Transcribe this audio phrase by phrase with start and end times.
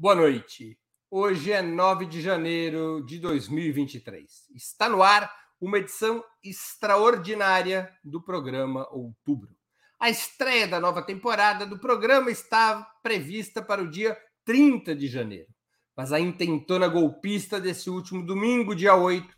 [0.00, 0.78] Boa noite.
[1.10, 4.48] Hoje é 9 de janeiro de 2023.
[4.54, 9.50] Está no ar uma edição extraordinária do programa Outubro.
[10.00, 15.48] A estreia da nova temporada do programa está prevista para o dia 30 de janeiro,
[15.94, 19.28] mas a intentona golpista desse último domingo, dia 8,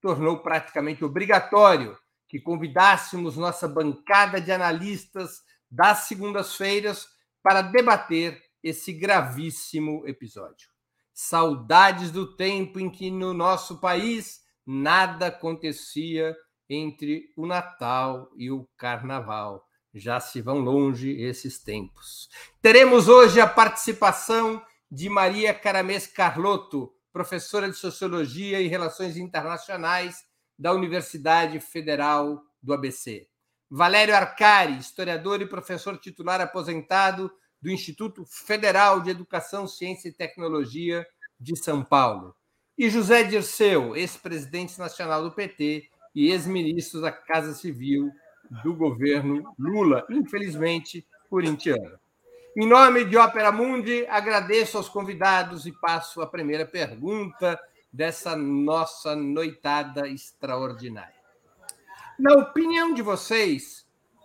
[0.00, 1.98] tornou praticamente obrigatório
[2.28, 7.08] que convidássemos nossa bancada de analistas das segundas-feiras
[7.42, 10.68] para debater esse gravíssimo episódio.
[11.12, 16.36] Saudades do tempo em que no nosso país nada acontecia
[16.68, 19.64] entre o Natal e o Carnaval.
[19.94, 22.28] Já se vão longe esses tempos.
[22.62, 30.24] Teremos hoje a participação de Maria Caramês Carlotto, professora de Sociologia e Relações Internacionais
[30.58, 33.26] da Universidade Federal do ABC.
[33.70, 37.30] Valério Arcari, historiador e professor titular aposentado
[37.62, 41.06] do Instituto Federal de Educação, Ciência e Tecnologia
[41.38, 42.34] de São Paulo.
[42.76, 48.10] E José Dirceu, ex-presidente nacional do PT e ex-ministro da Casa Civil
[48.64, 51.98] do governo Lula, infelizmente corintiano.
[52.56, 57.58] Em nome de Ópera Mundi, agradeço aos convidados e passo a primeira pergunta
[57.90, 61.22] dessa nossa noitada extraordinária.
[62.18, 63.81] Na opinião de vocês,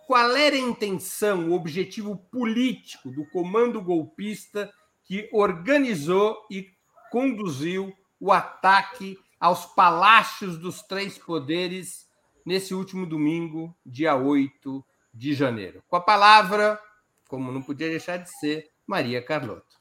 [0.08, 4.72] qual era a intenção, o objetivo político do comando golpista
[5.04, 6.66] que organizou e
[7.10, 12.08] conduziu o ataque aos palácios dos três poderes
[12.42, 15.84] nesse último domingo, dia 8 de janeiro.
[15.86, 16.80] Com a palavra,
[17.28, 19.78] como não podia deixar de ser, Maria Carlotto.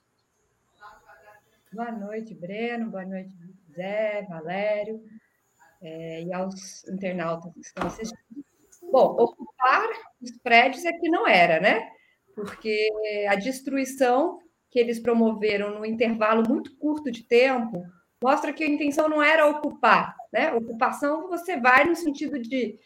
[1.71, 2.91] Boa noite, Breno.
[2.91, 3.33] Boa noite,
[3.73, 5.01] Zé, Valério,
[5.81, 8.46] é, e aos internautas que estão assistindo.
[8.97, 9.87] Bom, ocupar
[10.19, 11.87] os prédios é que não era, né?
[12.33, 12.89] Porque
[13.29, 14.39] a destruição
[14.71, 17.83] que eles promoveram no intervalo muito curto de tempo
[18.23, 20.51] mostra que a intenção não era ocupar, né?
[20.51, 22.79] Ocupação você vai no sentido de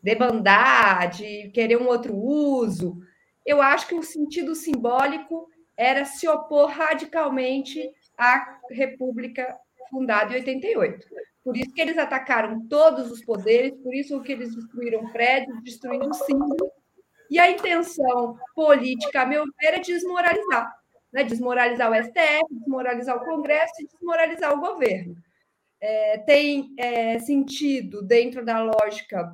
[0.00, 3.00] debandar, de querer um outro uso.
[3.44, 9.58] Eu acho que o sentido simbólico era se opor radicalmente à República
[9.90, 11.04] fundada em 88.
[11.46, 16.12] Por isso que eles atacaram todos os poderes, por isso que eles destruíram prédios, destruindo
[16.12, 16.72] símbolos.
[17.30, 20.74] E a intenção política, a meu ver, é desmoralizar.
[21.12, 21.22] Né?
[21.22, 25.14] Desmoralizar o STF, desmoralizar o Congresso e desmoralizar o governo.
[25.80, 29.32] É, tem é, sentido dentro da lógica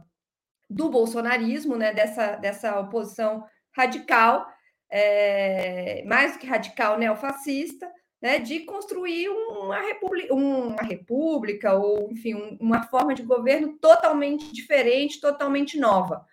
[0.68, 1.94] do bolsonarismo, né?
[1.94, 3.42] dessa, dessa oposição
[3.74, 4.46] radical,
[4.90, 7.90] é, mais do que radical neofascista,
[8.22, 15.20] né, de construir uma república, uma república ou, enfim, uma forma de governo totalmente diferente,
[15.20, 16.24] totalmente nova.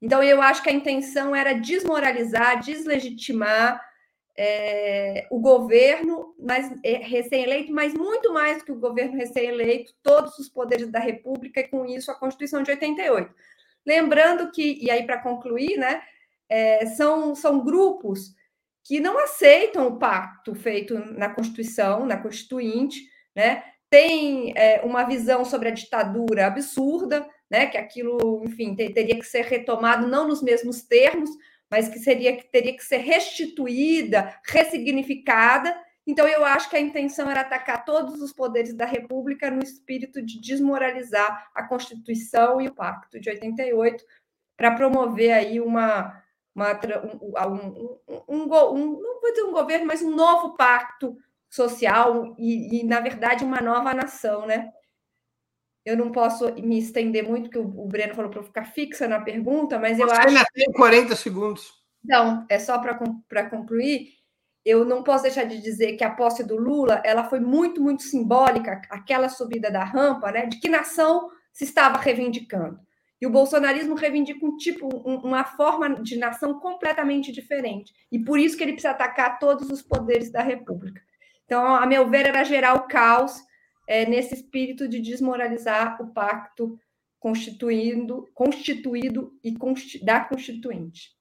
[0.00, 3.82] Então, eu acho que a intenção era desmoralizar, deslegitimar
[4.36, 10.38] é, o governo mas, é, recém-eleito, mas muito mais do que o governo recém-eleito, todos
[10.38, 13.32] os poderes da República, e com isso a Constituição de 88.
[13.86, 16.02] Lembrando que, e aí para concluir, né,
[16.46, 18.34] é, são, são grupos
[18.84, 23.00] que não aceitam o pacto feito na Constituição, na Constituinte,
[23.34, 23.62] né?
[23.88, 27.66] Tem é, uma visão sobre a ditadura absurda, né?
[27.66, 31.30] Que aquilo, enfim, teria que ser retomado não nos mesmos termos,
[31.70, 35.74] mas que seria que teria que ser restituída, ressignificada.
[36.06, 40.20] Então, eu acho que a intenção era atacar todos os poderes da República no espírito
[40.20, 44.04] de desmoralizar a Constituição e o Pacto de 88,
[44.56, 46.21] para promover aí uma,
[46.54, 46.72] uma,
[47.04, 51.16] um, um, um, não vou dizer um governo, mas um novo pacto
[51.48, 54.70] social e, e, na verdade, uma nova nação, né?
[55.84, 59.20] Eu não posso me estender muito, porque o, o Breno falou para ficar fixa na
[59.20, 60.28] pergunta, mas eu Você acho.
[60.28, 61.72] Ainda tem 40 segundos.
[62.04, 64.08] Então, é só para concluir.
[64.64, 68.04] Eu não posso deixar de dizer que a posse do Lula ela foi muito, muito
[68.04, 70.46] simbólica, aquela subida da rampa, né?
[70.46, 72.78] De que nação se estava reivindicando.
[73.22, 77.94] E o bolsonarismo reivindica um tipo, uma forma de nação completamente diferente.
[78.10, 81.00] E por isso que ele precisa atacar todos os poderes da República.
[81.44, 83.40] Então, a meu ver, era gerar o caos
[83.86, 86.76] é, nesse espírito de desmoralizar o pacto
[87.20, 91.16] constituindo, constituído e consti, da Constituinte.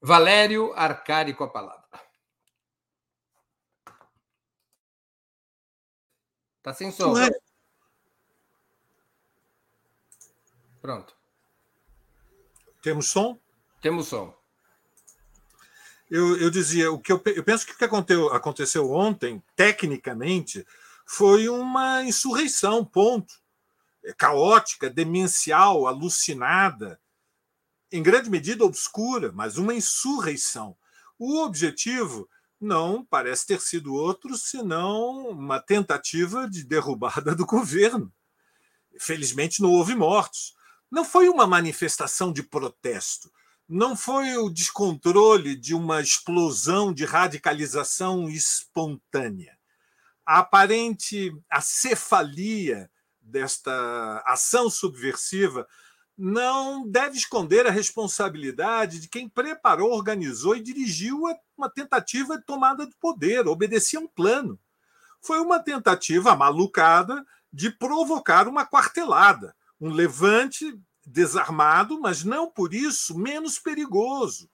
[0.00, 1.84] Valério Arcari com a palavra.
[6.56, 7.14] Está sem som.
[7.18, 7.28] É,
[10.82, 11.16] Pronto.
[12.82, 13.38] Temos som?
[13.80, 14.36] Temos som.
[16.10, 20.66] Eu, eu dizia, o que eu, eu penso que o que aconteceu, aconteceu ontem, tecnicamente,
[21.06, 23.40] foi uma insurreição, ponto.
[24.04, 27.00] É caótica, demencial, alucinada,
[27.92, 30.76] em grande medida obscura, mas uma insurreição.
[31.16, 32.28] O objetivo
[32.60, 38.12] não parece ter sido outro senão uma tentativa de derrubada do governo.
[38.98, 40.54] Felizmente não houve mortos.
[40.92, 43.32] Não foi uma manifestação de protesto,
[43.66, 49.56] não foi o descontrole de uma explosão de radicalização espontânea.
[50.26, 52.90] A aparente acefalia
[53.22, 55.66] desta ação subversiva
[56.14, 61.22] não deve esconder a responsabilidade de quem preparou, organizou e dirigiu
[61.56, 64.60] uma tentativa de tomada do poder, obedecia um plano.
[65.22, 73.18] Foi uma tentativa malucada de provocar uma quartelada, um levante desarmado, mas não por isso
[73.18, 74.48] menos perigoso.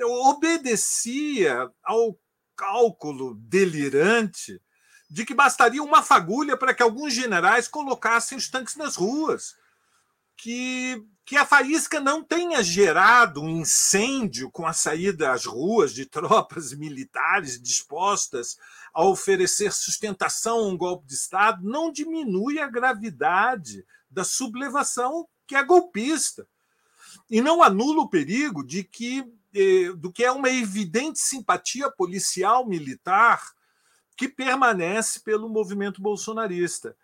[0.00, 2.16] Obedecia ao
[2.56, 4.62] cálculo delirante
[5.10, 9.56] de que bastaria uma fagulha para que alguns generais colocassem os tanques nas ruas
[10.36, 16.06] que, que a faísca não tenha gerado um incêndio com a saída às ruas de
[16.06, 18.56] tropas militares dispostas
[18.94, 25.56] a oferecer sustentação a um golpe de Estado, não diminui a gravidade da sublevação que
[25.56, 26.46] é golpista.
[27.30, 29.24] E não anula o perigo de que
[29.54, 33.52] eh, do que é uma evidente simpatia policial militar
[34.16, 36.96] que permanece pelo movimento bolsonarista.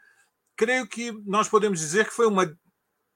[0.57, 2.57] Creio que nós podemos dizer que foi uma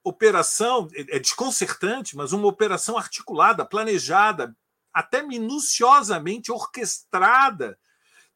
[0.04, 4.54] operação, é, é desconcertante, mas uma operação articulada, planejada,
[4.92, 7.78] até minuciosamente orquestrada,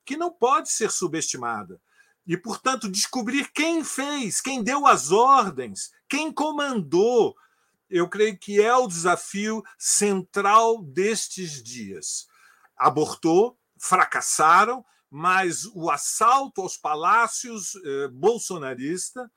[0.04, 1.80] que não pode ser subestimada.
[2.26, 7.37] E, portanto, descobrir quem fez, quem deu as ordens, quem comandou,
[7.88, 12.26] eu creio que é o desafio central destes dias.
[12.76, 19.31] Abortou, fracassaram, mas o assalto aos palácios eh, bolsonarista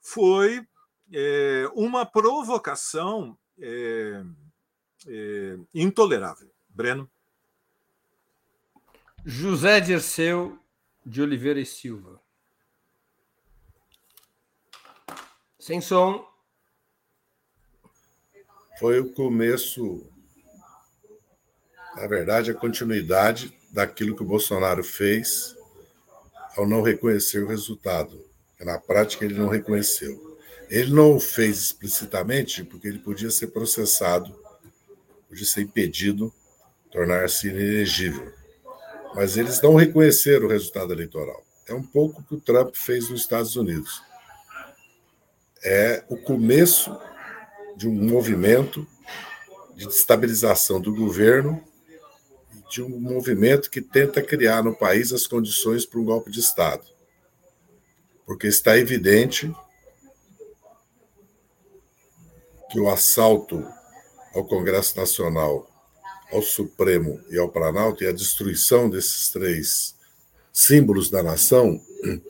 [0.00, 0.64] foi
[1.12, 4.22] é, uma provocação é,
[5.06, 6.50] é, intolerável.
[6.68, 7.10] Breno.
[9.24, 10.58] José Dirceu
[11.04, 12.20] de Oliveira e Silva.
[15.68, 16.26] Sem som.
[18.80, 20.02] Foi o começo,
[21.94, 25.54] na verdade, a continuidade daquilo que o Bolsonaro fez
[26.56, 28.18] ao não reconhecer o resultado.
[28.58, 30.38] Na prática, ele não reconheceu.
[30.70, 34.34] Ele não o fez explicitamente porque ele podia ser processado,
[35.28, 36.32] podia ser impedido,
[36.90, 38.32] tornar-se inelegível.
[39.14, 41.44] Mas eles não reconheceram o resultado eleitoral.
[41.66, 44.07] É um pouco o que o Trump fez nos Estados Unidos.
[45.62, 46.96] É o começo
[47.76, 48.86] de um movimento
[49.76, 51.62] de destabilização do governo
[52.68, 56.84] de um movimento que tenta criar no país as condições para um golpe de Estado.
[58.26, 59.50] Porque está evidente
[62.70, 63.66] que o assalto
[64.34, 65.66] ao Congresso Nacional,
[66.30, 69.96] ao Supremo e ao Planalto e a destruição desses três
[70.52, 71.80] símbolos da nação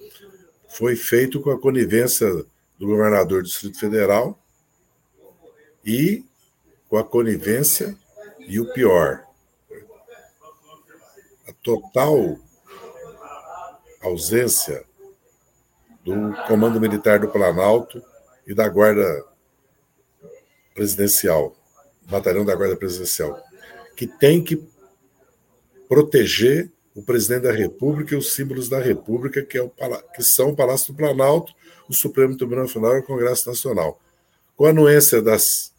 [0.69, 2.47] foi feito com a conivência
[2.79, 4.39] do governador do Distrito Federal
[5.85, 6.25] e
[6.89, 7.97] com a conivência
[8.41, 9.25] e o pior,
[11.47, 12.39] a total
[14.01, 14.85] ausência
[16.05, 18.03] do Comando Militar do Planalto
[18.47, 19.27] e da Guarda
[20.75, 21.57] presidencial,
[22.09, 23.43] batalhão da Guarda Presidencial,
[23.97, 24.65] que tem que
[25.89, 29.71] proteger o presidente da República e os símbolos da República, que, é o,
[30.17, 31.55] que são o Palácio do Planalto,
[31.89, 34.01] o Supremo Tribunal Federal e o Congresso Nacional.
[34.57, 35.73] Com a anuência das.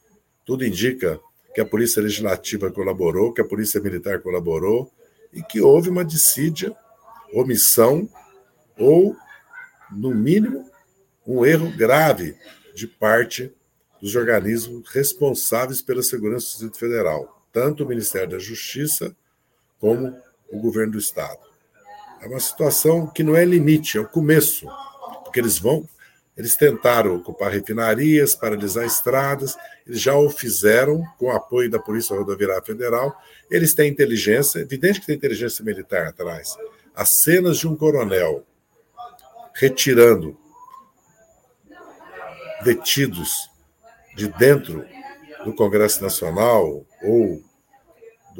[0.45, 1.19] Tudo indica
[1.53, 4.89] que a Polícia Legislativa colaborou, que a Polícia Militar colaborou,
[5.33, 6.73] e que houve uma dissídia,
[7.33, 8.07] omissão,
[8.77, 9.13] ou,
[9.91, 10.71] no mínimo,
[11.27, 12.33] um erro grave
[12.73, 13.53] de parte
[14.01, 19.13] dos organismos responsáveis pela segurança do Distrito Federal, tanto o Ministério da Justiça
[19.81, 20.15] como
[20.51, 21.39] o governo do Estado.
[22.21, 24.67] É uma situação que não é limite, é o começo,
[25.23, 25.87] porque eles vão,
[26.35, 32.15] eles tentaram ocupar refinarias, paralisar estradas, eles já o fizeram com o apoio da Polícia
[32.15, 33.15] Rodoviária Federal.
[33.49, 36.55] Eles têm inteligência, evidente que tem inteligência militar atrás.
[36.95, 38.45] As cenas de um coronel
[39.53, 40.37] retirando
[42.63, 43.49] detidos
[44.15, 44.85] de dentro
[45.43, 47.41] do Congresso Nacional ou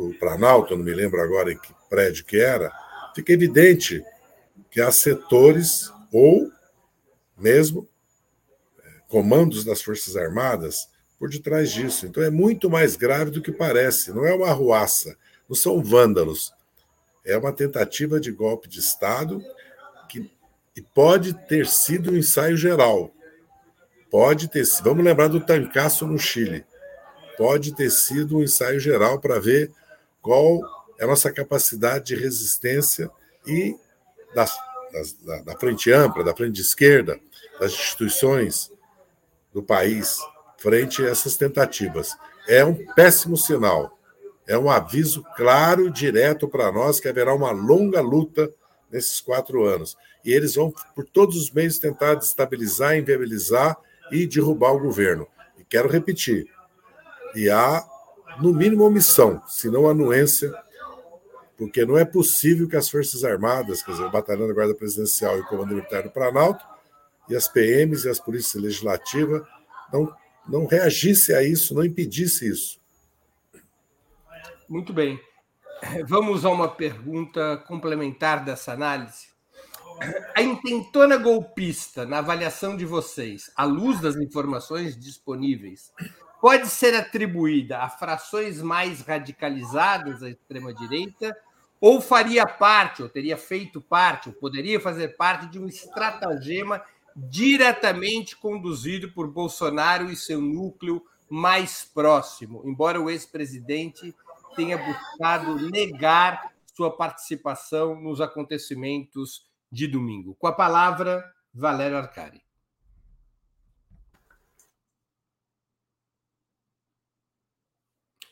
[0.08, 2.72] do Planalto, não me lembro agora em que prédio que era,
[3.13, 4.01] fica evidente
[4.72, 6.50] que há setores ou
[7.38, 7.88] mesmo
[8.82, 10.88] é, comandos das Forças Armadas
[11.18, 12.06] por detrás disso.
[12.06, 14.13] Então é muito mais grave do que parece.
[14.13, 15.18] Não é uma arruaça,
[15.50, 16.53] não são vândalos.
[17.25, 19.44] É uma tentativa de golpe de Estado
[20.08, 20.32] que
[20.75, 23.12] e pode ter sido um ensaio geral.
[24.10, 24.86] Pode ter sido.
[24.86, 26.65] Vamos lembrar do tancaço no Chile.
[27.38, 29.72] Pode ter sido um ensaio geral para ver
[30.21, 30.59] qual
[30.97, 33.09] é a nossa capacidade de resistência
[33.45, 33.75] e
[34.33, 34.55] das,
[34.91, 37.19] das, da, da frente ampla, da frente de esquerda,
[37.59, 38.71] das instituições
[39.53, 40.17] do país,
[40.57, 42.15] frente a essas tentativas.
[42.47, 43.97] É um péssimo sinal.
[44.47, 48.51] É um aviso claro, direto para nós, que haverá uma longa luta
[48.91, 49.95] nesses quatro anos.
[50.25, 53.77] E eles vão, por todos os meios, tentar destabilizar, inviabilizar
[54.11, 55.27] e derrubar o governo.
[55.57, 56.47] E quero repetir:
[57.35, 57.85] e há,
[58.41, 60.53] no mínimo, omissão, se não anuência,
[61.58, 65.38] porque não é possível que as Forças Armadas, quer dizer, o Batalhão da Guarda Presidencial
[65.38, 66.65] e o Comando Militar do Planalto,
[67.27, 69.43] e as PMs e as Polícias Legislativas
[69.91, 70.13] não,
[70.48, 72.79] não reagissem a isso, não impedissem isso.
[74.67, 75.19] Muito bem.
[76.08, 79.27] Vamos a uma pergunta complementar dessa análise.
[80.36, 85.91] A intentona golpista, na avaliação de vocês, à luz das informações disponíveis,
[86.41, 91.36] pode ser atribuída a frações mais radicalizadas da extrema-direita
[91.81, 96.84] ou faria parte, ou teria feito parte, ou poderia fazer parte de um estratagema
[97.15, 104.15] diretamente conduzido por Bolsonaro e seu núcleo mais próximo, embora o ex-presidente
[104.55, 110.36] tenha buscado negar sua participação nos acontecimentos de domingo.
[110.36, 112.49] Com a palavra, Valério Arcari.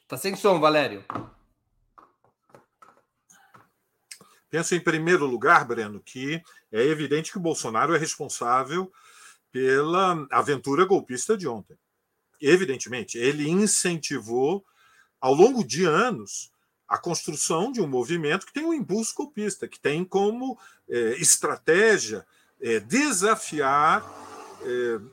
[0.07, 1.03] Está sem som, Valério.
[4.49, 8.89] Penso, em primeiro lugar, Breno, que é evidente que o Bolsonaro é responsável
[9.51, 11.77] pela aventura golpista de ontem.
[12.39, 14.65] Evidentemente, ele incentivou,
[15.19, 16.53] ao longo de anos,
[16.87, 20.57] a construção de um movimento que tem um impulso golpista, que tem como
[20.89, 22.25] é, estratégia
[22.61, 24.05] é, desafiar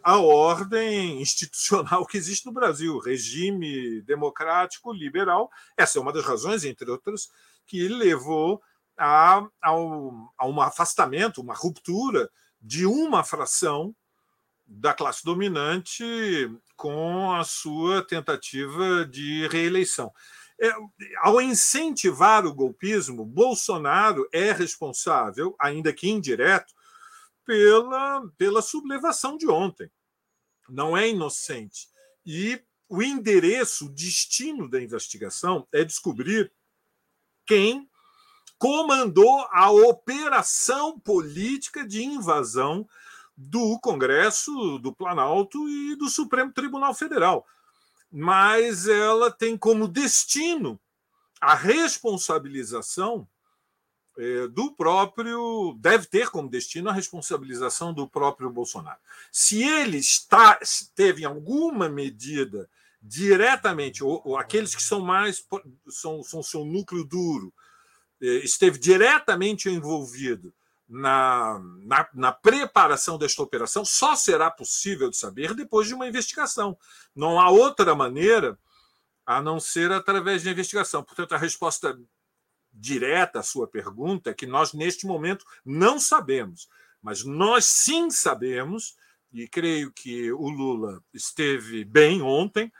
[0.02, 5.50] a ordem institucional que existe no Brasil, regime democrático liberal.
[5.76, 7.28] Essa é uma das razões, entre outras,
[7.66, 8.62] que levou
[8.96, 13.94] a, a, um, a um afastamento, uma ruptura de uma fração
[14.66, 16.02] da classe dominante
[16.76, 20.10] com a sua tentativa de reeleição.
[20.60, 20.72] É,
[21.22, 26.72] ao incentivar o golpismo, Bolsonaro é responsável, ainda que indireto,
[27.44, 29.90] pela, pela sublevação de ontem.
[30.68, 31.88] Não é inocente.
[32.24, 36.52] E o endereço, o destino da investigação é descobrir
[37.46, 37.88] quem
[38.58, 42.88] comandou a operação política de invasão
[43.36, 47.46] do Congresso, do Planalto e do Supremo Tribunal Federal
[48.16, 50.80] mas ela tem como destino
[51.40, 53.26] a responsabilização
[54.52, 55.76] do próprio.
[55.80, 58.98] Deve ter como destino a responsabilização do próprio Bolsonaro.
[59.32, 60.58] Se ele está,
[60.94, 62.68] teve alguma medida
[63.02, 65.44] diretamente, ou, ou aqueles que são mais.
[65.88, 67.52] são, são seu núcleo duro,
[68.22, 70.54] é, esteve diretamente envolvido
[70.88, 76.78] na, na, na, preparação desta operação só será possível de saber depois de uma investigação.
[77.14, 78.58] Não há outra maneira
[79.26, 81.02] a não ser através de investigação.
[81.02, 81.98] Portanto, a resposta
[82.74, 86.68] direta à sua pergunta é que nós, neste momento, não sabemos.
[87.00, 88.96] Mas nós sim sabemos,
[89.32, 92.72] e creio que o Lula esteve bem ontem,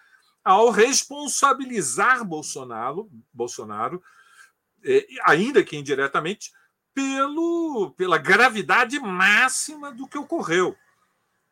[0.42, 4.02] ao responsabilizar Bolsonaro, Bolsonaro
[4.82, 6.52] eh, ainda que indiretamente,
[6.92, 10.76] pelo, pela gravidade máxima do que ocorreu.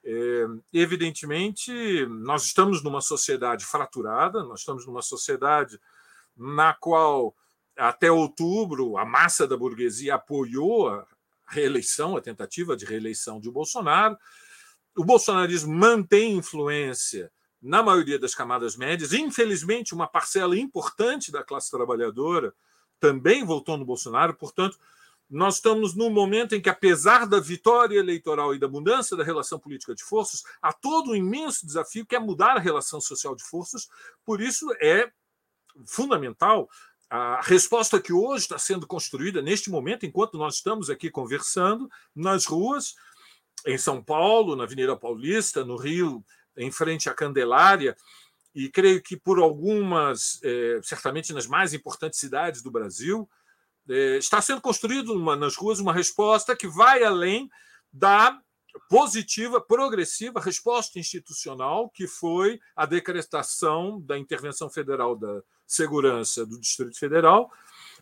[0.04, 5.80] É, evidentemente, nós estamos numa sociedade fraturada, nós estamos numa sociedade
[6.36, 7.34] na qual,
[7.88, 11.06] até outubro, a massa da burguesia apoiou a
[11.48, 14.16] reeleição, a tentativa de reeleição de Bolsonaro.
[14.96, 19.12] O bolsonarismo mantém influência na maioria das camadas médias.
[19.12, 22.54] Infelizmente, uma parcela importante da classe trabalhadora
[23.00, 24.78] também votou no Bolsonaro, portanto,
[25.28, 29.58] nós estamos num momento em que, apesar da vitória eleitoral e da mudança da relação
[29.58, 33.42] política de forças, há todo um imenso desafio que é mudar a relação social de
[33.42, 33.88] forças.
[34.24, 35.10] Por isso, é
[35.86, 36.68] fundamental
[37.14, 42.46] a resposta que hoje está sendo construída, neste momento, enquanto nós estamos aqui conversando, nas
[42.46, 42.94] ruas,
[43.66, 46.24] em São Paulo, na Avenida Paulista, no Rio,
[46.56, 47.94] em frente à Candelária,
[48.54, 53.28] e creio que por algumas, eh, certamente nas mais importantes cidades do Brasil,
[53.90, 57.50] é, está sendo construído uma, nas ruas uma resposta que vai além
[57.92, 58.40] da
[58.88, 66.98] positiva, progressiva resposta institucional, que foi a decretação da intervenção federal da segurança do Distrito
[66.98, 67.50] Federal,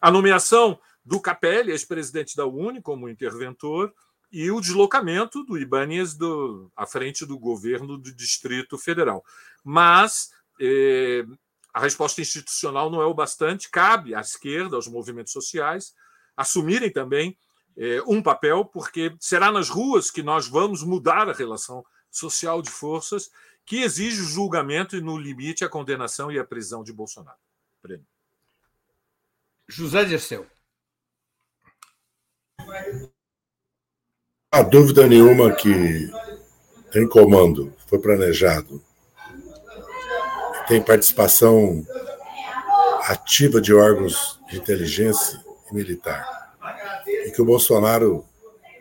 [0.01, 3.93] a nomeação do Capelli, ex-presidente da Uni, como interventor,
[4.33, 9.25] e o deslocamento do Ibanez do, à frente do governo do Distrito Federal.
[9.65, 11.25] Mas, eh,
[11.75, 15.95] a resposta institucional não é o bastante, cabe à esquerda, aos movimentos sociais,
[16.37, 17.37] assumirem também
[18.07, 23.31] um papel, porque será nas ruas que nós vamos mudar a relação social de forças
[23.65, 27.39] que exige o julgamento e, no limite, a condenação e a prisão de Bolsonaro.
[27.81, 28.07] Prêmio.
[29.69, 30.47] José Dirceu.
[34.53, 36.11] Há dúvida nenhuma que
[36.91, 38.83] tem comando, foi planejado.
[40.67, 41.87] Tem participação
[43.05, 46.40] ativa de órgãos de inteligência e militar.
[47.31, 48.25] E que o Bolsonaro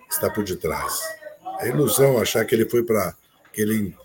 [0.09, 0.99] está por detrás.
[1.59, 3.15] É ilusão achar que ele foi para.
[3.53, 3.95] que ele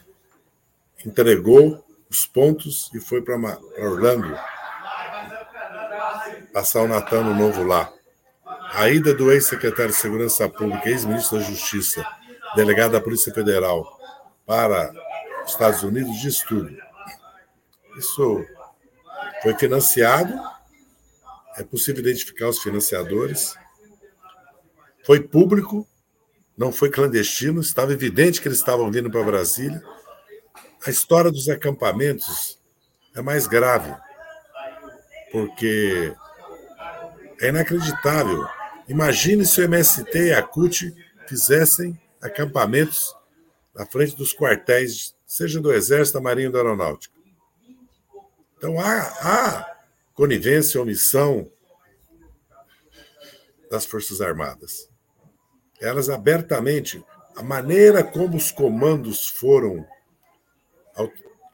[1.03, 3.37] entregou os pontos e foi para
[3.79, 4.39] Orlando
[6.53, 7.91] passar o Natal no Novo lá.
[8.75, 12.07] A ida do ex-secretário de Segurança Pública, ex-ministro da Justiça,
[12.55, 13.99] delegado da Polícia Federal
[14.45, 14.93] para
[15.43, 16.71] os Estados Unidos diz tudo.
[17.97, 18.45] Isso
[19.43, 20.39] foi financiado,
[21.57, 23.57] é possível identificar os financiadores,
[25.05, 25.87] foi público,
[26.57, 29.83] não foi clandestino, estava evidente que eles estavam vindo para Brasília.
[30.87, 32.59] A história dos acampamentos
[33.15, 33.95] é mais grave,
[35.31, 36.15] porque
[37.41, 38.47] é inacreditável.
[38.89, 40.95] Imagine se o MST e a CUT
[41.29, 43.15] fizessem acampamentos
[43.75, 47.15] na frente dos quartéis, seja do Exército, da Marinha ou da Aeronáutica.
[48.57, 49.77] Então há, há
[50.15, 51.51] conivência, omissão
[53.71, 54.94] das Forças Armadas.
[55.85, 57.05] Elas abertamente,
[57.37, 59.87] a maneira como os comandos foram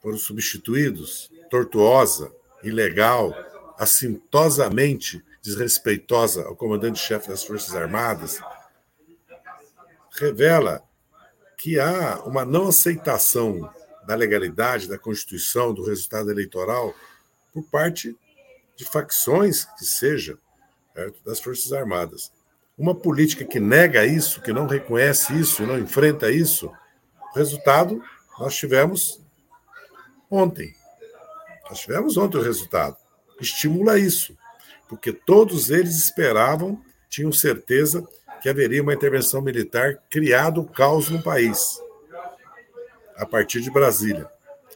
[0.01, 3.35] foram substituídos, tortuosa, ilegal,
[3.79, 8.41] assintosamente desrespeitosa ao comandante-chefe das Forças Armadas,
[10.13, 10.83] revela
[11.59, 13.71] que há uma não aceitação
[14.07, 16.95] da legalidade, da Constituição, do resultado eleitoral,
[17.53, 18.17] por parte
[18.77, 20.39] de facções que seja
[20.95, 21.23] certo?
[21.25, 22.33] das Forças Armadas.
[22.81, 26.73] Uma política que nega isso, que não reconhece isso, não enfrenta isso,
[27.31, 28.03] o resultado
[28.39, 29.21] nós tivemos
[30.31, 30.75] ontem.
[31.69, 32.97] Nós tivemos ontem o resultado.
[33.39, 34.35] Estimula isso,
[34.89, 38.03] porque todos eles esperavam, tinham certeza
[38.41, 41.79] que haveria uma intervenção militar criado caos no país,
[43.15, 44.27] a partir de Brasília.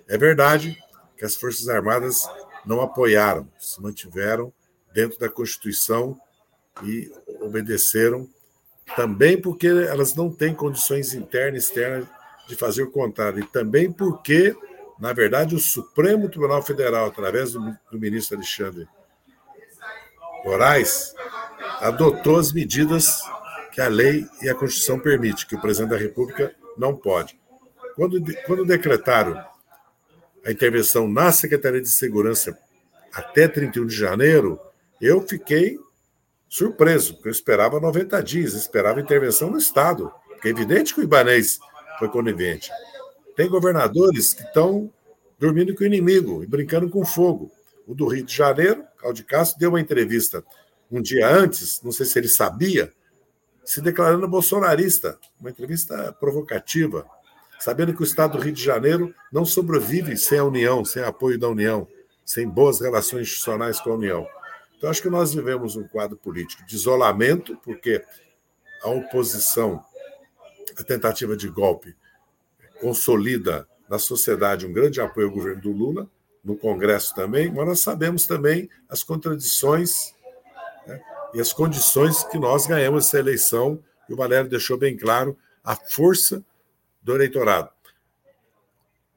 [0.07, 0.77] É verdade
[1.17, 2.29] que as Forças Armadas
[2.67, 4.53] não apoiaram, se mantiveram
[4.93, 6.21] dentro da Constituição
[6.83, 7.11] e
[7.45, 8.29] obedeceram,
[8.97, 12.07] também porque elas não têm condições internas e externas
[12.49, 14.55] de fazer o contrário, e também porque
[14.99, 18.89] na verdade, o Supremo Tribunal Federal, através do, do ministro Alexandre
[20.45, 21.15] Moraes,
[21.81, 23.21] adotou as medidas
[23.73, 27.39] que a lei e a Constituição permitem, que o presidente da República não pode.
[27.97, 29.45] Quando, quando decretaram
[30.45, 32.57] a intervenção na Secretaria de Segurança
[33.13, 34.61] até 31 de janeiro,
[35.01, 35.79] eu fiquei
[36.55, 41.03] surpreso, porque eu esperava 90 dias, esperava intervenção no Estado, porque é evidente que o
[41.03, 41.59] Ibanês
[41.99, 42.71] foi conivente.
[43.35, 44.89] Tem governadores que estão
[45.37, 47.51] dormindo com o inimigo e brincando com fogo.
[47.89, 50.45] O do Rio de Janeiro, Claudio Castro, deu uma entrevista
[50.89, 52.93] um dia antes, não sei se ele sabia,
[53.65, 57.05] se declarando bolsonarista, uma entrevista provocativa,
[57.59, 61.37] sabendo que o Estado do Rio de Janeiro não sobrevive sem a União, sem apoio
[61.37, 61.89] da União,
[62.25, 64.25] sem boas relações institucionais com a União.
[64.77, 68.05] Então, acho que nós vivemos um quadro político de isolamento, porque
[68.83, 69.85] a oposição,
[70.77, 71.97] a tentativa de golpe,
[72.81, 76.11] consolida na sociedade um grande apoio ao governo do Lula,
[76.45, 80.15] no Congresso também, mas nós sabemos também as contradições
[80.87, 81.01] né,
[81.33, 85.75] e as condições que nós ganhamos essa eleição, e o Valério deixou bem claro a
[85.75, 86.45] força
[87.03, 87.71] do eleitorado.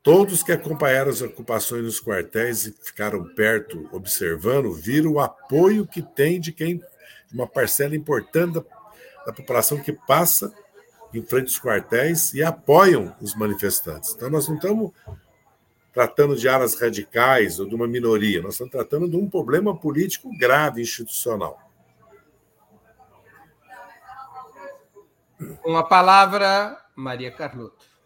[0.08, 6.02] Todos que acompanharam as ocupações nos quartéis e ficaram perto, observando, viram o apoio que
[6.02, 6.82] tem de quem,
[7.30, 8.64] uma parcela importante da,
[9.26, 10.54] da população que passa
[11.14, 14.14] em frente aos quartéis e apoiam os manifestantes.
[14.14, 14.94] Então, nós não estamos
[15.92, 20.30] tratando de alas radicais ou de uma minoria, nós estamos tratando de um problema político
[20.40, 21.60] grave, institucional.
[25.62, 27.97] Com a palavra, Maria Carlotto.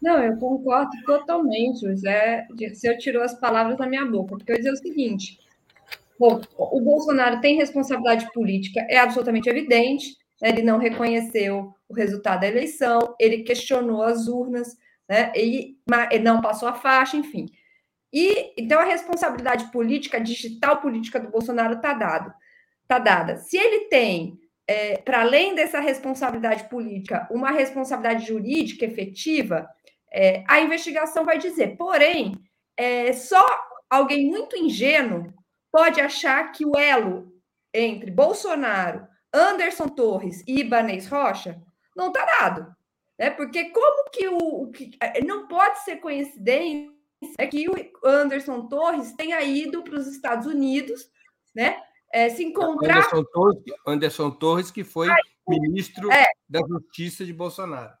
[0.00, 1.86] Não, eu concordo totalmente.
[1.86, 5.38] O Zé Dirceu tirou as palavras da minha boca, porque eu ia dizer o seguinte:
[6.18, 12.40] bom, o Bolsonaro tem responsabilidade política, é absolutamente evidente, né, ele não reconheceu o resultado
[12.40, 14.76] da eleição, ele questionou as urnas,
[15.08, 15.76] né, e,
[16.10, 17.46] ele não passou a faixa, enfim.
[18.12, 22.32] E então a responsabilidade política, digital política do Bolsonaro está dado,
[22.86, 23.36] tá dada.
[23.36, 29.66] Se ele tem, é, para além dessa responsabilidade política, uma responsabilidade jurídica efetiva,
[30.12, 31.76] é, a investigação vai dizer.
[31.76, 32.36] Porém,
[32.76, 33.42] é, só
[33.88, 35.32] alguém muito ingênuo
[35.72, 37.32] pode achar que o elo
[37.72, 41.60] entre Bolsonaro, Anderson Torres e Ibanez Rocha
[41.96, 42.76] não está dado.
[43.18, 43.30] Né?
[43.30, 46.92] Porque como que o, o que é, não pode ser coincidência
[47.50, 51.10] que o Anderson Torres tenha ido para os Estados Unidos,
[51.54, 51.82] né?
[52.12, 52.98] É, se encontrar.
[52.98, 56.26] Anderson Torres, Anderson Torres que foi Ai, ministro é.
[56.48, 57.92] da Justiça de Bolsonaro.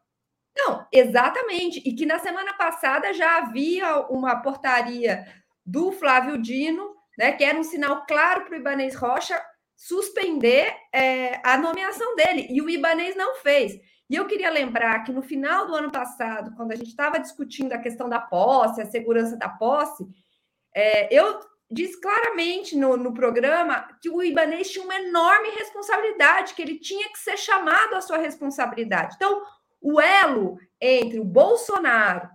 [0.56, 1.80] Não, exatamente.
[1.86, 5.24] E que na semana passada já havia uma portaria
[5.64, 9.40] do Flávio Dino, né, que era um sinal claro para o Ibanês Rocha
[9.76, 12.48] suspender é, a nomeação dele.
[12.50, 13.78] E o Ibanês não fez.
[14.10, 17.72] E eu queria lembrar que no final do ano passado, quando a gente estava discutindo
[17.72, 20.04] a questão da posse, a segurança da posse,
[20.74, 21.38] é, eu
[21.70, 27.08] disse claramente no, no programa que o Ibanês tinha uma enorme responsabilidade, que ele tinha
[27.10, 29.14] que ser chamado à sua responsabilidade.
[29.16, 29.42] Então,
[29.80, 32.28] o elo entre o Bolsonaro,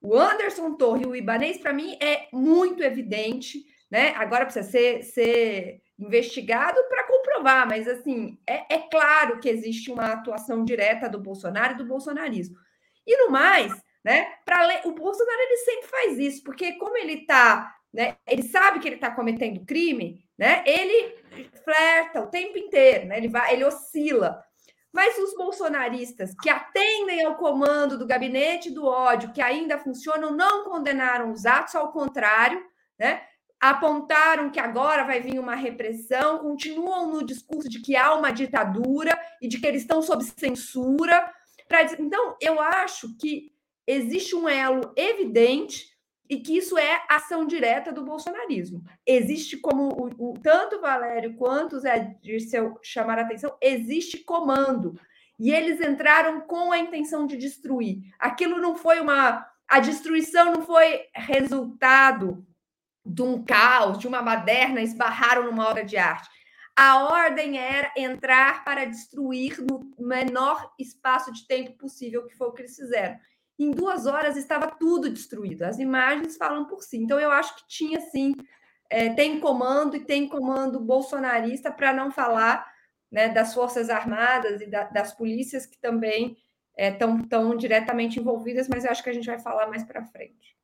[0.00, 3.64] o Anderson Torre e o Ibanês, para mim, é muito evidente.
[3.90, 4.14] Né?
[4.16, 10.12] Agora precisa ser, ser investigado para comprovar, mas assim, é, é, claro que existe uma
[10.12, 12.56] atuação direta do Bolsonaro e do bolsonarismo.
[13.06, 13.72] E no mais,
[14.04, 18.80] né, para o Bolsonaro ele sempre faz isso, porque como ele está, né, ele sabe
[18.80, 21.14] que ele está cometendo crime, né, ele
[21.64, 24.42] flerta o tempo inteiro, né, ele vai, ele oscila.
[24.92, 30.64] Mas os bolsonaristas que atendem ao comando do gabinete do ódio, que ainda funcionam, não
[30.64, 32.62] condenaram os atos, ao contrário,
[32.98, 33.22] né?
[33.60, 39.18] apontaram que agora vai vir uma repressão, continuam no discurso de que há uma ditadura
[39.40, 41.32] e de que eles estão sob censura.
[41.98, 43.50] Então, eu acho que
[43.86, 45.93] existe um elo evidente
[46.28, 48.82] e que isso é ação direta do bolsonarismo.
[49.06, 54.98] Existe como o, o tanto Valério quanto Zé Dirceu chamaram a atenção, existe comando.
[55.38, 58.02] E eles entraram com a intenção de destruir.
[58.18, 59.44] Aquilo não foi uma.
[59.66, 62.46] A destruição não foi resultado
[63.04, 66.28] de um caos, de uma baderna, esbarraram numa obra de arte.
[66.76, 72.52] A ordem era entrar para destruir no menor espaço de tempo possível, que foi o
[72.52, 73.18] que eles fizeram.
[73.58, 75.62] Em duas horas estava tudo destruído.
[75.62, 76.96] As imagens falam por si.
[76.96, 78.34] Então, eu acho que tinha sim,
[78.90, 82.66] é, tem comando e tem comando bolsonarista, para não falar
[83.10, 86.36] né, das Forças Armadas e da, das polícias que também
[86.76, 90.04] estão é, tão diretamente envolvidas, mas eu acho que a gente vai falar mais para
[90.04, 90.54] frente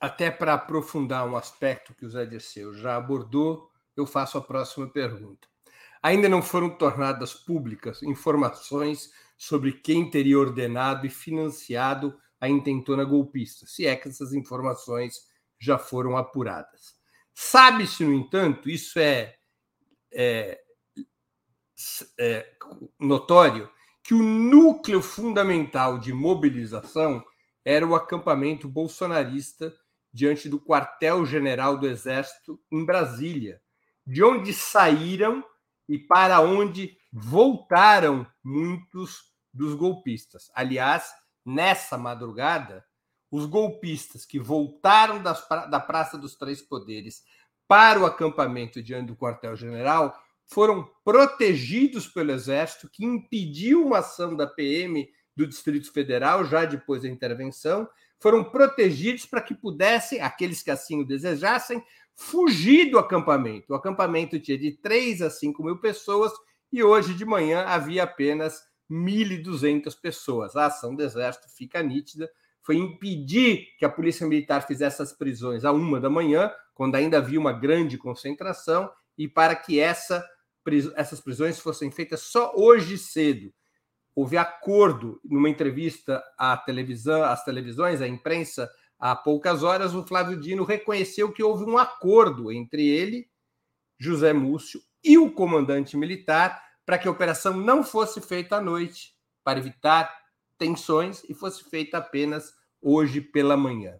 [0.00, 4.88] até para aprofundar um aspecto que o Zé Dirceu já abordou, eu faço a próxima
[4.88, 5.46] pergunta.
[6.02, 13.64] Ainda não foram tornadas públicas informações sobre quem teria ordenado e financiado a intentona golpista,
[13.66, 15.14] se é que essas informações
[15.58, 16.94] já foram apuradas.
[17.32, 19.34] Sabe-se, no entanto, isso é,
[20.12, 20.60] é,
[22.18, 22.52] é
[23.00, 23.70] notório,
[24.02, 27.24] que o núcleo fundamental de mobilização
[27.64, 29.74] era o acampamento bolsonarista
[30.12, 33.58] diante do quartel-general do Exército em Brasília,
[34.06, 35.42] de onde saíram
[35.88, 40.50] e para onde voltaram muitos dos golpistas.
[40.54, 41.12] Aliás,
[41.44, 42.84] nessa madrugada,
[43.30, 47.22] os golpistas que voltaram das, da Praça dos Três Poderes
[47.68, 50.14] para o acampamento diante do quartel-general
[50.46, 57.02] foram protegidos pelo Exército, que impediu uma ação da PM do Distrito Federal já depois
[57.02, 57.88] da intervenção
[58.20, 61.82] foram protegidos para que pudessem, aqueles que assim o desejassem,
[62.14, 63.72] fugir do acampamento.
[63.72, 66.30] O acampamento tinha de 3 a 5 mil pessoas
[66.70, 68.60] e hoje de manhã havia apenas
[68.90, 70.56] 1.200 pessoas.
[70.56, 72.30] A ação do Exército fica nítida.
[72.62, 77.18] Foi impedir que a Polícia Militar fizesse as prisões a uma da manhã, quando ainda
[77.18, 80.26] havia uma grande concentração, e para que essa,
[80.96, 83.52] essas prisões fossem feitas só hoje cedo
[84.14, 90.38] houve acordo numa entrevista à televisão, às televisões, à imprensa, há poucas horas, o Flávio
[90.38, 93.28] Dino reconheceu que houve um acordo entre ele,
[93.98, 99.14] José Múcio, e o comandante militar para que a operação não fosse feita à noite,
[99.44, 100.12] para evitar
[100.58, 103.94] tensões, e fosse feita apenas hoje pela manhã.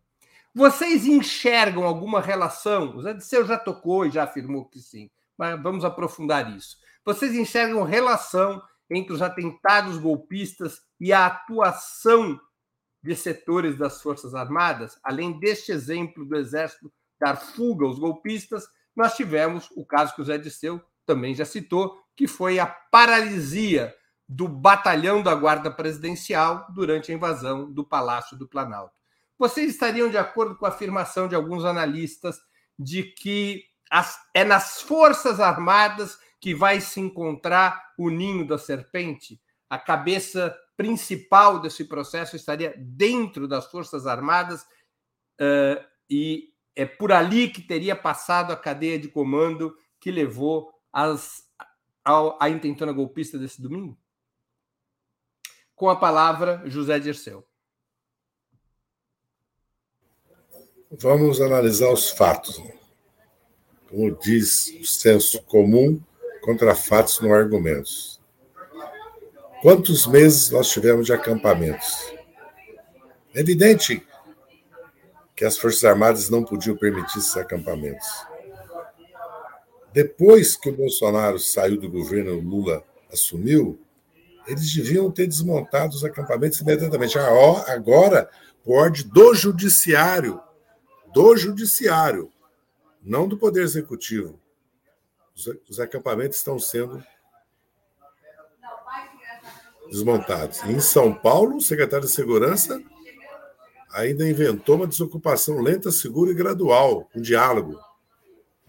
[0.53, 2.96] Vocês enxergam alguma relação?
[2.96, 6.79] O Zé Disseu já tocou e já afirmou que sim, mas vamos aprofundar isso.
[7.05, 12.40] Vocês enxergam relação entre os atentados golpistas e a atuação
[13.00, 19.14] de setores das Forças Armadas, além deste exemplo do Exército dar fuga aos golpistas, nós
[19.14, 23.94] tivemos o caso que o Zé Disseu também já citou, que foi a paralisia
[24.28, 28.94] do batalhão da Guarda Presidencial durante a invasão do Palácio do Planalto.
[29.38, 32.38] Vocês estariam de acordo com a afirmação de alguns analistas
[32.78, 39.40] de que as, é nas Forças Armadas que vai se encontrar o ninho da serpente,
[39.68, 47.50] a cabeça principal desse processo estaria dentro das Forças Armadas, uh, e é por ali
[47.50, 51.44] que teria passado a cadeia de comando que levou as,
[52.05, 53.98] a, intentona golpista desse domingo?
[55.74, 57.46] Com a palavra, José Dirceu.
[60.90, 62.61] Vamos analisar os fatos.
[63.88, 66.00] Como diz o senso comum,
[66.42, 68.20] contra fatos não argumentos.
[69.62, 72.12] Quantos meses nós tivemos de acampamentos?
[73.35, 74.07] É evidente
[75.37, 78.29] que as Forças Armadas não podiam permitir esses acampamentos.
[79.92, 83.79] Depois que o Bolsonaro saiu do governo, o Lula assumiu,
[84.46, 87.18] eles deviam ter desmontado os acampamentos imediatamente.
[87.18, 88.31] Agora,
[88.64, 90.40] por ordem do judiciário,
[91.12, 92.31] do judiciário,
[93.03, 94.38] não do Poder Executivo.
[95.35, 97.03] Os, os acampamentos estão sendo
[99.90, 100.62] desmontados.
[100.64, 102.81] em São Paulo, o secretário de Segurança
[103.92, 107.79] ainda inventou uma desocupação lenta, segura e gradual, um diálogo.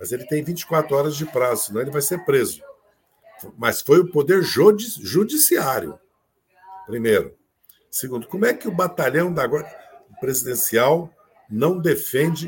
[0.02, 2.64] Mas ele tem 24 horas de prazo, senão ele vai ser preso.
[3.56, 6.00] Mas foi o poder judiciário,
[6.88, 7.38] primeiro.
[7.92, 9.70] Segundo, como é que o batalhão da Guarda
[10.20, 11.08] Presidencial
[11.48, 12.48] não defende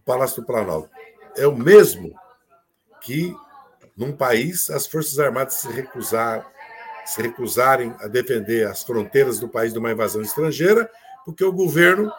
[0.00, 0.90] o Palácio do Planalto?
[1.34, 2.14] É o mesmo
[3.00, 3.34] que,
[3.96, 6.46] num país, as Forças Armadas se recusar,
[7.06, 10.90] se recusarem a defender as fronteiras do país de uma invasão estrangeira
[11.24, 12.12] porque o governo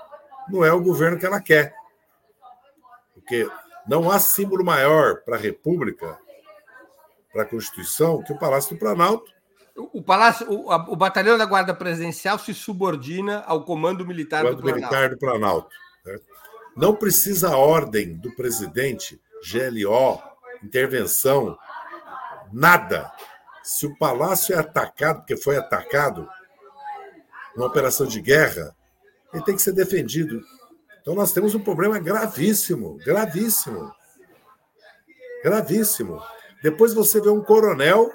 [0.50, 1.76] não é o governo que ela quer.
[3.14, 3.48] Porque
[3.90, 6.16] não há símbolo maior para a República,
[7.34, 9.34] para a Constituição, que o Palácio do Planalto.
[9.76, 14.62] O, Palácio, o, o, Batalhão da Guarda Presidencial se subordina ao Comando Militar Comando do
[14.62, 14.96] Planalto.
[14.96, 15.76] Militar do Planalto
[16.06, 16.20] né?
[16.78, 19.20] Não precisa ordem do presidente,
[19.52, 20.22] GLO,
[20.64, 21.58] intervenção,
[22.54, 23.12] nada.
[23.64, 26.30] Se o palácio é atacado, porque foi atacado,
[27.56, 28.76] uma operação de guerra,
[29.34, 30.42] ele tem que ser defendido.
[31.10, 33.92] Então nós temos um problema gravíssimo, gravíssimo.
[35.44, 36.22] Gravíssimo.
[36.62, 38.12] Depois você vê um coronel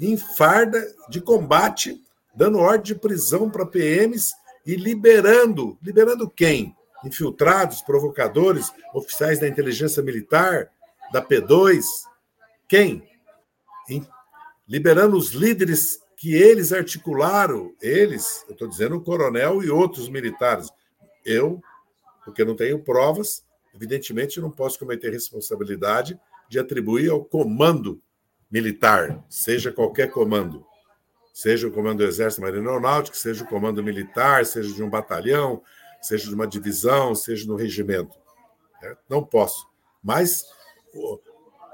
[0.00, 2.02] em farda de combate,
[2.34, 4.32] dando ordem de prisão para PMs
[4.66, 6.74] e liberando, liberando quem?
[7.04, 10.68] Infiltrados, provocadores, oficiais da inteligência militar,
[11.12, 11.84] da P2.
[12.66, 13.08] Quem?
[14.66, 20.68] Liberando os líderes que eles articularam, eles, eu estou dizendo o coronel e outros militares.
[21.24, 21.62] Eu,
[22.26, 28.02] porque não tenho provas, evidentemente não posso cometer responsabilidade de atribuir ao comando
[28.50, 30.66] militar, seja qualquer comando,
[31.32, 35.62] seja o comando do Exército Marinho Aeronáutico, seja o comando militar, seja de um batalhão,
[36.02, 38.18] seja de uma divisão, seja no regimento.
[38.82, 38.96] Né?
[39.08, 39.68] Não posso.
[40.02, 40.44] Mas
[40.92, 41.20] o,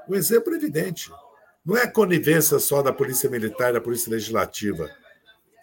[0.07, 1.11] o exemplo é evidente.
[1.65, 4.89] Não é conivência só da Polícia Militar e da Polícia Legislativa.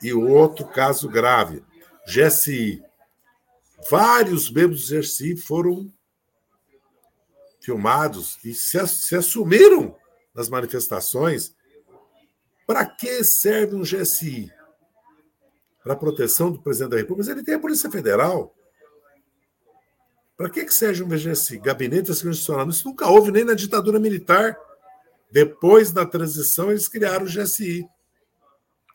[0.02, 1.62] E outro caso grave,
[2.06, 2.82] GSI.
[3.88, 5.92] Vários membros do GSI foram
[7.60, 9.96] filmados e se, se assumiram
[10.34, 11.54] nas manifestações.
[12.66, 14.52] Para que serve um GSI?
[15.82, 17.22] Para a proteção do presidente da República?
[17.22, 18.54] Mas ele tem a Polícia Federal.
[20.36, 21.58] Para que, que serve um GSI?
[21.58, 22.68] Gabinete da Segurança Nacional.
[22.70, 24.56] Isso nunca houve nem na ditadura militar.
[25.30, 27.86] Depois da transição, eles criaram o GSI.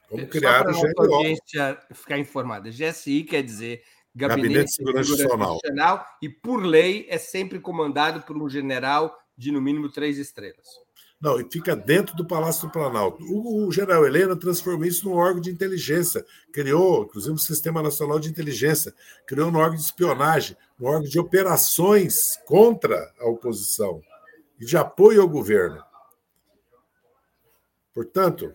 [0.10, 1.16] Como é, criaram o GLO.
[1.16, 2.70] audiência ficar informada.
[2.70, 3.84] GSI quer dizer
[4.16, 9.18] Gabinete, Gabinete de Segurança, Segurança Nacional e, por lei, é sempre comandado por um general
[9.38, 10.66] de, no mínimo, três estrelas.
[11.20, 13.24] Não, e fica dentro do Palácio do Planalto.
[13.24, 18.20] O, o general Helena transformou isso num órgão de inteligência, criou, inclusive, um Sistema Nacional
[18.20, 18.94] de Inteligência,
[19.26, 24.02] criou um órgão de espionagem, um órgão de operações contra a oposição
[24.60, 25.84] e de apoio ao governo.
[27.94, 28.54] Portanto,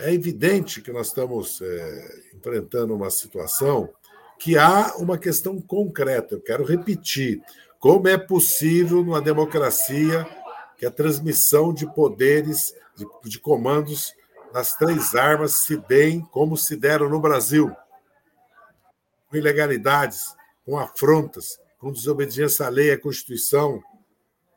[0.00, 3.88] é evidente que nós estamos é, enfrentando uma situação
[4.38, 6.36] que há uma questão concreta.
[6.36, 7.42] Eu quero repetir:
[7.78, 10.26] como é possível, numa democracia,
[10.76, 14.14] que a transmissão de poderes, de, de comandos
[14.52, 17.74] nas três armas se deem como se deram no Brasil?
[19.28, 23.82] Com ilegalidades, com afrontas, com desobediência à lei e à Constituição,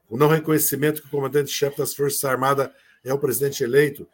[0.09, 2.69] o não reconhecimento que o comandante-chefe das Forças Armadas
[3.03, 4.07] é o presidente eleito,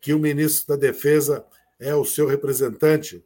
[0.00, 1.44] que o ministro da Defesa
[1.80, 3.24] é o seu representante.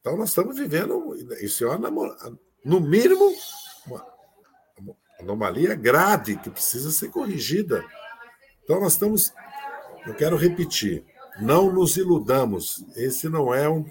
[0.00, 1.90] Então, nós estamos vivendo, isso é uma,
[2.64, 3.34] no mínimo,
[3.86, 4.06] uma
[5.18, 7.84] anomalia grave que precisa ser corrigida.
[8.64, 9.32] Então, nós estamos,
[10.06, 11.04] eu quero repetir,
[11.40, 13.84] não nos iludamos, esse não é um,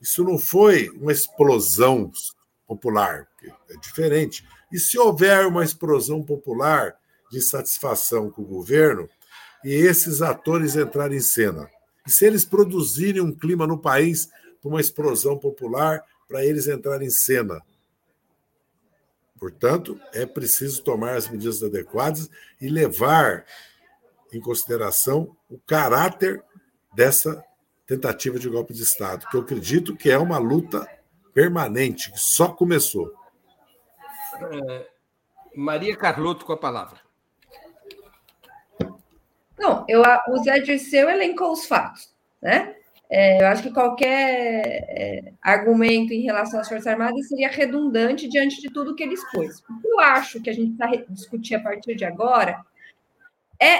[0.00, 2.10] isso não foi uma explosão
[2.66, 3.28] popular,
[3.70, 4.44] é diferente.
[4.72, 6.96] E se houver uma explosão popular
[7.30, 9.08] de insatisfação com o governo,
[9.64, 11.70] e esses atores entrarem em cena.
[12.06, 14.28] E se eles produzirem um clima no país
[14.64, 17.62] para uma explosão popular, para eles entrarem em cena,
[19.44, 23.44] Portanto, é preciso tomar as medidas adequadas e levar
[24.32, 26.42] em consideração o caráter
[26.94, 27.44] dessa
[27.86, 30.88] tentativa de golpe de Estado, que eu acredito que é uma luta
[31.34, 33.12] permanente, que só começou.
[34.40, 34.88] É,
[35.54, 37.00] Maria Carlotto com a palavra.
[39.58, 42.76] Não, eu, o Zé Dirceu elencou os fatos, né?
[43.16, 48.60] É, eu acho que qualquer é, argumento em relação às Forças Armadas seria redundante diante
[48.60, 49.60] de tudo que ele expôs.
[49.60, 52.60] O que eu acho que a gente está discutir a partir de agora
[53.62, 53.78] é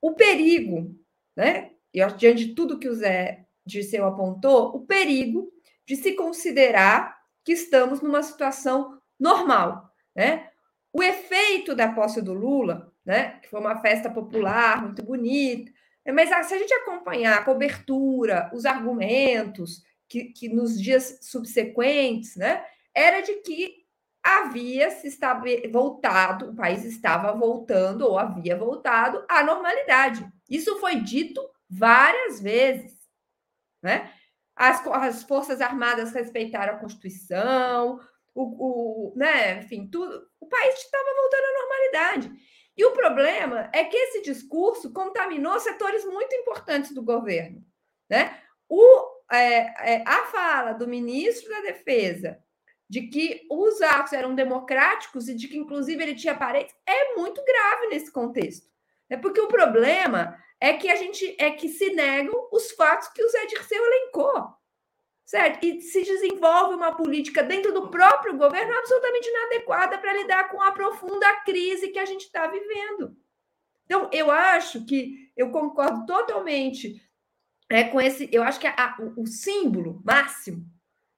[0.00, 0.94] o perigo,
[1.34, 1.72] né?
[1.92, 5.52] E diante de tudo que o Zé Dirceu apontou, o perigo
[5.84, 10.48] de se considerar que estamos numa situação normal, né?
[10.92, 15.72] O efeito da posse do Lula, né, que foi uma festa popular muito bonita,
[16.12, 22.64] mas se a gente acompanhar a cobertura, os argumentos que, que nos dias subsequentes, né,
[22.94, 23.86] era de que
[24.22, 25.08] havia se
[25.70, 30.26] voltado, o país estava voltando ou havia voltado à normalidade.
[30.50, 32.92] Isso foi dito várias vezes,
[33.82, 34.12] né?
[34.56, 38.00] As, as Forças Armadas respeitaram a Constituição,
[38.34, 39.58] o, o né?
[39.58, 40.26] enfim, tudo.
[40.40, 42.55] O país estava voltando à normalidade.
[42.76, 47.64] E o problema é que esse discurso contaminou setores muito importantes do governo.
[48.08, 48.38] Né?
[48.68, 52.38] O, é, é, a fala do ministro da Defesa
[52.88, 57.42] de que os atos eram democráticos e de que, inclusive, ele tinha parentes, é muito
[57.44, 58.68] grave nesse contexto.
[59.10, 59.16] Né?
[59.16, 63.28] Porque o problema é que a gente é que se negam os fatos que o
[63.28, 64.54] Zé Dirceu elencou.
[65.26, 65.64] Certo?
[65.64, 70.70] E se desenvolve uma política dentro do próprio governo absolutamente inadequada para lidar com a
[70.70, 73.16] profunda crise que a gente está vivendo.
[73.84, 77.02] Então, eu acho que eu concordo totalmente
[77.68, 78.28] é, com esse.
[78.32, 80.64] Eu acho que a, o, símbolo máximo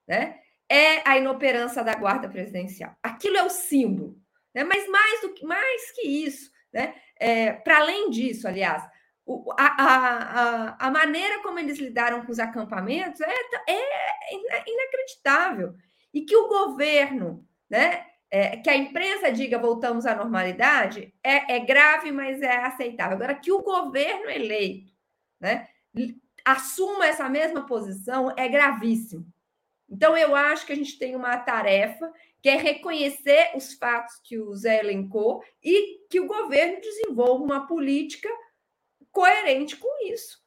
[0.07, 2.95] né, é a inoperância da guarda presidencial.
[3.03, 4.19] Aquilo é o símbolo.
[4.53, 4.63] Né?
[4.63, 6.95] Mas mais, do que, mais que isso, né?
[7.15, 8.83] É, para além disso, aliás,
[9.57, 13.33] a, a, a, maneira como eles lidaram com os acampamentos é,
[13.67, 15.75] é inacreditável.
[16.13, 21.59] E que o governo, né, é, que a imprensa diga voltamos à normalidade, é, é,
[21.59, 23.17] grave, mas é aceitável.
[23.17, 24.91] Agora, que o governo eleito
[25.39, 25.67] né,
[26.43, 29.25] assuma essa mesma posição é gravíssimo.
[29.87, 32.11] Então, eu acho que a gente tem uma tarefa
[32.41, 37.67] que é reconhecer os fatos que o Zé elencou e que o governo desenvolva uma
[37.67, 38.29] política
[39.11, 40.39] coerente com isso.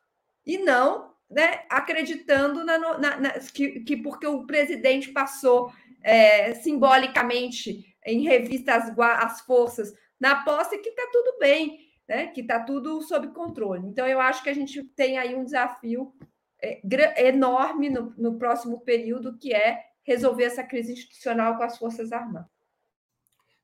[0.45, 5.73] E não né, acreditando na, na, na, que, que, porque o presidente passou
[6.03, 12.43] é, simbolicamente em revista as, as forças na posse, que está tudo bem, né, que
[12.43, 13.87] está tudo sob controle.
[13.87, 16.13] Então, eu acho que a gente tem aí um desafio
[16.61, 16.81] é,
[17.29, 22.51] enorme no, no próximo período, que é resolver essa crise institucional com as Forças Armadas.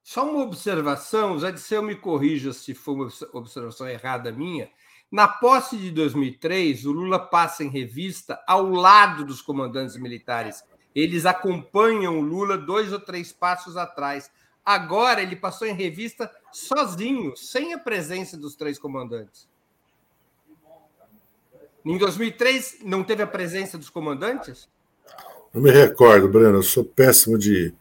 [0.02, 4.70] Só uma observação, Zé Disseu me corrija se for uma observação errada minha,
[5.10, 10.62] na posse de 2003, o Lula passa em revista ao lado dos comandantes militares.
[10.94, 14.30] Eles acompanham o Lula dois ou três passos atrás.
[14.64, 19.48] Agora ele passou em revista sozinho, sem a presença dos três comandantes.
[21.84, 24.68] Em 2003 não teve a presença dos comandantes?
[25.54, 26.58] Não me recordo, Breno.
[26.58, 27.72] Eu sou péssimo de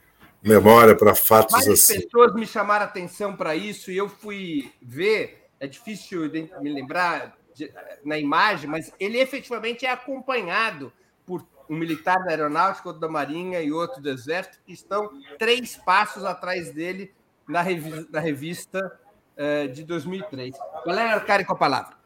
[0.42, 2.02] memória para fatos Várias assim.
[2.02, 6.30] pessoas me chamaram a atenção para isso e eu fui ver é difícil
[6.62, 7.72] me lembrar de,
[8.04, 10.92] na imagem, mas ele efetivamente é acompanhado
[11.26, 15.76] por um militar da aeronáutica, outro da marinha e outro do exército, que estão três
[15.76, 17.14] passos atrás dele
[17.48, 19.00] na revista, na revista
[19.36, 20.56] uh, de 2003.
[20.86, 21.98] Valério Arcari com a palavra.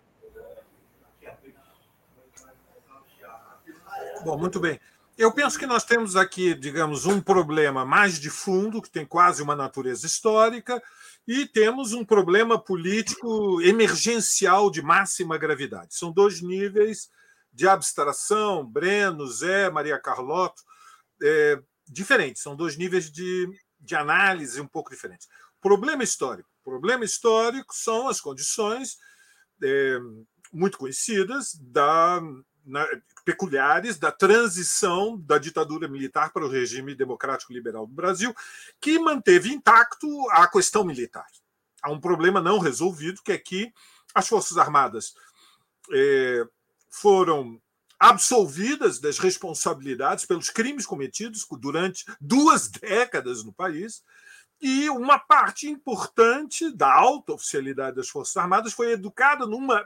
[4.24, 4.80] Bom, muito bem.
[5.18, 9.44] Eu penso que nós temos aqui, digamos, um problema mais de fundo, que tem quase
[9.44, 10.82] uma natureza histórica,
[11.28, 15.96] e temos um problema político emergencial de máxima gravidade.
[15.96, 17.10] São dois níveis
[17.54, 20.64] de abstração, Breno, Zé, Maria Carlotto,
[21.22, 23.48] é, diferentes, são dois níveis de,
[23.80, 25.28] de análise um pouco diferentes.
[25.60, 26.50] Problema histórico.
[26.64, 28.98] Problema histórico são as condições
[29.62, 30.00] é,
[30.52, 32.22] muito conhecidas da
[32.66, 32.88] na,
[33.24, 38.34] peculiares da transição da ditadura militar para o regime democrático liberal do Brasil,
[38.80, 41.28] que manteve intacto a questão militar.
[41.82, 43.74] Há um problema não resolvido, que é que
[44.14, 45.16] as Forças Armadas
[45.92, 46.46] é,
[46.90, 47.62] foram
[48.00, 54.04] absolvidas das responsabilidades pelos crimes cometidos durante duas décadas no país,
[54.60, 59.84] e uma parte importante da alta oficialidade das Forças Armadas foi educada numa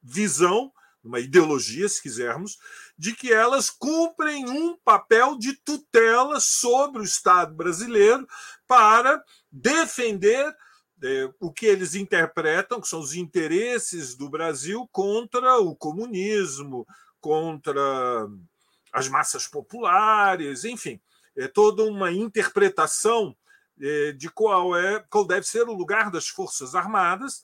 [0.00, 0.72] visão
[1.04, 2.58] uma ideologia, se quisermos,
[2.96, 8.26] de que elas cumprem um papel de tutela sobre o Estado brasileiro
[8.66, 10.54] para defender
[11.02, 16.86] é, o que eles interpretam que são os interesses do Brasil contra o comunismo,
[17.20, 18.26] contra
[18.92, 21.00] as massas populares, enfim,
[21.36, 23.36] é toda uma interpretação
[23.80, 27.42] é, de qual é qual deve ser o lugar das forças armadas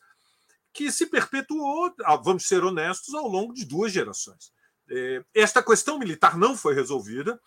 [0.73, 4.53] que se perpetuou, ah, vamos ser honestos, ao longo de duas gerações.
[4.89, 7.41] É, esta questão militar não foi resolvida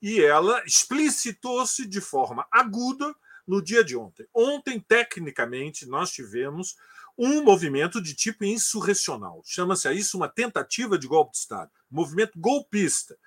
[0.00, 3.14] e ela explicitou-se de forma aguda
[3.46, 4.26] no dia de ontem.
[4.34, 6.76] Ontem, tecnicamente, nós tivemos
[7.16, 9.42] um movimento de tipo insurrecional.
[9.44, 13.18] Chama-se a isso uma tentativa de golpe de Estado, movimento golpista.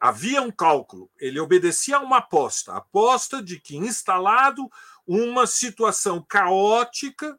[0.00, 4.68] Havia um cálculo, ele obedecia a uma aposta, a aposta de que, instalado
[5.06, 7.38] uma situação caótica,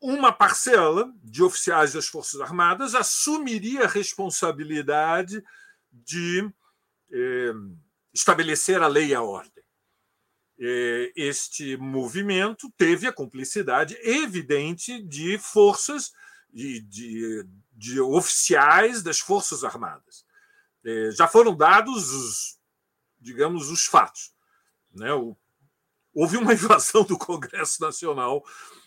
[0.00, 5.42] uma parcela de oficiais das Forças Armadas assumiria a responsabilidade
[5.90, 6.48] de
[7.10, 7.52] é,
[8.12, 9.64] estabelecer a lei e a ordem.
[10.58, 16.12] É, este movimento teve a cumplicidade evidente de forças,
[16.52, 20.24] de, de, de oficiais das Forças Armadas.
[21.16, 22.60] Já foram dados os,
[23.18, 24.32] digamos, os fatos.
[24.94, 25.08] Né?
[26.14, 28.85] Houve uma invasão do Congresso Nacional é,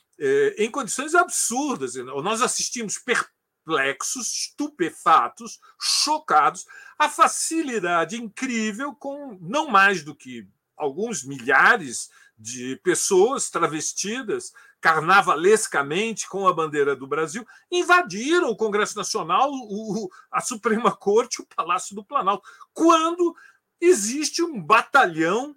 [0.58, 1.96] em condições absurdas.
[1.96, 6.66] Nós assistimos perplexos, estupefatos, chocados,
[6.98, 16.48] a facilidade incrível com não mais do que alguns milhares de pessoas travestidas carnavalescamente com
[16.48, 22.04] a bandeira do Brasil, invadiram o Congresso Nacional, o, a Suprema Corte, o Palácio do
[22.04, 23.36] Planalto, quando
[23.82, 25.56] existe um batalhão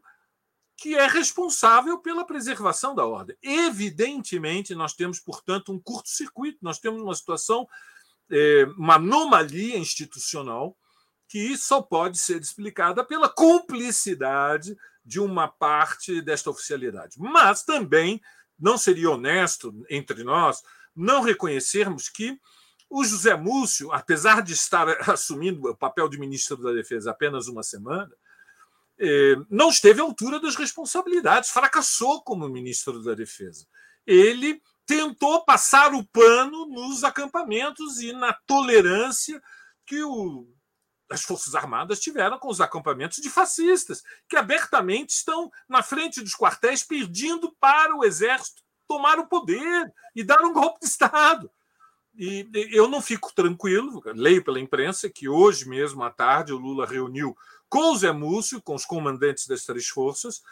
[0.82, 3.36] que é responsável pela preservação da ordem.
[3.40, 7.68] Evidentemente, nós temos, portanto, um curto-circuito, nós temos uma situação,
[8.28, 10.76] é, uma anomalia institucional
[11.28, 17.14] que só pode ser explicada pela cumplicidade de uma parte desta oficialidade.
[17.16, 18.20] Mas também
[18.58, 20.62] não seria honesto entre nós
[20.96, 22.36] não reconhecermos que
[22.90, 27.62] o José Múcio, apesar de estar assumindo o papel de ministro da Defesa apenas uma
[27.62, 28.12] semana,
[29.50, 33.66] não esteve à altura das responsabilidades, fracassou como ministro da Defesa.
[34.06, 39.40] Ele tentou passar o pano nos acampamentos e na tolerância
[39.86, 40.48] que o,
[41.10, 46.34] as Forças Armadas tiveram com os acampamentos de fascistas, que abertamente estão na frente dos
[46.34, 51.50] quartéis pedindo para o Exército tomar o poder e dar um golpe de Estado.
[52.14, 56.86] E eu não fico tranquilo, leio pela imprensa que hoje mesmo à tarde o Lula
[56.86, 57.34] reuniu
[57.72, 60.42] com Zé Múcio, com os comandantes das três forças,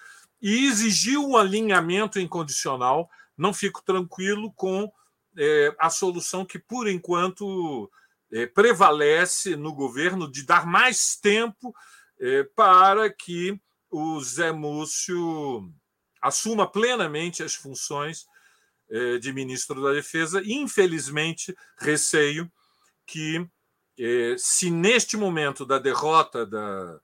[0.40, 3.10] e exigiu um alinhamento incondicional.
[3.36, 4.90] Não fico tranquilo com
[5.36, 7.92] é, a solução que, por enquanto,
[8.32, 11.74] é, prevalece no governo de dar mais tempo
[12.18, 13.60] é, para que
[13.90, 15.70] o Zé Múcio
[16.22, 18.24] assuma plenamente as funções
[18.88, 20.40] é, de ministro da Defesa.
[20.42, 22.50] Infelizmente, receio
[23.06, 23.46] que,
[23.98, 26.98] é, se neste momento da derrota da,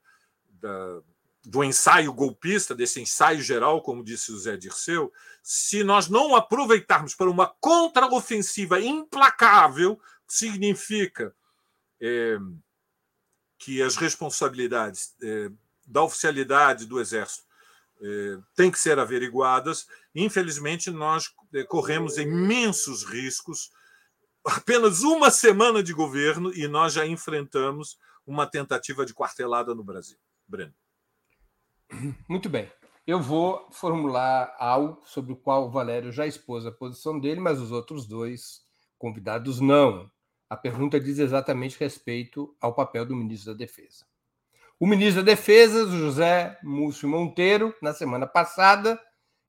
[0.61, 1.01] da,
[1.45, 7.15] do ensaio golpista, desse ensaio geral, como disse o Zé Dirceu, se nós não aproveitarmos
[7.15, 11.33] para uma contraofensiva implacável, significa
[12.01, 12.37] é,
[13.57, 15.49] que as responsabilidades é,
[15.85, 17.47] da oficialidade do Exército
[18.01, 19.87] é, têm que ser averiguadas.
[20.13, 23.71] Infelizmente, nós é, corremos imensos riscos.
[24.45, 30.17] Apenas uma semana de governo e nós já enfrentamos uma tentativa de quartelada no Brasil.
[30.47, 30.73] Breno.
[32.27, 32.71] Muito bem.
[33.05, 37.59] Eu vou formular algo sobre o qual o Valério já expôs a posição dele, mas
[37.59, 38.61] os outros dois
[38.97, 40.11] convidados não.
[40.49, 44.05] A pergunta diz exatamente respeito ao papel do ministro da Defesa.
[44.79, 48.99] O ministro da Defesa, José Múcio Monteiro, na semana passada,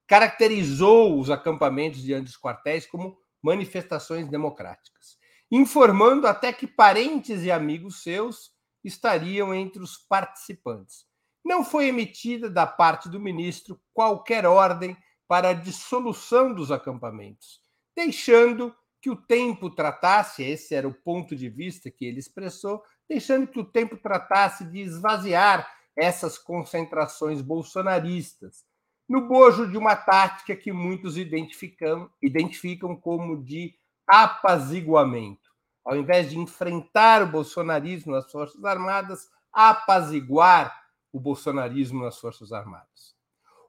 [0.07, 5.19] caracterizou os acampamentos diante dos quartéis como manifestações democráticas,
[5.51, 8.53] informando até que parentes e amigos seus
[8.85, 11.05] estariam entre os participantes.
[11.45, 17.61] Não foi emitida da parte do ministro qualquer ordem para a dissolução dos acampamentos,
[17.97, 23.47] deixando que o tempo tratasse, esse era o ponto de vista que ele expressou, deixando
[23.47, 28.65] que o tempo tratasse de esvaziar essas concentrações bolsonaristas,
[29.09, 33.75] no bojo de uma tática que muitos identificam, identificam como de
[34.07, 35.48] apaziguamento
[35.85, 40.75] ao invés de enfrentar o bolsonarismo nas Forças Armadas, apaziguar
[41.13, 43.17] o bolsonarismo nas Forças Armadas.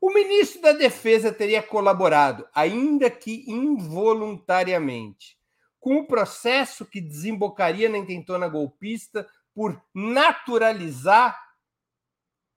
[0.01, 5.37] O ministro da Defesa teria colaborado, ainda que involuntariamente,
[5.79, 11.37] com o processo que desembocaria na intentona golpista por naturalizar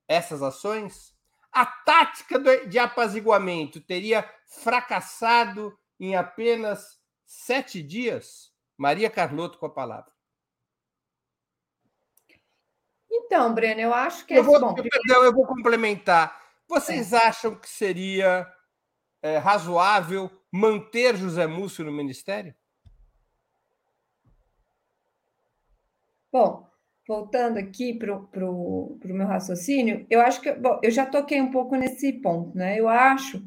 [0.07, 1.13] essas ações?
[1.51, 8.52] A tática de apaziguamento teria fracassado em apenas sete dias?
[8.83, 10.13] Maria Carlotto com a palavra.
[13.09, 14.35] Então, Breno, eu acho que.
[14.35, 16.37] Eu vou, bom, perdão, eu vou complementar.
[16.69, 17.29] Vocês é.
[17.29, 18.45] acham que seria
[19.23, 22.53] é, razoável manter José Múcio no ministério?
[26.33, 26.69] Bom,
[27.07, 31.77] voltando aqui para o meu raciocínio, eu acho que bom, eu já toquei um pouco
[31.77, 32.81] nesse ponto, né?
[32.81, 33.47] Eu acho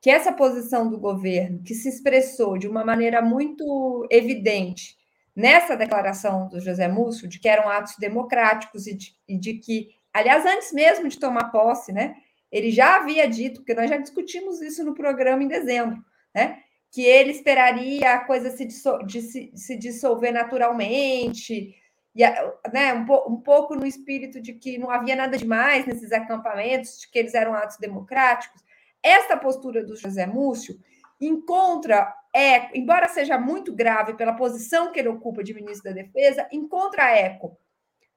[0.00, 4.96] que essa posição do governo, que se expressou de uma maneira muito evidente
[5.34, 9.90] nessa declaração do José Múcio, de que eram atos democráticos e de, e de que,
[10.12, 12.16] aliás, antes mesmo de tomar posse, né?
[12.50, 16.02] Ele já havia dito, porque nós já discutimos isso no programa em dezembro,
[16.34, 16.60] né?
[16.90, 21.74] Que ele esperaria a coisa se, de se, se dissolver naturalmente,
[22.14, 22.22] e,
[22.72, 27.00] né, um, po, um pouco no espírito de que não havia nada demais nesses acampamentos,
[27.00, 28.62] de que eles eram atos democráticos.
[29.06, 30.76] Esta postura do José Múcio
[31.20, 36.48] encontra, é, embora seja muito grave pela posição que ele ocupa de ministro da Defesa,
[36.50, 37.56] encontra eco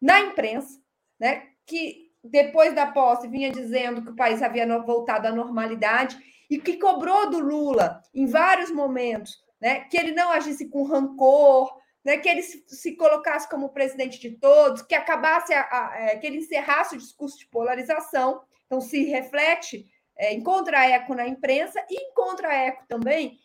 [0.02, 0.82] na imprensa,
[1.20, 6.18] né, que depois da posse, vinha dizendo que o país havia voltado à normalidade
[6.50, 11.72] e que cobrou do Lula, em vários momentos, né, que ele não agisse com rancor,
[12.04, 16.16] né, que ele se, se colocasse como presidente de todos, que acabasse, a, a, é,
[16.18, 18.42] que ele encerrasse o discurso de polarização.
[18.66, 19.86] Então, se reflete,
[20.20, 23.40] é, encontra eco na imprensa e encontra eco também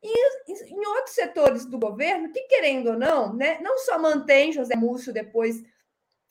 [0.00, 0.14] em,
[0.48, 5.12] em outros setores do governo que, querendo ou não, né, não só mantém José Múcio
[5.12, 5.62] depois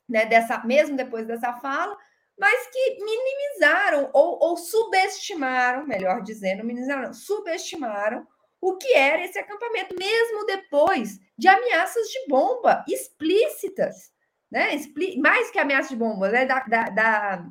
[0.08, 1.98] né, dessa, mesmo depois dessa fala,
[2.38, 8.26] mas que minimizaram ou, ou subestimaram, melhor dizendo, minimizaram, subestimaram
[8.62, 14.12] o que era esse acampamento, mesmo depois de ameaças de bomba explícitas,
[14.50, 14.74] né?
[14.74, 16.46] Expli mais que ameaça de bomba, né?
[16.46, 17.46] Da, da, da,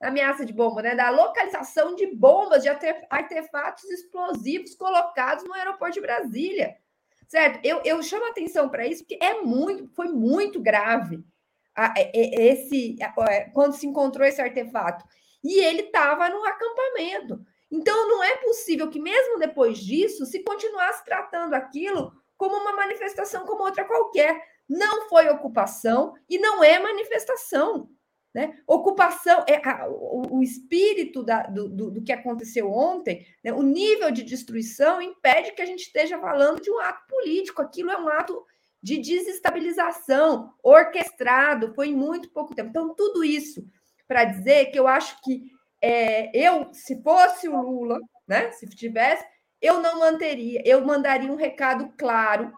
[0.00, 0.94] ameaça de bomba, né?
[0.94, 6.76] Da localização de bombas, de artefatos explosivos colocados no aeroporto de Brasília.
[7.28, 7.64] Certo?
[7.64, 11.24] Eu, eu chamo atenção para isso, porque é muito, foi muito grave
[12.14, 12.96] esse
[13.52, 15.04] quando se encontrou esse artefato.
[15.42, 17.40] E ele estava no acampamento.
[17.70, 23.44] Então, não é possível que, mesmo depois disso, se continuasse tratando aquilo como uma manifestação
[23.44, 24.40] como outra qualquer.
[24.68, 27.88] Não foi ocupação e não é manifestação.
[28.36, 28.58] Né?
[28.66, 33.50] Ocupação, é a, o, o, espírito da, do, do, do, que aconteceu ontem, né?
[33.50, 37.62] o nível de destruição impede que a gente esteja falando de um ato político.
[37.62, 38.44] Aquilo é um ato
[38.82, 42.68] de desestabilização orquestrado, foi em muito pouco tempo.
[42.68, 43.66] Então, tudo isso
[44.06, 49.24] para dizer que eu acho que é, eu, se fosse o Lula, né, se tivesse,
[49.62, 52.52] eu não manteria, eu mandaria um recado claro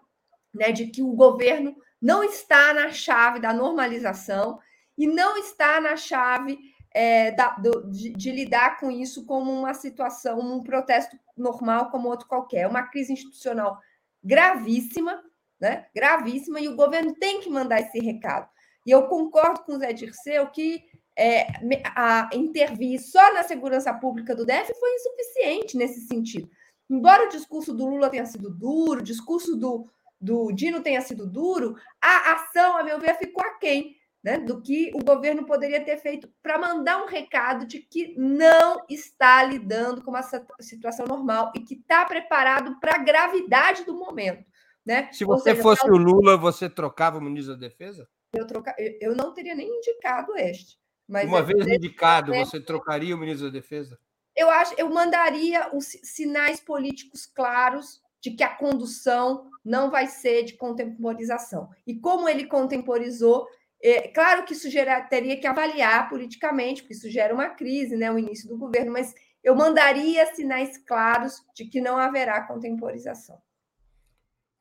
[0.53, 4.59] né, de que o governo não está na chave da normalização
[4.99, 6.59] e não está na chave
[6.93, 12.09] é, da, do, de, de, lidar com isso como uma situação, um protesto normal como
[12.09, 12.63] outro qualquer.
[12.63, 13.79] É uma crise institucional
[14.21, 15.23] gravíssima,
[15.57, 15.85] né?
[15.95, 18.49] gravíssima, e o governo tem que mandar esse recado.
[18.85, 20.83] E eu concordo com o Zé Dirceu que
[21.17, 21.47] é,
[21.95, 26.49] a intervir só na segurança pública do DF foi insuficiente nesse sentido.
[26.89, 29.87] Embora o discurso do Lula tenha sido duro, o discurso do,
[30.19, 34.91] do Dino tenha sido duro, a ação, a meu ver, ficou aquém né, do que
[34.93, 40.11] o governo poderia ter feito para mandar um recado de que não está lidando com
[40.11, 40.23] uma
[40.59, 44.43] situação normal e que está preparado para a gravidade do momento.
[44.85, 45.09] Né?
[45.11, 48.07] Se você seja, fosse o Lula, você trocava o ministro da Defesa?
[48.33, 48.75] Eu, troca...
[48.77, 50.77] eu não teria nem indicado este.
[51.07, 53.97] Mas Uma vez indicado, você trocaria o ministro da Defesa?
[54.35, 60.43] Eu acho, eu mandaria os sinais políticos claros de que a condução não vai ser
[60.43, 61.69] de contemporização.
[61.85, 63.47] E como ele contemporizou,
[63.81, 68.11] é, claro que isso gera, teria que avaliar politicamente, porque isso gera uma crise, né,
[68.11, 69.13] o início do governo, mas
[69.43, 73.41] eu mandaria sinais claros de que não haverá contemporização.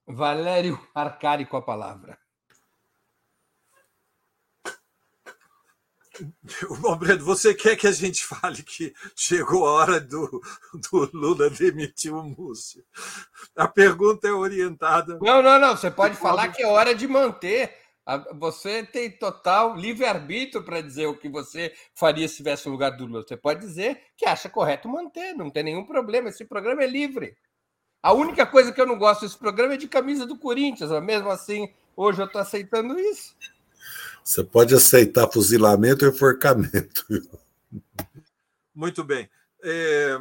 [0.07, 2.19] Valério Arcari com a palavra.
[6.99, 10.41] Breno, você quer que a gente fale que chegou a hora do,
[10.91, 12.85] do Lula demitir o Múcio?
[13.55, 15.19] A pergunta é orientada.
[15.21, 15.77] Não, não, não.
[15.77, 17.88] Você pode falar que é hora de manter.
[18.39, 23.05] Você tem total livre-arbítrio para dizer o que você faria se tivesse no lugar do
[23.05, 23.23] Lula.
[23.27, 26.31] Você pode dizer que acha correto manter, não tem nenhum problema.
[26.31, 27.37] Esse programa é livre.
[28.03, 31.05] A única coisa que eu não gosto desse programa é de camisa do Corinthians, mas
[31.05, 33.37] mesmo assim, hoje eu estou aceitando isso.
[34.25, 37.05] Você pode aceitar fuzilamento e enforcamento.
[38.75, 39.29] Muito bem.
[39.63, 40.17] É...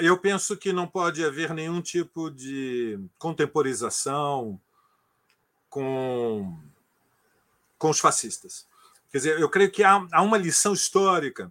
[0.00, 4.60] Eu penso que não pode haver nenhum tipo de contemporização
[5.72, 6.54] com,
[7.78, 8.66] com os fascistas.
[9.10, 11.50] Quer dizer, eu creio que há, há uma lição histórica.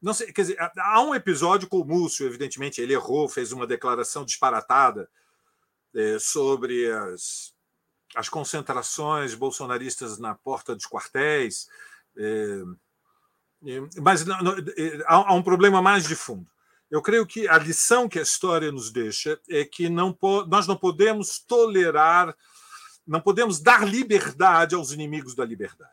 [0.00, 3.66] Não sei, quer dizer, há um episódio com o Múcio, evidentemente, ele errou, fez uma
[3.66, 5.06] declaração disparatada
[5.94, 7.52] é, sobre as,
[8.14, 11.68] as concentrações bolsonaristas na porta dos quartéis.
[12.16, 12.62] É,
[14.00, 16.48] mas não, não, é, há, há um problema mais de fundo.
[16.90, 20.16] Eu creio que a lição que a história nos deixa é que não,
[20.48, 22.34] nós não podemos tolerar,
[23.06, 25.92] não podemos dar liberdade aos inimigos da liberdade.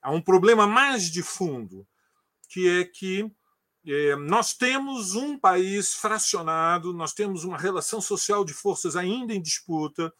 [0.00, 1.86] Há um problema mais de fundo,
[2.48, 3.30] que é que
[3.84, 9.42] é, nós temos um país fracionado, nós temos uma relação social de forças ainda em
[9.42, 10.12] disputa,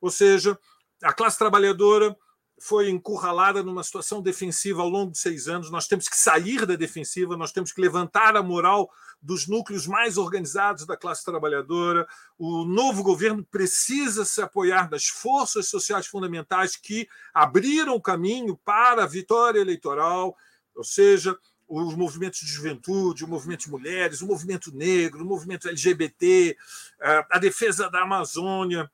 [0.00, 0.58] ou seja,
[1.02, 2.16] a classe trabalhadora
[2.58, 5.70] foi encurralada numa situação defensiva ao longo de seis anos.
[5.70, 8.90] Nós temos que sair da defensiva, nós temos que levantar a moral
[9.20, 12.06] dos núcleos mais organizados da classe trabalhadora.
[12.38, 19.04] O novo governo precisa se apoiar nas forças sociais fundamentais que abriram o caminho para
[19.04, 20.36] a vitória eleitoral,
[20.74, 21.36] ou seja,
[21.66, 26.56] os movimentos de juventude, o movimento de mulheres, o movimento negro, o movimento LGBT,
[27.30, 28.90] a defesa da Amazônia,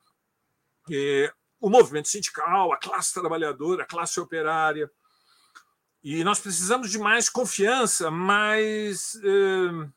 [0.91, 4.91] é, o movimento sindical, a classe trabalhadora, a classe operária.
[6.03, 9.89] E nós precisamos de mais confiança, mais eh,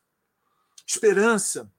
[0.86, 1.70] esperança.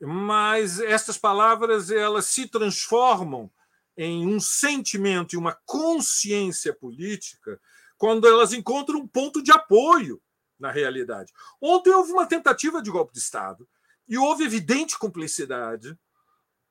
[0.00, 3.50] Mas estas palavras elas se transformam
[3.96, 7.60] em um sentimento e uma consciência política
[7.96, 10.22] quando elas encontram um ponto de apoio
[10.58, 11.32] na realidade.
[11.60, 13.66] Ontem houve uma tentativa de golpe de Estado
[14.06, 15.98] e houve evidente cumplicidade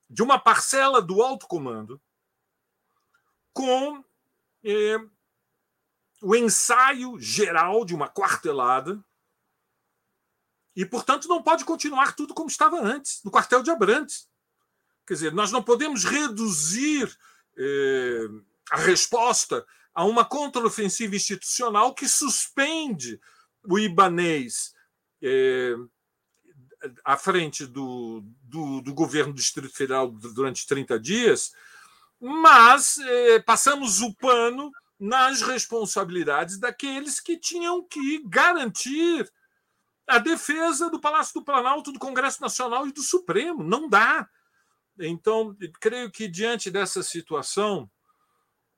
[0.10, 2.00] de uma parcela do alto comando
[3.58, 4.04] com
[4.64, 5.00] eh,
[6.22, 9.04] o ensaio geral de uma quartelada.
[10.76, 14.30] E, portanto, não pode continuar tudo como estava antes, no quartel de Abrantes.
[15.08, 17.18] Quer dizer, nós não podemos reduzir
[17.58, 18.28] eh,
[18.70, 23.20] a resposta a uma contraofensiva institucional que suspende
[23.64, 24.76] o ibanês
[25.20, 25.76] eh,
[27.04, 31.54] à frente do, do, do, governo do Distrito Federal durante 30 dias
[32.20, 39.32] mas eh, passamos o pano nas responsabilidades daqueles que tinham que garantir
[40.08, 43.64] a defesa do Palácio do Planalto, do Congresso Nacional e do Supremo.
[43.64, 44.28] Não dá.
[45.00, 47.90] Então, creio que diante dessa situação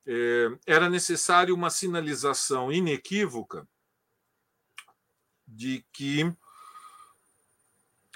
[0.06, 3.68] eh, era necessário uma sinalização inequívoca
[5.48, 6.32] de que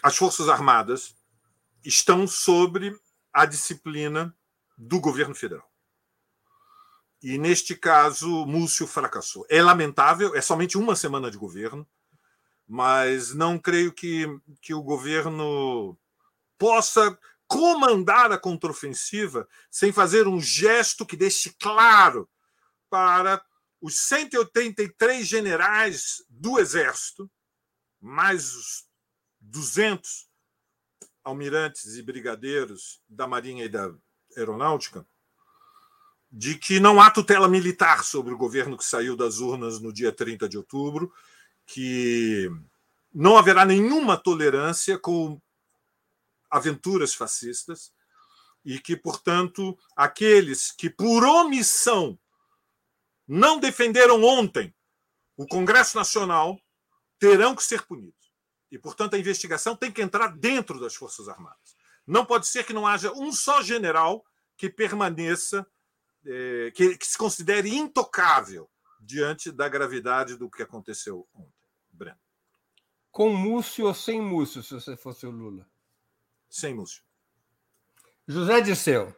[0.01, 1.15] as Forças Armadas
[1.85, 2.99] estão sobre
[3.31, 4.35] a disciplina
[4.83, 5.69] do governo federal.
[7.21, 9.45] E neste caso, Múcio fracassou.
[9.49, 11.87] É lamentável, é somente uma semana de governo,
[12.67, 14.25] mas não creio que,
[14.61, 15.97] que o governo
[16.57, 17.17] possa
[17.47, 22.29] comandar a contraofensiva sem fazer um gesto que deixe claro
[22.89, 23.43] para
[23.79, 27.31] os 183 generais do Exército,
[28.01, 28.85] mais os
[29.39, 30.27] 200
[31.23, 33.93] almirantes e brigadeiros da Marinha e da
[34.37, 35.05] Aeronáutica
[36.31, 40.11] de que não há tutela militar sobre o governo que saiu das urnas no dia
[40.11, 41.13] 30 de outubro,
[41.65, 42.49] que
[43.13, 45.39] não haverá nenhuma tolerância com
[46.49, 47.93] aventuras fascistas
[48.65, 52.17] e que, portanto, aqueles que por omissão
[53.27, 54.73] não defenderam ontem
[55.37, 56.59] o Congresso Nacional
[57.19, 58.33] terão que ser punidos.
[58.71, 61.72] E, portanto, a investigação tem que entrar dentro das Forças Armadas.
[62.05, 64.25] Não pode ser que não haja um só general
[64.57, 65.65] que permaneça,
[66.25, 71.69] é, que, que, se considere intocável diante da gravidade do que aconteceu ontem.
[71.91, 72.19] Breno.
[73.11, 75.69] Com Múcio ou sem Múcio, se você fosse o Lula?
[76.49, 77.03] Sem Múcio.
[78.27, 79.15] José Disseu.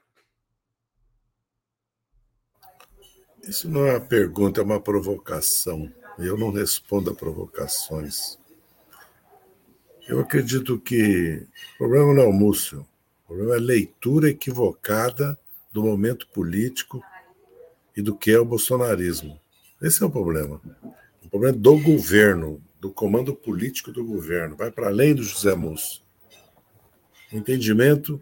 [3.44, 5.92] Isso não é uma pergunta, é uma provocação.
[6.18, 8.40] Eu não respondo a provocações.
[10.08, 12.88] Eu acredito que o problema não é o Múcio,
[13.24, 15.38] o problema é a leitura equivocada
[15.74, 17.04] do momento político
[17.98, 19.40] e do que é o bolsonarismo.
[19.82, 20.62] Esse é o problema.
[21.24, 24.56] O problema é do governo, do comando político do governo.
[24.56, 26.04] Vai para além do José Múcio.
[27.34, 28.22] Entendimento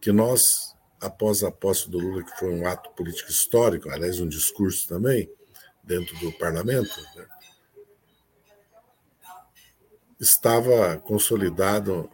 [0.00, 4.28] que nós, após a posse do Lula, que foi um ato político histórico, aliás, um
[4.28, 5.30] discurso também,
[5.84, 7.26] dentro do parlamento, né,
[10.22, 12.08] estava consolidado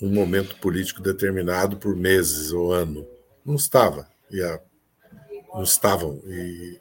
[0.00, 3.04] um momento político determinado por meses ou ano.
[3.44, 4.08] Não estava.
[4.30, 4.60] E a,
[5.54, 6.20] não estavam.
[6.26, 6.80] E,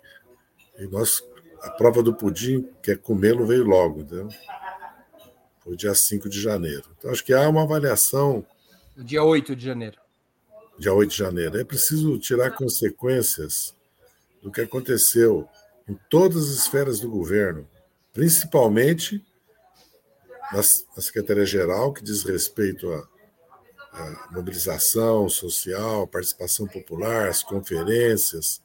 [0.78, 1.24] e, nós,
[1.64, 4.02] a prova do pudim, que é comê-lo, veio logo.
[4.02, 4.30] Entendeu?
[5.68, 6.86] o dia 5 de janeiro.
[6.98, 8.46] Então, acho que há uma avaliação.
[8.96, 9.98] Dia 8 de janeiro.
[10.80, 11.60] Dia 8 de janeiro.
[11.60, 13.76] É preciso tirar consequências
[14.42, 15.48] do que aconteceu
[15.88, 17.68] em todas as esferas do governo,
[18.14, 19.26] principalmente
[20.52, 23.08] na, Secretaria-Geral, que diz respeito à,
[23.92, 28.62] à mobilização social, participação popular, as conferências,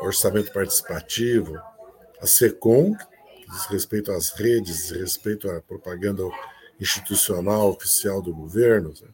[0.00, 1.56] orçamento participativo,
[2.20, 6.22] a SECOM, que diz respeito às redes, diz respeito à propaganda
[6.80, 9.08] institucional oficial do governo, né?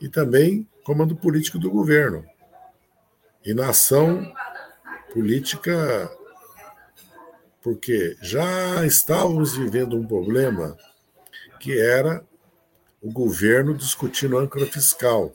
[0.00, 2.24] e também comando político do governo.
[3.44, 4.32] E na ação
[5.12, 6.10] política,
[7.62, 10.76] porque já estávamos vivendo um problema
[11.60, 12.24] que era
[13.00, 15.32] o governo discutindo âncora fiscal.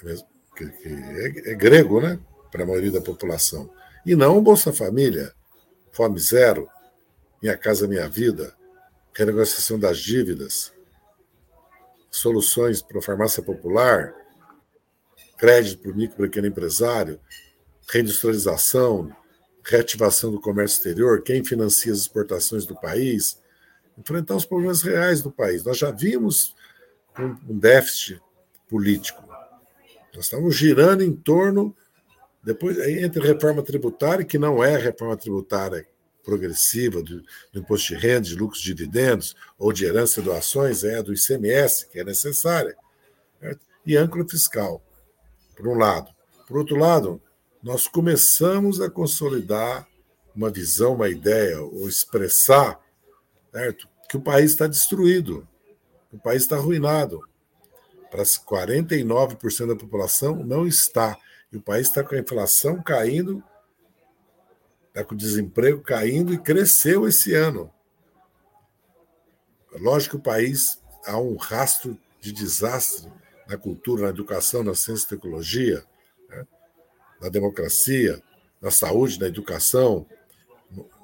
[0.00, 0.28] É mesmo?
[0.60, 2.18] é, é, grego, né?
[2.50, 3.70] Para a maioria da população.
[4.04, 5.32] E não o Bolsa Família,
[5.92, 6.68] Fome Zero,
[7.42, 8.54] Minha Casa Minha Vida,
[9.14, 10.72] renegociação das dívidas,
[12.10, 14.14] soluções para a farmácia popular,
[15.36, 17.20] crédito para o micro e pequeno empresário,
[17.90, 19.14] reindustrialização,
[19.64, 23.38] reativação do comércio exterior, quem financia as exportações do país,
[23.98, 25.64] enfrentar os problemas reais do país.
[25.64, 26.54] Nós já vimos
[27.18, 28.20] um déficit
[28.68, 29.22] político.
[30.14, 31.74] Nós estamos girando em torno,
[32.42, 35.86] depois entre reforma tributária, que não é reforma tributária
[36.24, 40.84] progressiva do, do, imposto de renda, de lucros de dividendos, ou de herança e doações,
[40.84, 42.76] é a do ICMS, que é necessária,
[43.40, 43.66] certo?
[43.84, 44.82] e âncora fiscal,
[45.56, 46.10] por um lado.
[46.46, 47.20] Por outro lado,
[47.62, 49.86] nós começamos a consolidar
[50.34, 52.80] uma visão, uma ideia, ou expressar
[53.52, 53.88] certo?
[54.08, 55.46] que o país está destruído,
[56.08, 57.20] que o país está arruinado
[58.10, 61.18] para 49% da população não está.
[61.52, 63.42] E o país está com a inflação caindo,
[64.88, 67.70] está com o desemprego caindo e cresceu esse ano.
[69.72, 73.10] Lógico que o país há um rastro de desastre
[73.46, 75.84] na cultura, na educação, na ciência e tecnologia?
[77.20, 78.22] Na democracia,
[78.60, 80.06] na saúde, na educação,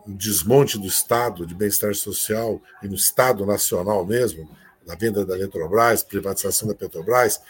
[0.06, 4.48] no desmonte do Estado de bem-estar social e no Estado nacional mesmo,
[4.86, 7.40] na venda da Eletrobras, privatização da Petrobras,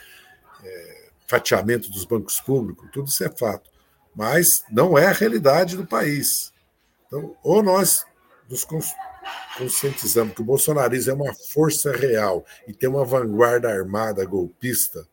[0.63, 3.71] é, fatiamento dos bancos públicos, tudo isso é fato.
[4.15, 6.53] Mas não é a realidade do país.
[7.07, 8.07] Então, ou nós
[8.49, 8.65] nos
[9.59, 15.09] conscientizamos que o bolsonarismo é uma força real e tem uma vanguarda armada golpista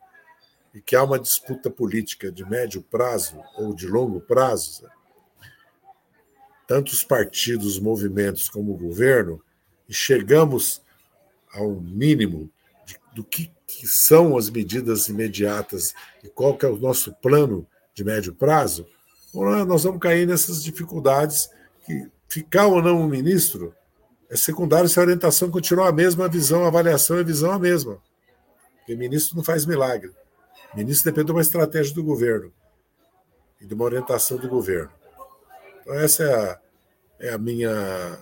[0.73, 4.85] e que há uma disputa política de médio prazo ou de longo prazo,
[6.67, 9.41] tanto os partidos, os movimentos como o governo,
[9.89, 10.81] e chegamos
[11.53, 12.49] ao mínimo
[12.85, 15.93] de, do que, que, são as medidas imediatas
[16.23, 18.87] e qual que é o nosso plano de médio prazo,
[19.33, 21.49] nós vamos cair nessas dificuldades
[21.85, 23.75] que ficar ou não um ministro
[24.31, 27.51] é secundário se a orientação continuar a mesma, a visão, a avaliação e a visão
[27.51, 28.01] a mesma.
[28.77, 30.09] Porque ministro não faz milagre.
[30.75, 32.51] Ministro depende de uma estratégia do governo
[33.59, 34.91] e de uma orientação do governo.
[35.81, 36.59] Então, essa é a,
[37.19, 38.17] é a minha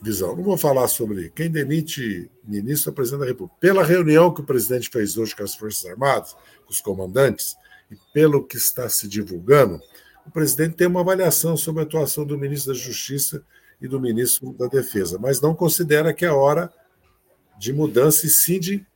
[0.00, 0.36] visão.
[0.36, 3.58] Não vou falar sobre quem demite ministro é o presidente da República.
[3.60, 6.34] Pela reunião que o presidente fez hoje com as Forças Armadas,
[6.64, 7.56] com os comandantes,
[7.90, 9.80] e pelo que está se divulgando,
[10.26, 13.42] o presidente tem uma avaliação sobre a atuação do ministro da Justiça
[13.80, 16.70] e do ministro da Defesa, mas não considera que é hora
[17.58, 18.86] de mudança e sim de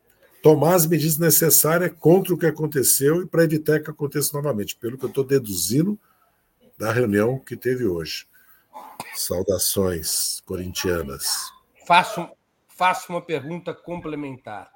[0.43, 4.99] tomar as medidas necessárias contra o que aconteceu e para evitar que aconteça novamente, pelo
[4.99, 5.99] que eu estou deduzindo
[6.77, 8.27] da reunião que teve hoje.
[9.15, 11.27] Saudações corintianas.
[11.87, 12.29] Faço,
[12.69, 14.71] faço uma pergunta complementar.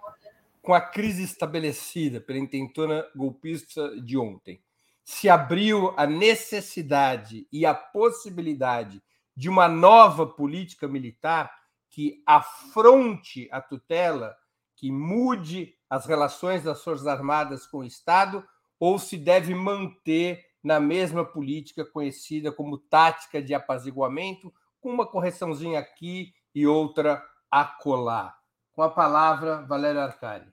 [0.62, 4.60] Com a crise estabelecida pela intentona golpista de ontem,
[5.04, 9.02] se abriu a necessidade e a possibilidade
[9.36, 11.50] de uma nova política militar
[11.90, 14.36] que afronte a tutela,
[14.77, 18.47] que mude as relações das Forças Armadas com o Estado,
[18.79, 25.79] ou se deve manter na mesma política conhecida como tática de apaziguamento, com uma correçãozinha
[25.79, 28.37] aqui e outra acolá.
[28.72, 30.53] Com a palavra, Valério Arcari.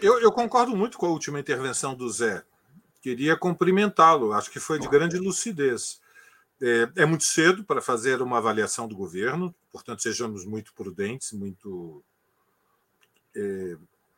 [0.00, 2.44] Eu, eu, concordo muito com a última intervenção do Zé.
[3.00, 6.00] Queria cumprimentá-lo, acho que foi de grande lucidez.
[6.60, 12.02] É, é muito cedo para fazer uma avaliação do governo, portanto, sejamos muito prudentes, muito
[13.36, 13.76] é,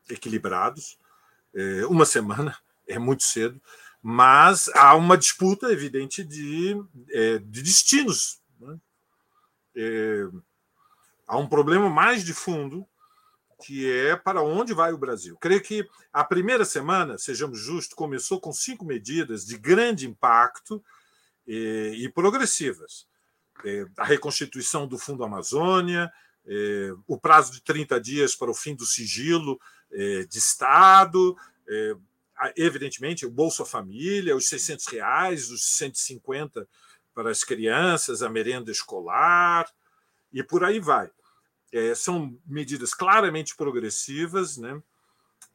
[0.09, 0.97] equilibrados.
[1.53, 3.61] É, uma semana é muito cedo,
[4.01, 6.75] mas há uma disputa evidente de,
[7.09, 8.41] é, de destinos.
[8.59, 8.79] Né?
[9.75, 10.27] É,
[11.27, 12.87] há um problema mais de fundo
[13.63, 15.37] que é para onde vai o Brasil.
[15.37, 20.83] Creio que a primeira semana, sejamos justos, começou com cinco medidas de grande impacto
[21.51, 23.05] e, e progressivas.
[23.65, 26.09] É, a reconstituição do Fundo Amazônia,
[26.47, 29.59] é, o prazo de 30 dias para o fim do sigilo
[29.91, 31.35] é, de Estado,
[31.67, 31.95] é,
[32.55, 36.65] evidentemente, o Bolsa Família, os 600 reais, os 150
[37.13, 39.69] para as crianças, a merenda escolar,
[40.31, 41.11] e por aí vai.
[41.73, 44.81] É, são medidas claramente progressivas, né,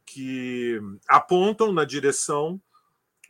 [0.04, 0.78] que
[1.08, 2.60] apontam na direção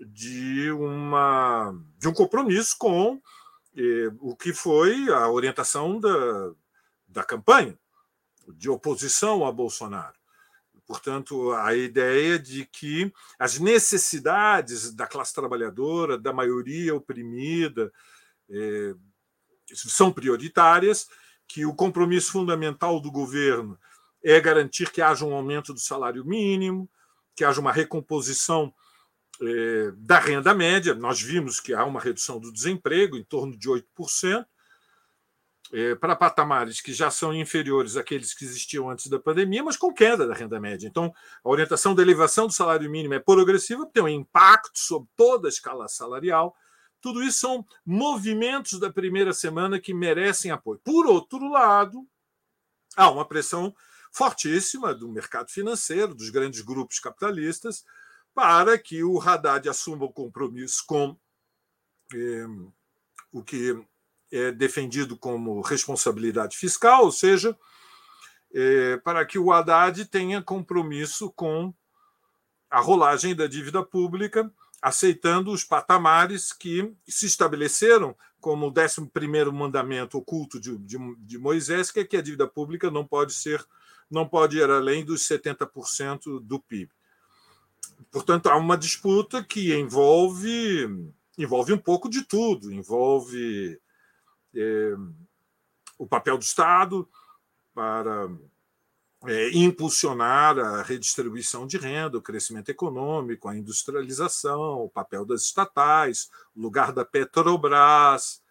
[0.00, 3.20] de, uma, de um compromisso com
[3.76, 6.52] eh, o que foi a orientação da,
[7.08, 7.78] da campanha
[8.48, 10.16] de oposição a Bolsonaro.
[10.86, 17.92] Portanto, a ideia de que as necessidades da classe trabalhadora, da maioria oprimida,
[18.48, 18.94] eh,
[19.74, 21.08] são prioritárias,
[21.48, 23.78] que o compromisso fundamental do governo
[24.22, 26.88] é garantir que haja um aumento do salário mínimo,
[27.34, 28.72] que haja uma recomposição
[29.42, 30.94] eh, da renda média.
[30.94, 34.46] Nós vimos que há uma redução do desemprego em torno de 8%,
[35.72, 39.92] eh, para patamares que já são inferiores àqueles que existiam antes da pandemia, mas com
[39.92, 40.86] queda da renda média.
[40.86, 41.12] Então,
[41.42, 45.50] a orientação da elevação do salário mínimo é progressiva, tem um impacto sobre toda a
[45.50, 46.54] escala salarial.
[47.00, 50.80] Tudo isso são movimentos da primeira semana que merecem apoio.
[50.84, 52.06] Por outro lado,
[52.96, 53.74] há uma pressão
[54.12, 57.84] fortíssima do mercado financeiro, dos grandes grupos capitalistas,
[58.36, 61.16] para que o Haddad assuma o compromisso com
[62.12, 62.46] eh,
[63.32, 63.82] o que
[64.30, 67.58] é defendido como responsabilidade fiscal, ou seja,
[68.52, 71.72] eh, para que o Haddad tenha compromisso com
[72.68, 80.18] a rolagem da dívida pública, aceitando os patamares que se estabeleceram como o 11 mandamento
[80.18, 83.64] oculto de, de, de Moisés, que é que a dívida pública não pode ser
[84.10, 86.95] não pode ir além dos 70% do PIB.
[88.10, 93.78] Portanto, há uma disputa que envolve envolve um pouco de tudo, envolve
[94.54, 94.94] é,
[95.98, 97.08] o papel do Estado
[97.74, 98.28] para
[99.26, 106.30] é, impulsionar a redistribuição de renda, o crescimento econômico, a industrialização, o papel das estatais,
[106.54, 108.42] o lugar da Petrobras.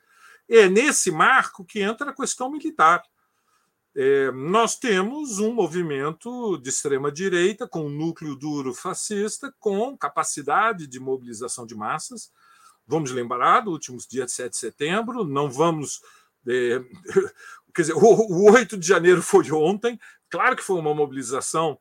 [0.48, 3.04] É nesse marco que entra a questão militar.
[3.98, 11.00] É, nós temos um movimento de extrema-direita com um núcleo duro fascista, com capacidade de
[11.00, 12.30] mobilização de massas.
[12.86, 16.02] Vamos lembrar do último dia de 7 de setembro, não vamos.
[16.46, 16.82] É,
[17.74, 19.98] quer dizer, o, o 8 de janeiro foi ontem,
[20.30, 21.80] claro que foi uma mobilização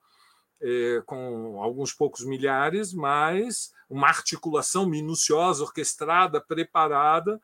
[0.62, 7.40] é, com alguns poucos milhares, mas uma articulação minuciosa, orquestrada, preparada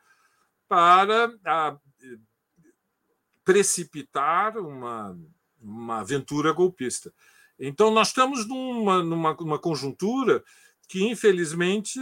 [0.68, 1.76] para a
[3.50, 5.18] precipitar uma,
[5.60, 7.12] uma aventura golpista.
[7.58, 10.44] Então, nós estamos numa, numa, numa conjuntura
[10.88, 11.98] que, infelizmente,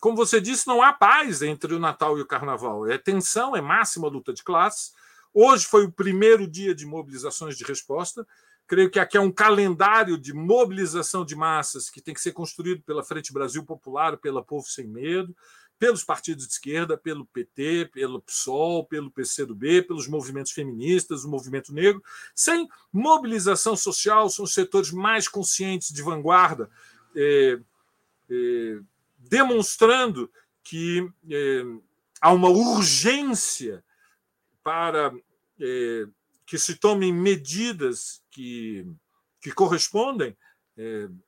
[0.00, 2.90] como você disse, não há paz entre o Natal e o Carnaval.
[2.90, 4.92] É tensão, é máxima luta de classes.
[5.32, 8.26] Hoje foi o primeiro dia de mobilizações de resposta.
[8.66, 12.82] Creio que aqui é um calendário de mobilização de massas que tem que ser construído
[12.82, 15.36] pela Frente Brasil Popular, pela Povo Sem Medo,
[15.82, 21.74] pelos partidos de esquerda, pelo PT, pelo PSOL, pelo PCdoB, pelos movimentos feministas, o movimento
[21.74, 22.00] negro,
[22.36, 26.70] sem mobilização social, são os setores mais conscientes de vanguarda,
[27.16, 27.58] é,
[28.30, 28.78] é,
[29.18, 30.30] demonstrando
[30.62, 31.62] que é,
[32.20, 33.82] há uma urgência
[34.62, 35.12] para
[36.46, 38.86] que se tomem medidas que,
[39.40, 40.36] que correspondem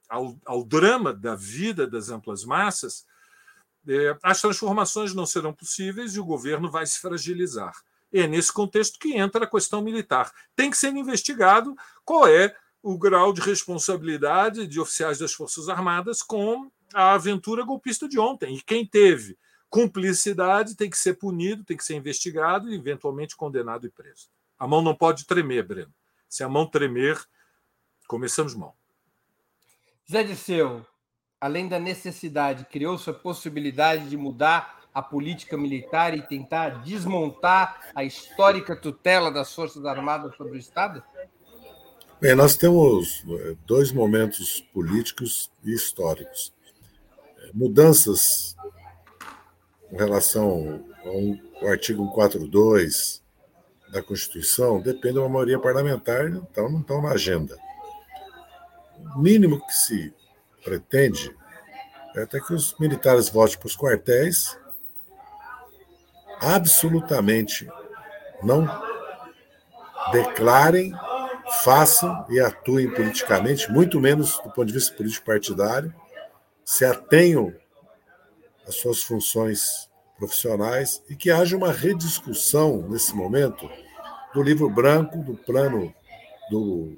[0.08, 3.04] ao, ao drama da vida das amplas massas
[4.22, 7.74] as transformações não serão possíveis e o governo vai se fragilizar.
[8.12, 10.32] É nesse contexto que entra a questão militar.
[10.54, 11.74] Tem que ser investigado
[12.04, 18.08] qual é o grau de responsabilidade de oficiais das Forças Armadas com a aventura golpista
[18.08, 18.56] de ontem.
[18.56, 19.36] E quem teve
[19.68, 24.28] cumplicidade tem que ser punido, tem que ser investigado e, eventualmente, condenado e preso.
[24.56, 25.92] A mão não pode tremer, Breno.
[26.28, 27.20] Se a mão tremer,
[28.06, 28.76] começamos mal.
[30.08, 30.86] Zé Disseu,
[31.44, 38.02] além da necessidade, criou-se a possibilidade de mudar a política militar e tentar desmontar a
[38.02, 41.02] histórica tutela das Forças Armadas sobre o Estado?
[42.18, 46.50] Bem, nós temos eh, dois momentos políticos e históricos.
[47.36, 48.56] Eh, mudanças
[49.92, 53.22] em relação ao artigo 142
[53.92, 57.54] da Constituição depende de uma maioria parlamentar, então não estão na agenda.
[59.14, 60.14] O mínimo que se
[60.64, 61.34] pretende
[62.16, 64.56] é até que os militares voltem para os quartéis,
[66.40, 67.68] absolutamente
[68.42, 68.66] não
[70.12, 70.94] declarem,
[71.64, 75.92] façam e atuem politicamente, muito menos do ponto de vista político partidário,
[76.64, 77.52] se atenham
[78.66, 83.68] às suas funções profissionais e que haja uma rediscussão nesse momento
[84.32, 85.92] do livro branco, do plano
[86.50, 86.96] do,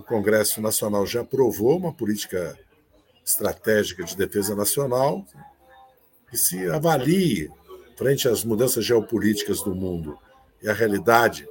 [0.00, 2.58] do Congresso Nacional já aprovou uma política
[3.24, 5.24] estratégica de defesa nacional
[6.32, 7.50] e se avalie
[7.96, 10.18] frente às mudanças geopolíticas do mundo
[10.62, 11.46] e a realidade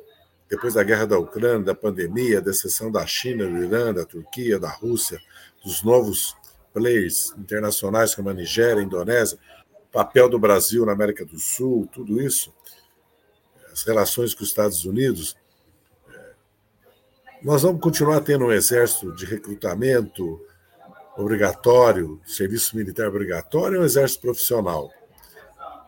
[0.50, 4.58] depois da guerra da Ucrânia, da pandemia, da exceção da China, do Irã, da Turquia,
[4.58, 5.22] da Rússia,
[5.64, 6.36] dos novos
[6.74, 9.38] players internacionais como a Nigéria, a Indonésia,
[9.72, 12.52] o papel do Brasil na América do Sul, tudo isso,
[13.72, 15.38] as relações com os Estados Unidos,
[17.42, 20.40] nós vamos continuar tendo um exército de recrutamento
[21.18, 24.92] obrigatório, serviço militar obrigatório um exército profissional.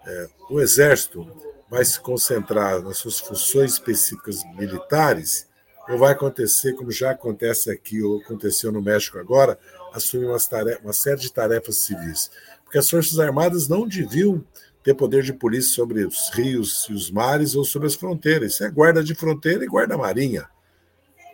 [0.05, 1.27] É, o exército
[1.69, 5.47] vai se concentrar nas suas funções específicas militares
[5.89, 9.57] ou vai acontecer, como já acontece aqui ou aconteceu no México agora,
[9.93, 12.31] assumir uma, tarefa, uma série de tarefas civis.
[12.63, 14.43] Porque as Forças Armadas não deviam
[14.83, 18.53] ter poder de polícia sobre os rios e os mares ou sobre as fronteiras.
[18.53, 20.47] Isso é guarda de fronteira e guarda marinha.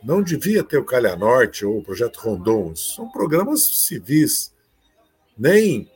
[0.04, 2.76] Não devia ter o Calha Norte ou o Projeto Rondon.
[2.76, 4.54] São programas civis.
[5.38, 5.90] Nem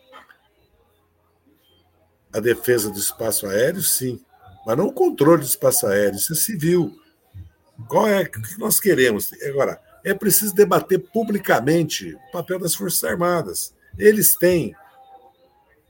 [2.33, 4.23] a defesa do espaço aéreo, sim
[4.65, 6.95] mas não o controle do espaço aéreo, isso é civil.
[7.87, 9.31] Qual é o que nós queremos?
[9.43, 13.73] Agora, é preciso debater publicamente o papel das Forças Armadas.
[13.97, 14.75] Eles têm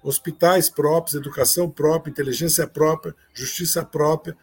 [0.01, 4.35] hospitais próprios, educação própria, inteligência própria, justiça própria,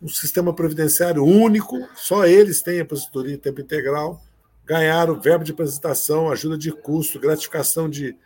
[0.00, 4.22] um sistema previdenciário único, só eles têm a aposentadoria em tempo integral,
[4.64, 8.16] ganharam verbo de apresentação, ajuda de custo, gratificação de,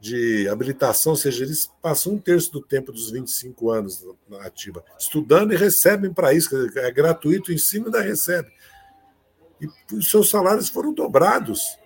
[0.00, 4.84] de habilitação, ou seja, eles passam um terço do tempo dos 25 anos na ativa,
[4.98, 8.50] estudando e recebem para isso, é gratuito o ensino e ainda recebe.
[9.60, 11.78] E os seus salários foram dobrados.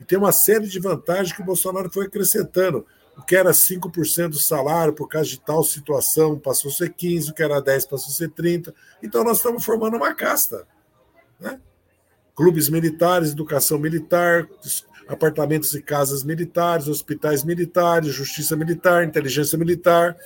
[0.00, 2.84] E tem uma série de vantagens que o Bolsonaro foi acrescentando.
[3.16, 7.30] O que era 5% do salário por causa de tal situação passou a ser 15%,
[7.30, 8.72] o que era 10% passou a ser 30%.
[9.02, 10.66] Então nós estamos formando uma casta.
[11.38, 11.60] Né?
[12.34, 14.48] Clubes militares, educação militar,
[15.06, 20.16] apartamentos e casas militares, hospitais militares, justiça militar, inteligência militar.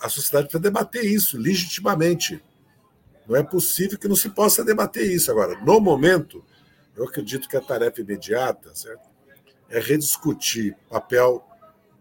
[0.00, 2.42] A sociedade precisa debater isso legitimamente.
[3.26, 5.30] Não é possível que não se possa debater isso.
[5.30, 6.44] Agora, no momento,
[6.94, 9.08] eu acredito que a tarefa imediata certo?
[9.70, 11.44] é rediscutir papel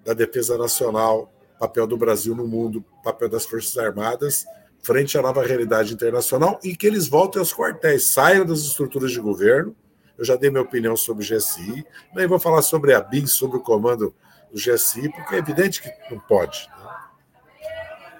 [0.03, 4.45] da defesa nacional, papel do Brasil no mundo, papel das Forças Armadas
[4.81, 9.19] frente à nova realidade internacional e que eles voltem aos quartéis, saiam das estruturas de
[9.21, 9.73] governo
[10.17, 11.85] eu já dei minha opinião sobre o GSI,
[12.15, 14.13] nem vou falar sobre a BIM, sobre o comando
[14.51, 16.69] do GSI, porque é evidente que não pode.
[16.69, 16.95] Né?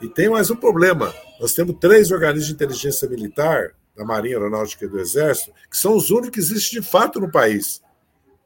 [0.01, 4.86] E tem mais um problema: nós temos três organismos de inteligência militar, da Marinha Aeronáutica
[4.86, 7.82] e do Exército, que são os únicos que existem de fato no país.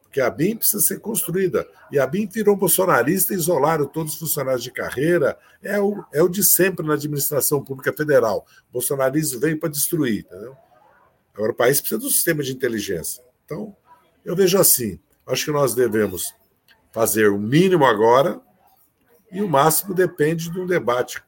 [0.07, 1.67] Porque a BIM precisa ser construída.
[1.91, 5.37] E a BIM virou bolsonarista isolaram todos os funcionários de carreira.
[5.61, 8.47] É o, é o de sempre na administração pública federal.
[8.69, 10.25] O bolsonarismo veio para destruir.
[10.25, 10.55] Entendeu?
[11.33, 13.23] Agora, o país precisa do sistema de inteligência.
[13.45, 13.75] Então,
[14.25, 16.33] eu vejo assim: acho que nós devemos
[16.91, 18.41] fazer o mínimo agora
[19.31, 21.21] e o máximo depende de um debate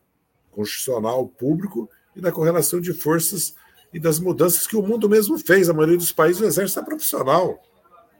[0.51, 3.53] constitucional público e da correlação de forças
[3.93, 5.69] e das mudanças que o mundo mesmo fez.
[5.69, 7.61] A maioria dos países o exército é profissional.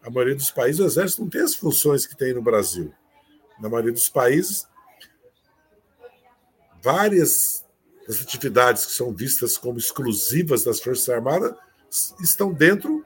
[0.10, 2.91] A maioria dos países o exército não tem as funções que tem no Brasil.
[3.60, 4.68] Na maioria dos países,
[6.82, 7.64] várias
[8.07, 11.53] das atividades que são vistas como exclusivas das Forças Armadas
[12.20, 13.05] estão dentro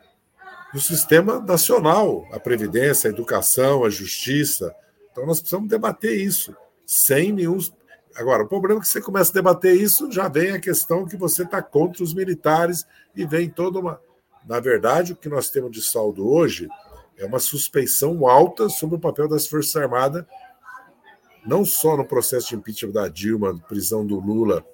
[0.73, 4.73] do sistema nacional, a previdência, a educação, a justiça.
[5.11, 7.59] Então nós precisamos debater isso sem nenhum.
[8.15, 11.17] Agora, o problema é que você começa a debater isso, já vem a questão que
[11.17, 13.99] você está contra os militares e vem toda uma.
[14.45, 16.69] Na verdade, o que nós temos de saldo hoje
[17.17, 20.25] é uma suspeição alta sobre o papel das Forças Armadas,
[21.45, 24.65] não só no processo de impeachment da Dilma, prisão do Lula,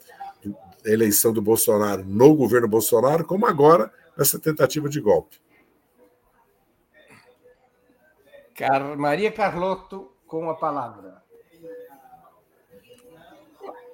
[0.85, 5.37] eleição do Bolsonaro no governo Bolsonaro, como agora nessa tentativa de golpe.
[8.55, 11.23] Car Maria Carlotto, com a palavra.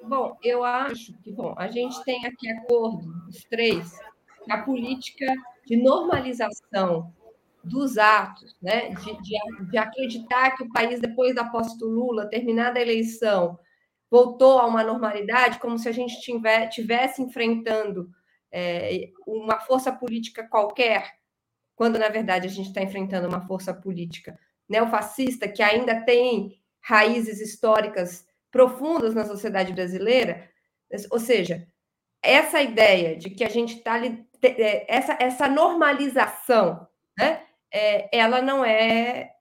[0.02, 3.98] Bom, eu acho que bom, a gente tem aqui acordo, os três,
[4.48, 5.26] a política
[5.64, 7.12] de normalização
[7.66, 8.90] dos atos, né?
[8.90, 13.58] De, de, de, acreditar que o país, depois da posse do Lula, terminada a eleição,
[14.10, 16.20] voltou a uma normalidade, como se a gente
[16.70, 18.08] tivesse enfrentando
[18.52, 21.14] é, uma força política qualquer,
[21.74, 24.38] quando na verdade a gente está enfrentando uma força política
[24.68, 30.48] neofascista que ainda tem raízes históricas profundas na sociedade brasileira,
[31.10, 31.66] ou seja,
[32.22, 34.00] essa ideia de que a gente está
[34.42, 36.86] é, essa, essa normalização,
[37.18, 37.45] né,
[37.76, 39.32] é, ela não é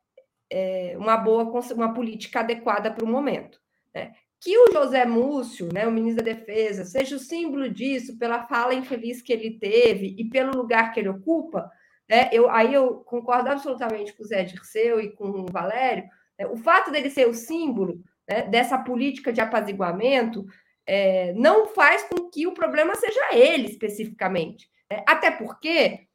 [0.52, 3.60] é, uma boa uma política adequada para o momento.
[3.94, 4.12] Né?
[4.42, 8.74] Que o José Múcio, né, o ministro da Defesa, seja o símbolo disso pela fala
[8.74, 11.72] infeliz que ele teve e pelo lugar que ele ocupa,
[12.08, 16.04] né, eu, aí eu concordo absolutamente com o Zé Dirceu e com o Valério.
[16.38, 20.46] Né, o fato dele ser o símbolo né, dessa política de apaziguamento
[20.86, 24.70] é, não faz com que o problema seja ele especificamente.
[24.92, 25.04] Né?
[25.08, 26.06] Até porque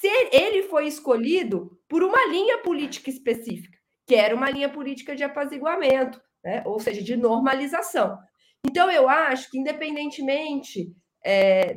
[0.00, 5.22] se ele foi escolhido por uma linha política específica, que era uma linha política de
[5.22, 6.62] apaziguamento, né?
[6.64, 8.18] ou seja, de normalização.
[8.66, 10.90] Então, eu acho que, independentemente,
[11.24, 11.76] é,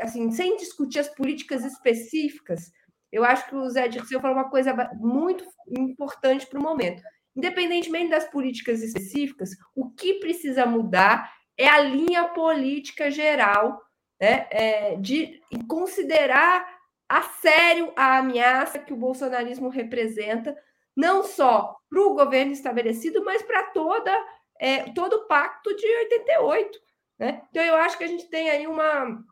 [0.00, 2.70] assim, sem discutir as políticas específicas,
[3.12, 5.44] eu acho que o Zé Dirceu falou uma coisa muito
[5.78, 7.02] importante para o momento.
[7.36, 13.80] Independentemente das políticas específicas, o que precisa mudar é a linha política geral
[14.20, 16.73] né, é, de considerar
[17.14, 20.56] a sério a ameaça que o bolsonarismo representa,
[20.96, 24.12] não só para o governo estabelecido, mas para toda
[24.58, 26.78] é, todo o pacto de 88.
[27.16, 27.42] Né?
[27.50, 29.22] Então, eu acho que a gente tem aí uma.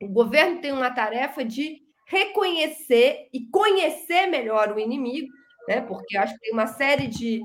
[0.00, 5.28] O governo tem uma tarefa de reconhecer e conhecer melhor o inimigo,
[5.68, 5.80] né?
[5.80, 7.42] porque acho que tem uma série de.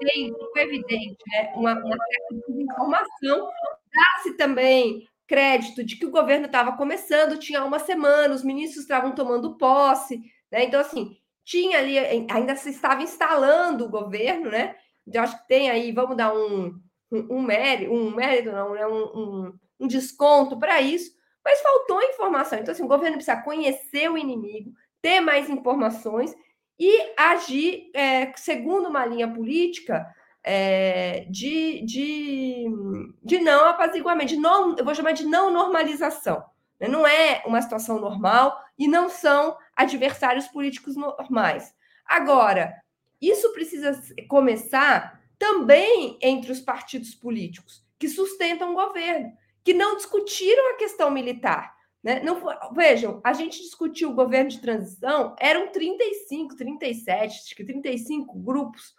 [0.00, 1.52] Tem, evidente, né?
[1.54, 1.96] uma, uma
[2.48, 3.50] de informação.
[3.92, 9.14] Dá-se também crédito de que o governo estava começando, tinha uma semana, os ministros estavam
[9.14, 10.64] tomando posse, né?
[10.64, 14.74] Então, assim, tinha ali, ainda se estava instalando o governo, né?
[15.06, 16.80] Então, acho que tem aí, vamos dar um,
[17.12, 18.86] um, um mérito, um mérito, não, né?
[18.86, 21.12] um, um, um desconto para isso,
[21.44, 22.58] mas faltou informação.
[22.58, 24.72] Então, assim, o governo precisa conhecer o inimigo,
[25.02, 26.34] ter mais informações
[26.78, 30.06] e agir é, segundo uma linha política
[30.50, 32.64] é, de, de,
[33.22, 36.42] de não apaziguamento, de não, eu vou chamar de não normalização.
[36.80, 36.88] Né?
[36.88, 41.74] Não é uma situação normal e não são adversários políticos normais.
[42.06, 42.74] Agora,
[43.20, 49.30] isso precisa começar também entre os partidos políticos que sustentam o governo,
[49.62, 51.76] que não discutiram a questão militar.
[52.02, 52.20] Né?
[52.20, 52.40] Não,
[52.72, 58.94] vejam, a gente discutiu o governo de transição, eram 35, 37, acho que 35 grupos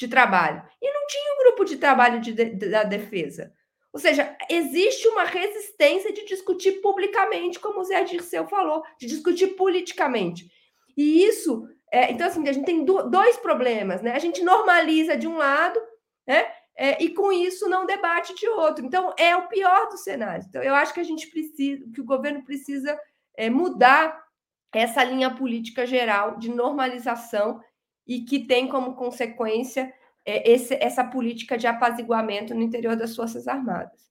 [0.00, 0.62] de trabalho.
[0.80, 3.52] E não tinha um grupo de trabalho de, de, da defesa.
[3.92, 9.48] Ou seja, existe uma resistência de discutir publicamente, como o Zé Dirceu falou, de discutir
[9.48, 10.50] politicamente.
[10.96, 14.12] E isso, é, então, assim, a gente tem do, dois problemas, né?
[14.12, 15.80] A gente normaliza de um lado,
[16.26, 16.46] né?
[16.76, 18.86] É, e com isso não debate de outro.
[18.86, 20.46] Então, é o pior dos cenários.
[20.46, 22.98] Então, eu acho que a gente precisa, que o governo precisa
[23.36, 24.24] é, mudar
[24.72, 27.60] essa linha política geral de normalização
[28.06, 29.92] e que tem como consequência
[30.24, 34.10] é, esse, essa política de apaziguamento no interior das Forças Armadas.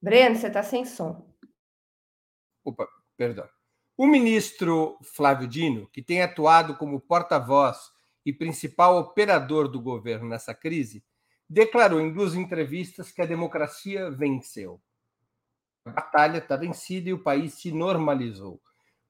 [0.00, 1.26] Breno, você está sem som.
[2.64, 3.48] Opa, perdão.
[3.96, 7.90] O ministro Flávio Dino, que tem atuado como porta-voz
[8.24, 11.04] e principal operador do governo nessa crise,
[11.48, 14.80] declarou em duas entrevistas que a democracia venceu.
[15.86, 18.60] A batalha está vencida e o país se normalizou.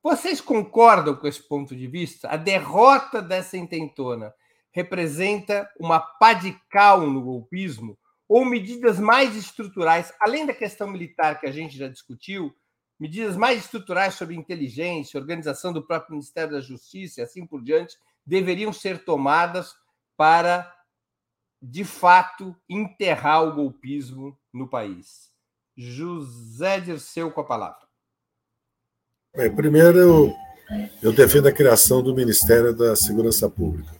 [0.02, 2.28] Vocês concordam com esse ponto de vista?
[2.28, 4.32] A derrota dessa intentona
[4.70, 7.98] representa uma pá de cal no golpismo
[8.28, 12.54] ou medidas mais estruturais, além da questão militar que a gente já discutiu,
[13.00, 17.96] medidas mais estruturais sobre inteligência, organização do próprio Ministério da Justiça e assim por diante,
[18.24, 19.74] deveriam ser tomadas
[20.14, 20.70] para,
[21.62, 25.34] de fato, enterrar o golpismo no país.
[25.76, 27.86] José Dirceu com a palavra.
[29.36, 30.34] Bem, primeiro, eu,
[31.02, 33.94] eu defendo a criação do Ministério da Segurança Pública.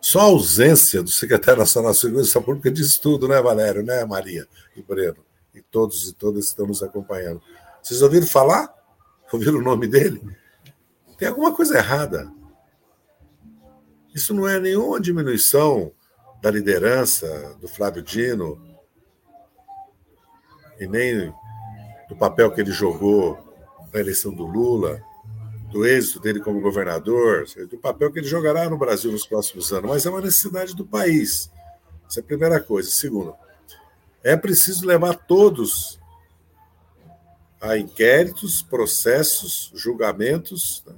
[0.00, 4.46] Só a ausência do secretário nacional de Segurança Pública diz tudo, né, Valério, né, Maria
[4.76, 5.24] e Breno,
[5.54, 7.40] e todos e todas que estão nos acompanhando.
[7.82, 8.74] Vocês ouviram falar?
[9.32, 10.22] Ouviram o nome dele?
[11.18, 12.30] Tem alguma coisa errada.
[14.14, 15.90] Isso não é nenhuma diminuição
[16.40, 18.65] da liderança do Flávio Dino,
[20.78, 21.32] e nem
[22.08, 23.38] do papel que ele jogou
[23.92, 25.02] na eleição do Lula,
[25.70, 29.90] do êxito dele como governador, do papel que ele jogará no Brasil nos próximos anos,
[29.90, 31.50] mas é uma necessidade do país.
[32.08, 32.90] Essa é a primeira coisa.
[32.90, 33.34] Segundo,
[34.22, 35.98] é preciso levar todos
[37.60, 40.94] a inquéritos, processos, julgamentos, né?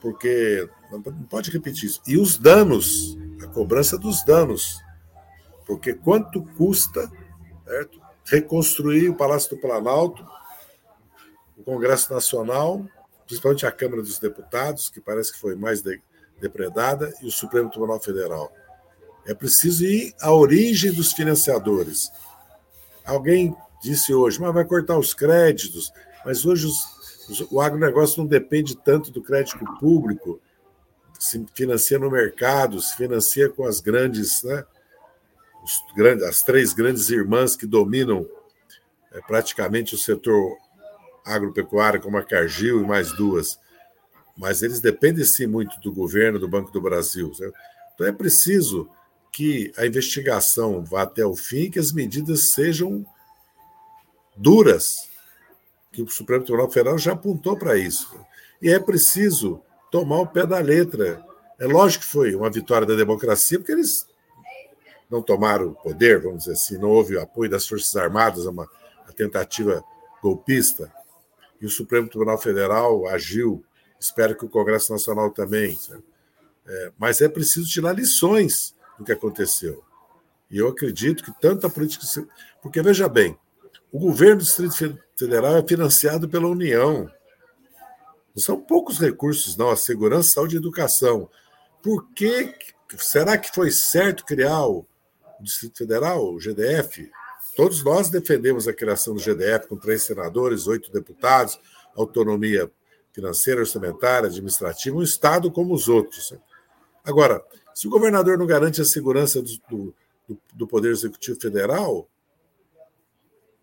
[0.00, 2.00] porque não pode repetir isso.
[2.06, 4.80] E os danos, a cobrança dos danos,
[5.66, 7.10] porque quanto custa
[7.66, 8.00] certo?
[8.26, 10.26] Reconstruir o Palácio do Planalto,
[11.56, 12.84] o Congresso Nacional,
[13.26, 16.00] principalmente a Câmara dos Deputados, que parece que foi mais de,
[16.40, 18.52] depredada, e o Supremo Tribunal Federal.
[19.24, 22.10] É preciso ir à origem dos financiadores.
[23.04, 25.92] Alguém disse hoje, mas vai cortar os créditos.
[26.24, 30.40] Mas hoje os, os, o agronegócio não depende tanto do crédito público,
[31.18, 34.64] se financia no mercado, se financia com as grandes, né,
[35.66, 35.82] os,
[36.22, 38.26] as três grandes irmãs que dominam
[39.12, 40.56] é, praticamente o setor
[41.24, 43.58] agropecuário, como a Cargill e mais duas.
[44.36, 47.34] Mas eles dependem sim muito do governo, do Banco do Brasil.
[47.34, 47.54] Certo?
[47.94, 48.88] Então é preciso
[49.32, 53.04] que a investigação vá até o fim, que as medidas sejam
[54.36, 55.10] duras,
[55.90, 58.18] que o Supremo Tribunal Federal já apontou para isso.
[58.62, 59.60] E é preciso
[59.90, 61.24] tomar o pé da letra.
[61.58, 64.06] É lógico que foi uma vitória da democracia, porque eles
[65.10, 68.68] não tomaram o poder, vamos dizer assim, não houve apoio das Forças Armadas a uma
[69.06, 69.84] a tentativa
[70.20, 70.92] golpista,
[71.60, 73.64] e o Supremo Tribunal Federal agiu,
[73.98, 75.78] espero que o Congresso Nacional também.
[76.66, 79.82] É, mas é preciso tirar lições do que aconteceu.
[80.50, 82.04] E eu acredito que tanto a política.
[82.60, 83.38] Porque, veja bem,
[83.90, 87.10] o governo do Distrito Federal é financiado pela União.
[88.34, 89.70] Não são poucos recursos, não.
[89.70, 91.30] A segurança, saúde e educação.
[91.82, 92.54] Por que.
[92.98, 94.86] Será que foi certo criar o
[95.40, 97.10] Distrito Federal, o GDF?
[97.56, 101.58] Todos nós defendemos a criação do GDF com três senadores, oito deputados,
[101.96, 102.70] autonomia
[103.12, 106.34] financeira, orçamentária, administrativa, um Estado como os outros.
[107.02, 107.42] Agora,
[107.74, 109.94] se o governador não garante a segurança do,
[110.28, 112.08] do, do Poder Executivo Federal,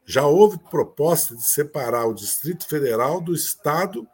[0.05, 4.07] já houve proposta de separar o Distrito Federal do Estado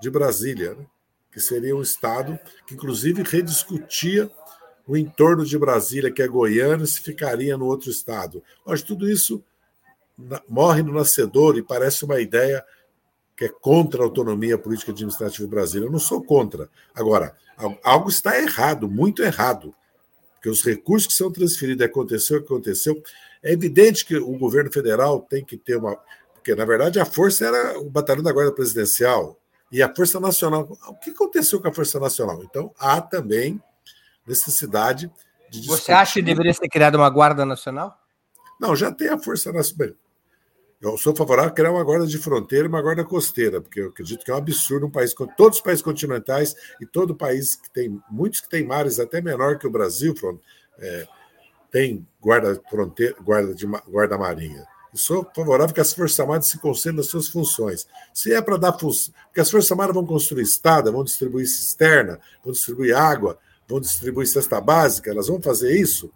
[0.00, 0.86] de Brasília, né?
[1.32, 4.30] que seria um Estado que, inclusive, rediscutia
[4.88, 8.42] o entorno de Brasília, que é Goiânia, se ficaria no outro Estado.
[8.64, 9.44] Mas tudo isso
[10.48, 12.64] morre no nascedor e parece uma ideia
[13.36, 15.86] que é contra a autonomia política administrativa de Brasília.
[15.86, 16.70] Eu não sou contra.
[16.94, 17.36] Agora,
[17.84, 19.74] algo está errado, muito errado,
[20.34, 23.00] porque os recursos que são transferidos, aconteceu o que aconteceu.
[23.42, 25.98] É evidente que o governo federal tem que ter uma.
[26.32, 29.38] Porque, na verdade, a força era o batalhão da Guarda Presidencial
[29.70, 30.78] e a Força Nacional.
[30.88, 32.42] O que aconteceu com a Força Nacional?
[32.42, 33.60] Então, há também
[34.28, 35.10] necessidade
[35.50, 35.60] de.
[35.60, 35.82] Discutir.
[35.82, 37.98] Você acha que deveria ser criada uma Guarda Nacional?
[38.60, 39.94] Não, já tem a Força Nacional.
[40.80, 43.88] Eu sou favorável a criar uma guarda de fronteira e uma guarda costeira, porque eu
[43.88, 47.68] acredito que é um absurdo um país, todos os países continentais e todo país que
[47.68, 50.14] tem, muitos que têm mares até menor que o Brasil,
[50.78, 51.08] é,
[51.68, 54.64] tem guarda fronteira, guarda de guarda marinha.
[54.94, 57.86] E sou favorável que as Forças Armadas se concentrem nas suas funções.
[58.14, 62.20] Se é para dar função, porque as Forças Armadas vão construir estrada, vão distribuir cisterna,
[62.42, 63.36] vão distribuir água,
[63.68, 66.10] vão distribuir cesta básica, elas vão fazer isso?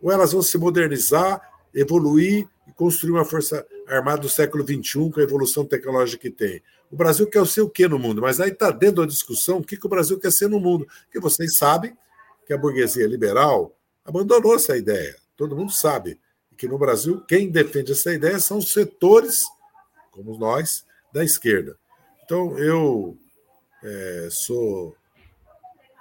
[0.00, 1.40] Ou elas vão se modernizar,
[1.74, 6.62] evoluir e construir uma força armada do século XXI com a evolução tecnológica que tem.
[6.90, 8.20] O Brasil quer ser o quê no mundo?
[8.20, 10.86] Mas aí está dentro da discussão o que, que o Brasil quer ser no mundo.
[11.04, 11.96] Porque vocês sabem
[12.46, 13.74] que a burguesia liberal
[14.04, 15.16] abandonou essa ideia.
[15.36, 16.20] Todo mundo sabe.
[16.56, 19.40] Que no Brasil, quem defende essa ideia são os setores,
[20.12, 21.76] como nós, da esquerda.
[22.24, 23.16] Então, eu
[23.82, 24.94] é, sou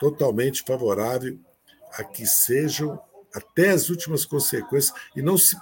[0.01, 1.37] totalmente favorável
[1.93, 2.99] a que sejam
[3.31, 5.55] até as últimas consequências e não se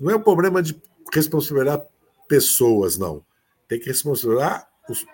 [0.00, 0.80] não é um problema de
[1.12, 1.84] responsabilizar
[2.28, 3.24] pessoas, não.
[3.68, 5.06] Tem que responsabilizar os,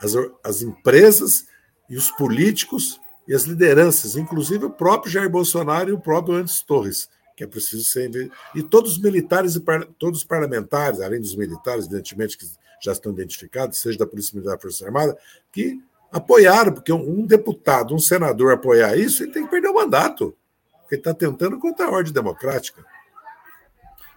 [0.00, 0.12] as,
[0.42, 1.46] as empresas
[1.88, 6.64] e os políticos e as lideranças, inclusive o próprio Jair Bolsonaro e o próprio Anderson
[6.66, 8.10] Torres, que é preciso ser.
[8.54, 12.46] E todos os militares e par, todos os parlamentares, além dos militares, evidentemente, que
[12.82, 15.16] já estão identificados, seja da Polícia Militar da Força Armada,
[15.52, 15.80] que
[16.12, 20.36] apoiaram, porque um, deputado, um senador apoiar isso, ele tem que perder o mandato,
[20.80, 22.84] porque ele está tentando contra a ordem democrática.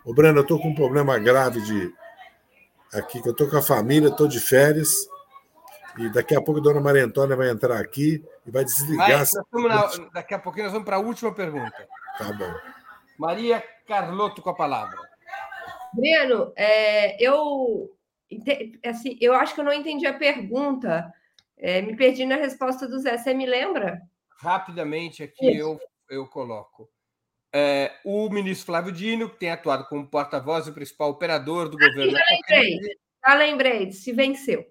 [0.03, 1.93] Ô, Breno, eu estou com um problema grave de
[2.93, 5.07] aqui, que eu estou com a família, estou de férias.
[5.97, 9.23] E daqui a pouco a dona Maria Antônia vai entrar aqui e vai desligar.
[9.51, 11.87] Vai, na, daqui a pouquinho nós vamos para a última pergunta.
[12.17, 12.51] Tá bom.
[13.17, 14.97] Maria Carlotto com a palavra.
[15.93, 17.91] Breno, é, eu,
[18.83, 21.13] assim, eu acho que eu não entendi a pergunta.
[21.63, 23.17] É, me perdi na resposta do Zé.
[23.17, 24.01] Você me lembra?
[24.37, 25.79] Rapidamente aqui eu,
[26.09, 26.89] eu coloco.
[27.55, 31.87] É, o ministro Flávio Dino, que tem atuado como porta-voz e principal operador do ah,
[31.87, 32.11] governo.
[32.11, 32.79] Já lembrei,
[33.25, 34.65] já lembrei, se venceu.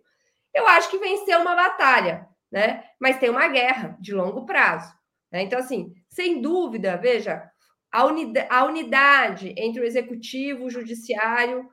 [0.54, 2.84] Eu acho que venceu uma batalha, né?
[3.00, 4.92] Mas tem uma guerra de longo prazo.
[5.30, 5.40] Né?
[5.40, 7.42] Então, assim, sem dúvida, veja,
[7.90, 11.66] a, unidade, a unidade entre o executivo, o judiciário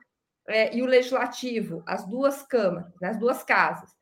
[0.48, 3.10] é, e o legislativo, as duas câmaras, né?
[3.10, 3.99] as duas casas.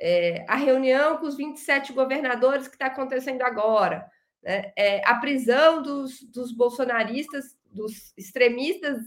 [0.00, 4.10] É, a reunião com os 27 governadores que está acontecendo agora
[4.42, 4.72] né?
[4.76, 8.98] É, a prisão dos, dos bolsonaristas, dos extremistas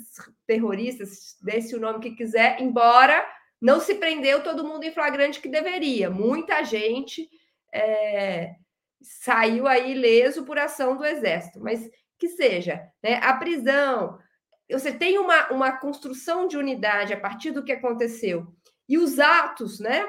[0.46, 3.26] terroristas, desse o nome que quiser, embora
[3.60, 6.10] não se prendeu todo mundo em flagrante que deveria.
[6.10, 7.30] Muita gente
[7.74, 8.56] é,
[9.02, 13.20] saiu aí ileso por ação do Exército, mas que seja, né?
[13.22, 14.18] A prisão,
[14.70, 18.48] você tem uma, uma construção de unidade a partir do que aconteceu
[18.88, 20.06] E os atos, né?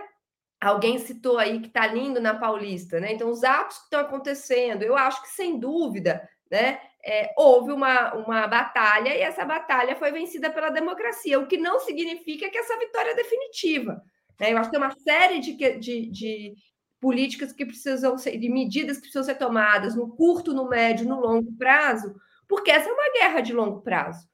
[0.65, 3.13] Alguém citou aí que está lindo na Paulista, né?
[3.13, 6.81] Então, os atos que estão acontecendo, eu acho que sem dúvida, né?
[7.05, 11.79] É, houve uma, uma batalha e essa batalha foi vencida pela democracia, o que não
[11.81, 14.03] significa que essa vitória é definitiva.
[14.41, 14.55] Né?
[14.55, 16.55] Eu acho que tem uma série de, de, de
[16.99, 21.21] políticas que precisam ser, de medidas que precisam ser tomadas no curto, no médio, no
[21.21, 22.15] longo prazo,
[22.49, 24.27] porque essa é uma guerra de longo prazo.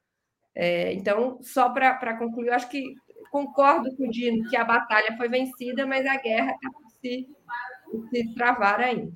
[0.55, 2.95] É, então, só para concluir, eu acho que
[3.31, 7.27] concordo com o Dino que a batalha foi vencida, mas a guerra está por se,
[8.09, 9.11] se travar ainda.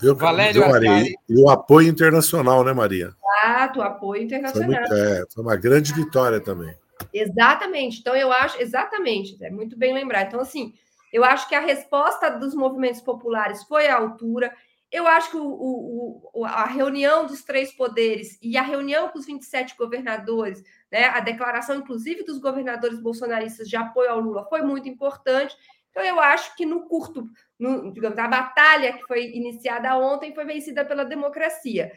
[0.00, 1.14] Viu, Valério Maria?
[1.28, 3.14] E o apoio internacional, né, Maria?
[3.44, 4.70] Exato, o apoio internacional.
[4.70, 6.74] Foi, muito, é, foi uma grande vitória também.
[7.12, 8.00] Exatamente.
[8.00, 10.22] Então, eu acho, exatamente, é muito bem lembrar.
[10.22, 10.72] Então, assim,
[11.12, 14.52] eu acho que a resposta dos movimentos populares foi à altura.
[14.92, 19.24] Eu acho que o, o, a reunião dos três poderes e a reunião com os
[19.24, 24.90] 27 governadores, né, a declaração, inclusive, dos governadores bolsonaristas de apoio ao Lula foi muito
[24.90, 25.56] importante.
[25.90, 27.26] Então, eu acho que no curto,
[27.58, 31.90] no, digamos, a batalha que foi iniciada ontem foi vencida pela democracia.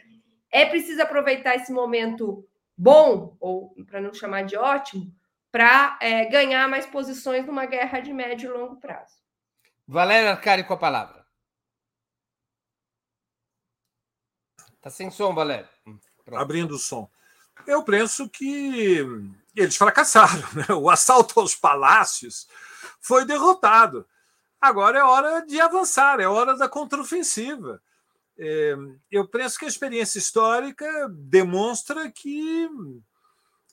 [0.50, 2.48] É preciso aproveitar esse momento
[2.78, 5.14] bom, ou para não chamar de ótimo,
[5.52, 9.16] para é, ganhar mais posições numa guerra de médio e longo prazo.
[9.88, 11.15] Valéria Arcari com a palavra.
[14.86, 15.68] Está sem som, Valério.
[15.88, 16.40] Hum, pronto.
[16.40, 17.10] Abrindo o som.
[17.66, 19.04] Eu penso que
[19.56, 20.48] eles fracassaram.
[20.54, 20.76] Né?
[20.76, 22.48] O assalto aos palácios
[23.02, 24.06] foi derrotado.
[24.62, 27.82] Agora é hora de avançar, é hora da contraofensiva.
[28.38, 28.76] É,
[29.10, 32.70] eu penso que a experiência histórica demonstra que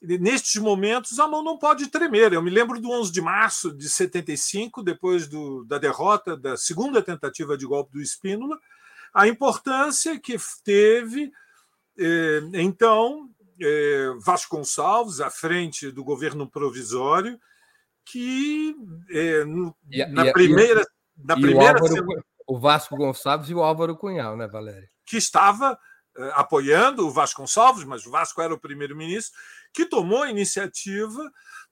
[0.00, 2.32] nestes momentos a mão não pode tremer.
[2.32, 7.02] Eu me lembro do 11 de março de 75, depois do, da derrota da segunda
[7.02, 8.58] tentativa de golpe do Espínola,
[9.12, 11.30] a importância que teve,
[11.98, 13.28] eh, então,
[13.60, 17.38] eh, Vasconcelos, à frente do governo provisório,
[18.04, 18.74] que
[19.46, 20.82] no, e, na e, primeira.
[20.82, 24.88] E, na primeira o, Álvaro, o, Vasco Gonçalves e o Álvaro Cunhal, né, Valéria?
[25.06, 25.78] Que estava
[26.34, 29.38] apoiando o Vasconcelos, mas o Vasco era o primeiro-ministro,
[29.72, 31.22] que tomou a iniciativa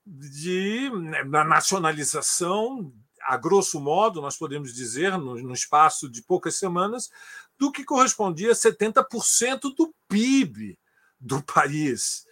[0.06, 2.92] de né, na nacionalização
[3.22, 7.10] a grosso modo, nós podemos dizer, no, no espaço de poucas semanas,
[7.58, 10.78] do que correspondia a 70% do PIB
[11.18, 12.24] do país.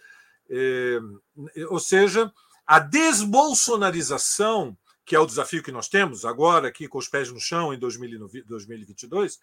[0.49, 0.99] É,
[1.69, 2.31] ou seja,
[2.65, 7.39] a desbolsonarização, que é o desafio que nós temos agora, aqui com os pés no
[7.39, 9.39] chão, em 2022,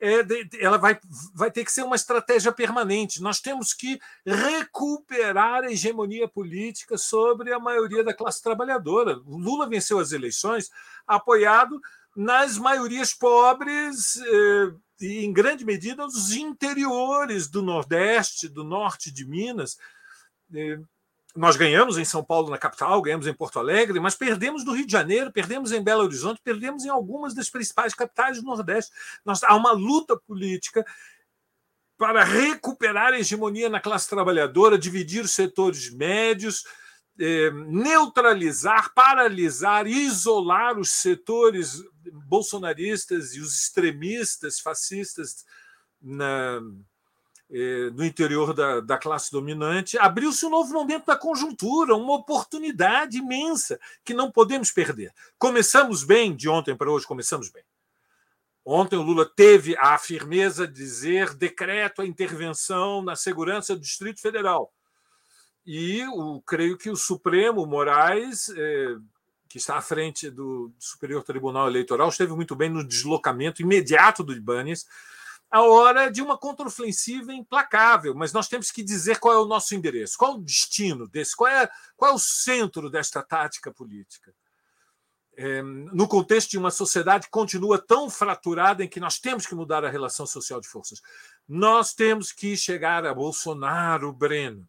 [0.00, 0.20] é,
[0.60, 0.98] ela vai,
[1.34, 3.22] vai ter que ser uma estratégia permanente.
[3.22, 9.18] Nós temos que recuperar a hegemonia política sobre a maioria da classe trabalhadora.
[9.24, 10.70] O Lula venceu as eleições
[11.06, 11.80] apoiado
[12.14, 19.26] nas maiorias pobres eh, e, em grande medida, nos interiores do Nordeste, do Norte de
[19.26, 19.78] Minas.
[21.36, 24.86] Nós ganhamos em São Paulo, na capital, ganhamos em Porto Alegre, mas perdemos no Rio
[24.86, 28.90] de Janeiro, perdemos em Belo Horizonte, perdemos em algumas das principais capitais do Nordeste.
[29.24, 30.84] Nós, há uma luta política
[31.98, 36.64] para recuperar a hegemonia na classe trabalhadora, dividir os setores médios,
[37.18, 41.82] eh, neutralizar, paralisar, isolar os setores
[42.28, 45.44] bolsonaristas e os extremistas fascistas
[46.00, 46.60] na,
[47.94, 53.78] no interior da, da classe dominante, abriu-se um novo momento da conjuntura, uma oportunidade imensa
[54.04, 55.12] que não podemos perder.
[55.38, 57.62] Começamos bem, de ontem para hoje, começamos bem.
[58.64, 64.20] Ontem o Lula teve a firmeza de dizer decreto a intervenção na segurança do Distrito
[64.20, 64.72] Federal.
[65.64, 68.96] E o, creio que o Supremo Moraes, eh,
[69.48, 74.32] que está à frente do Superior Tribunal Eleitoral, esteve muito bem no deslocamento imediato do
[74.32, 74.84] Ibanez
[75.50, 79.74] a hora de uma contraofensiva implacável, mas nós temos que dizer qual é o nosso
[79.74, 84.34] endereço, qual o destino desse, qual é, qual é o centro desta tática política.
[85.38, 89.54] É, no contexto de uma sociedade que continua tão fraturada em que nós temos que
[89.54, 91.02] mudar a relação social de forças.
[91.46, 94.66] Nós temos que chegar a Bolsonaro, Breno.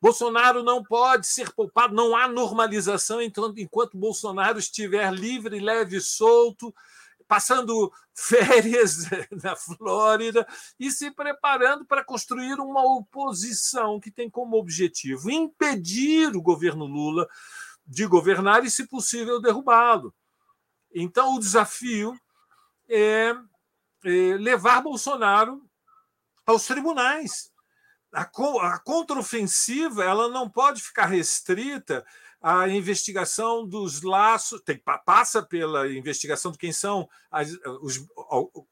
[0.00, 6.00] Bolsonaro não pode ser poupado, não há normalização enquanto, enquanto Bolsonaro estiver livre, leve e
[6.00, 6.74] solto,
[7.30, 9.08] passando férias
[9.40, 10.44] na Flórida
[10.80, 17.28] e se preparando para construir uma oposição que tem como objetivo impedir o governo Lula
[17.86, 20.12] de governar e, se possível, derrubá-lo.
[20.92, 22.18] Então, o desafio
[22.88, 23.32] é,
[24.04, 25.62] é levar Bolsonaro
[26.44, 27.52] aos tribunais.
[28.12, 32.04] A, a contraofensiva ela não pode ficar restrita
[32.42, 37.52] a investigação dos laços, tem, passa pela investigação de quem são as,
[37.82, 38.06] os,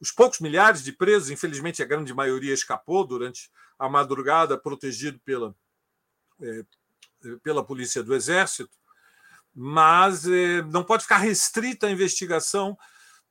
[0.00, 5.54] os, poucos milhares de presos, infelizmente a grande maioria escapou durante a madrugada, protegido pela,
[6.40, 6.64] é,
[7.42, 8.74] pela polícia do Exército,
[9.54, 12.76] mas é, não pode ficar restrita a investigação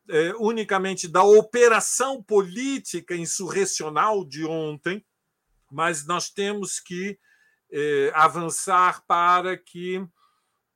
[0.07, 5.03] é, unicamente da operação política insurrecional de ontem,
[5.71, 7.19] mas nós temos que
[7.71, 10.07] é, avançar para que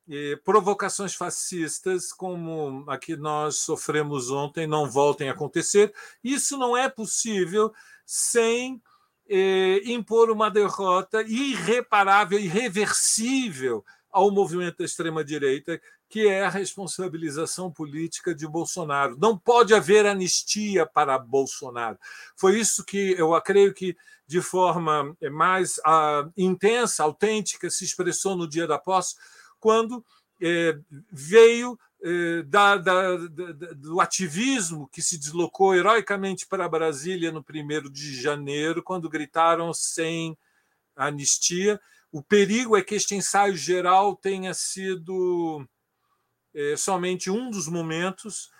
[0.08, 5.94] é, provocações fascistas como a que nós sofremos ontem não voltem a acontecer.
[6.22, 7.72] Isso não é possível
[8.04, 8.82] sem
[9.28, 18.34] é, impor uma derrota irreparável, irreversível ao movimento da extrema-direita, que é a responsabilização política
[18.34, 19.16] de Bolsonaro.
[19.18, 21.98] Não pode haver anistia para Bolsonaro.
[22.36, 23.96] Foi isso que eu creio que,
[24.26, 29.16] de forma mais uh, intensa, autêntica, se expressou no dia da posse,
[29.62, 30.04] quando
[30.40, 30.76] eh,
[31.12, 37.88] veio eh, da, da, da, do ativismo que se deslocou heroicamente para Brasília no 1
[37.92, 40.36] de janeiro, quando gritaram sem
[40.96, 41.80] anistia.
[42.10, 45.64] O perigo é que este ensaio geral tenha sido
[46.52, 48.50] é, somente um dos momentos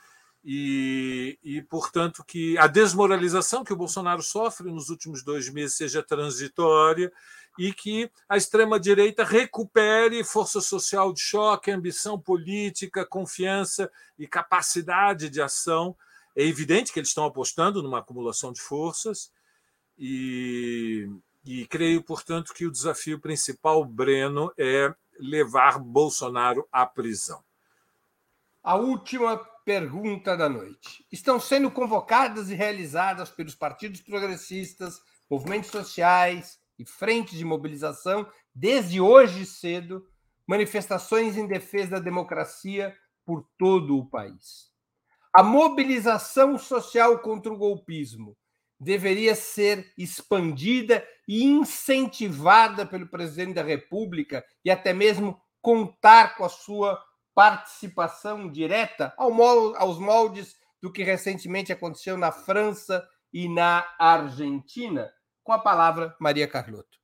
[0.45, 6.01] e, e, portanto, que a desmoralização que o Bolsonaro sofre nos últimos dois meses seja
[6.01, 7.13] transitória
[7.59, 15.41] e que a extrema-direita recupere força social de choque, ambição política, confiança e capacidade de
[15.41, 15.97] ação.
[16.35, 19.31] É evidente que eles estão apostando numa acumulação de forças
[19.99, 21.09] e,
[21.45, 27.45] e creio, portanto, que o desafio principal, Breno, é levar Bolsonaro à prisão.
[28.63, 31.07] A última pergunta da noite.
[31.11, 35.01] Estão sendo convocadas e realizadas pelos partidos progressistas,
[35.31, 40.05] movimentos sociais e frentes de mobilização, desde hoje cedo,
[40.47, 42.95] manifestações em defesa da democracia
[43.25, 44.71] por todo o país.
[45.33, 48.37] A mobilização social contra o golpismo
[48.79, 56.49] deveria ser expandida e incentivada pelo presidente da República e até mesmo contar com a
[56.49, 57.01] sua
[57.33, 65.11] participação direta aos moldes do que recentemente aconteceu na França e na Argentina?
[65.45, 66.99] Com a palavra, Maria Carlotto.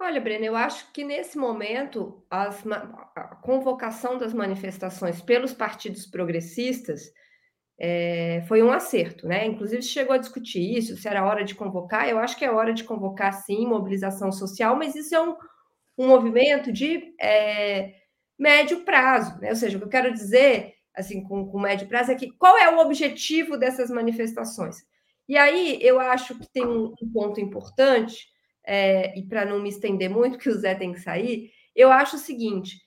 [0.00, 2.62] Olha, Breno, eu acho que nesse momento as,
[3.16, 7.10] a convocação das manifestações pelos partidos progressistas
[7.78, 9.46] é, foi um acerto, né?
[9.46, 12.08] Inclusive chegou a discutir isso, se era hora de convocar.
[12.08, 15.36] Eu acho que é hora de convocar, sim, mobilização social, mas isso é um,
[15.98, 17.94] um movimento de é,
[18.38, 19.50] médio prazo, né?
[19.50, 22.56] Ou seja, o que eu quero dizer, assim, com, com médio prazo, é que qual
[22.56, 24.76] é o objetivo dessas manifestações?
[25.28, 28.28] E aí eu acho que tem um, ponto importante,
[28.66, 32.16] é, e para não me estender muito, que o Zé tem que sair, eu acho
[32.16, 32.78] o seguinte: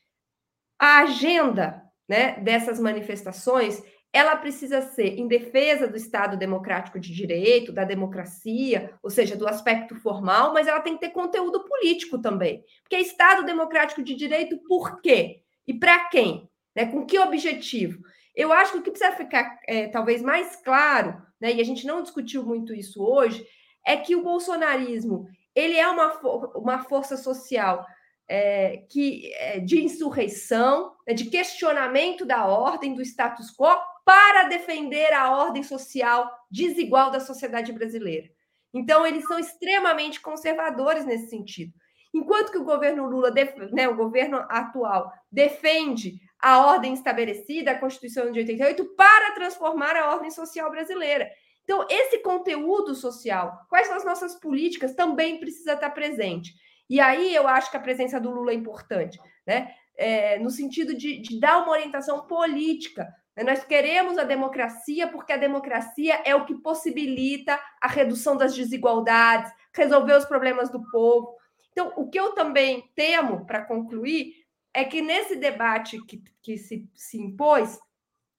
[0.79, 7.73] a agenda né, dessas manifestações ela precisa ser em defesa do Estado democrático de direito,
[7.73, 12.63] da democracia, ou seja, do aspecto formal, mas ela tem que ter conteúdo político também.
[12.81, 15.41] Porque é Estado democrático de direito, por quê?
[15.67, 16.49] E para quem?
[16.77, 16.85] Né?
[16.85, 18.03] Com que objetivo?
[18.35, 21.87] Eu acho que o que precisa ficar é, talvez mais claro, né, e a gente
[21.87, 23.43] não discutiu muito isso hoje,
[23.83, 26.13] é que o bolsonarismo ele é uma,
[26.55, 27.83] uma força social
[28.29, 33.75] é, que, é, de insurreição, né, de questionamento da ordem, do status quo,
[34.05, 38.29] para defender a ordem social desigual da sociedade brasileira.
[38.71, 41.73] Então, eles são extremamente conservadores nesse sentido.
[42.13, 43.33] Enquanto que o governo Lula,
[43.71, 50.11] né, o governo atual, defende a ordem estabelecida, a Constituição de 88, para transformar a
[50.13, 51.29] ordem social brasileira.
[51.63, 56.53] Então, esse conteúdo social, quais são as nossas políticas, também precisa estar presente.
[56.89, 59.73] E aí eu acho que a presença do Lula é importante, né?
[59.97, 63.11] É, no sentido de, de dar uma orientação política.
[63.35, 63.43] Né?
[63.43, 69.51] Nós queremos a democracia porque a democracia é o que possibilita a redução das desigualdades,
[69.73, 71.35] resolver os problemas do povo.
[71.71, 74.33] Então, o que eu também temo, para concluir,
[74.77, 77.79] é que nesse debate que, que se, se impôs,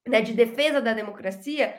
[0.07, 1.75] né, de defesa da democracia,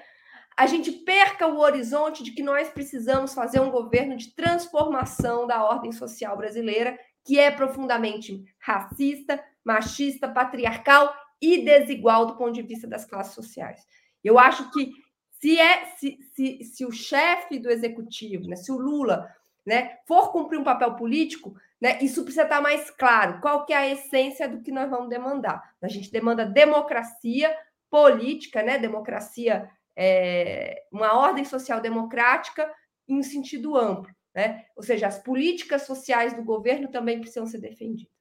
[0.57, 5.63] a gente perca o horizonte de que nós precisamos fazer um governo de transformação da
[5.63, 12.85] ordem social brasileira, que é profundamente racista, machista, patriarcal e desigual do ponto de vista
[12.85, 13.87] das classes sociais.
[14.21, 14.91] Eu acho que
[15.39, 19.33] se é se, se, se o chefe do executivo, né, se o Lula,
[19.65, 23.39] né, for cumprir um papel político, né, isso precisa estar mais claro.
[23.39, 25.75] Qual que é a essência do que nós vamos demandar?
[25.81, 27.55] A gente demanda democracia
[27.89, 32.69] política, né, democracia é, uma ordem social democrática
[33.07, 34.13] em sentido amplo.
[34.35, 34.65] Né?
[34.75, 38.13] Ou seja, as políticas sociais do governo também precisam ser defendidas.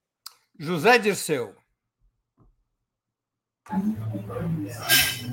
[0.58, 1.54] José Dirceu.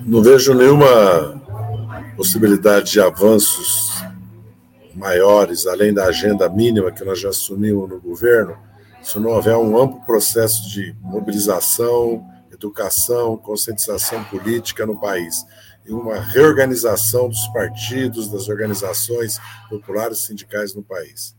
[0.06, 1.42] Não vejo nenhuma
[2.18, 4.04] possibilidade de avanços
[4.96, 8.58] maiores, além da agenda mínima que nós já assumimos no governo,
[9.02, 15.46] se não houver um amplo processo de mobilização, educação, conscientização política no país
[15.86, 19.40] e uma reorganização dos partidos, das organizações
[19.70, 21.36] populares sindicais no país.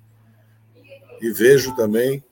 [1.20, 2.22] E vejo também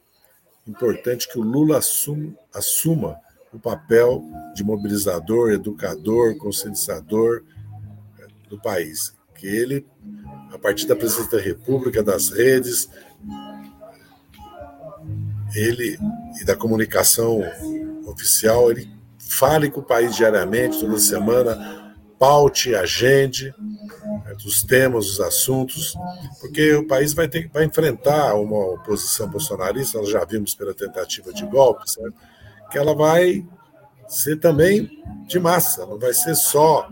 [0.66, 3.18] importante que o Lula assuma, assuma
[3.52, 4.22] o papel
[4.54, 7.42] de mobilizador, educador, conscientizador
[8.18, 9.14] eh, do país.
[9.34, 9.86] Que ele,
[10.54, 12.88] a partir da presidência da República, das redes,
[15.54, 15.98] ele
[16.40, 17.42] e da comunicação
[18.06, 23.52] oficial, ele fale com o país diariamente, toda semana, paute, agende
[24.24, 25.94] né, os temas, os assuntos,
[26.40, 31.32] porque o país vai ter vai enfrentar uma oposição bolsonarista, nós já vimos pela tentativa
[31.32, 32.14] de golpe, certo?
[32.70, 33.44] que ela vai
[34.06, 36.88] ser também de massa, não vai ser só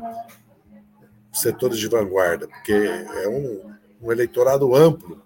[1.32, 5.22] setores de vanguarda, porque é um, um eleitorado amplo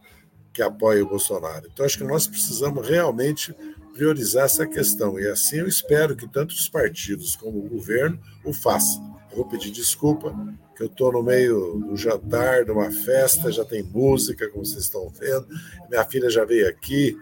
[0.52, 1.68] que apoia o Bolsonaro.
[1.70, 3.54] Então, acho que nós precisamos realmente
[3.92, 5.18] priorizar essa questão.
[5.18, 9.16] E assim eu espero que tanto os partidos como o governo o façam.
[9.30, 10.34] Eu vou pedir desculpa,
[10.76, 14.84] que eu estou no meio do jantar, de uma festa, já tem música, como vocês
[14.84, 15.46] estão vendo.
[15.88, 17.18] Minha filha já veio aqui.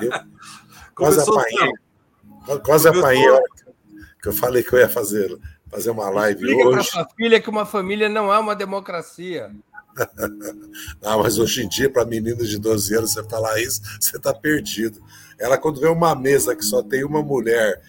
[0.00, 0.10] Eu
[0.94, 1.72] quase apanhei.
[2.62, 3.38] Quase apanhei
[4.22, 5.38] que eu falei que eu ia fazer,
[5.70, 6.80] fazer uma live Explica hoje.
[6.80, 9.50] Explica para sua filha que uma família não é uma democracia.
[11.02, 14.32] Não, mas hoje em dia, para meninas de 12 anos, você falar isso, você está
[14.32, 15.02] perdido.
[15.38, 17.80] Ela, quando vê uma mesa que só tem uma mulher,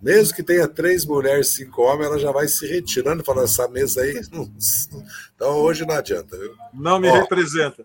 [0.00, 4.02] mesmo que tenha três mulheres, cinco homens, ela já vai se retirando, falando: essa mesa
[4.02, 4.20] aí.
[5.34, 6.34] Então hoje não adianta.
[6.34, 6.54] Viu?
[6.72, 7.84] Não me Ó, representa.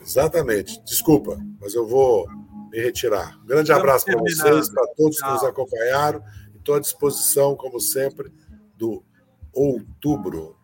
[0.00, 0.80] Exatamente.
[0.84, 2.28] Desculpa, mas eu vou
[2.70, 3.36] me retirar.
[3.42, 6.22] Um grande abraço para vocês, para todos que nos acompanharam.
[6.64, 8.32] Estou à disposição, como sempre,
[8.74, 9.04] do
[9.52, 10.56] outubro.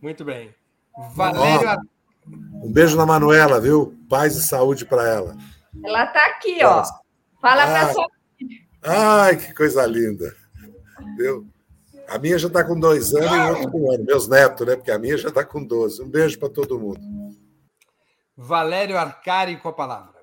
[0.00, 0.54] Muito bem.
[1.14, 1.82] Valério.
[2.26, 3.94] um beijo na Manuela, viu?
[4.08, 5.36] Paz e saúde para ela.
[5.84, 6.82] Ela está aqui, ó.
[7.42, 8.06] Fala para sua.
[8.82, 10.34] Ai, que coisa linda.
[11.18, 11.46] Viu?
[12.08, 14.04] A minha já está com dois anos e o outro com um ano.
[14.06, 14.76] Meus netos, né?
[14.76, 16.02] Porque a minha já está com 12.
[16.02, 17.00] Um beijo para todo mundo.
[18.34, 20.16] Valério Arcari com a palavra.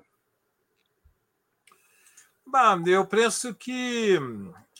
[2.44, 4.18] Bah, eu penso que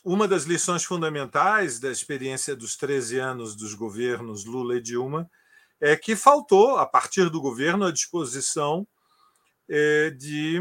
[0.04, 5.28] uma das lições fundamentais da experiência dos 13 anos dos governos Lula e Dilma
[5.80, 8.86] é que faltou, a partir do governo, a disposição
[9.68, 10.60] é, de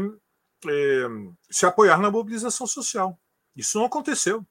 [0.66, 1.06] é,
[1.50, 3.18] se apoiar na mobilização social.
[3.54, 4.44] Isso não aconteceu.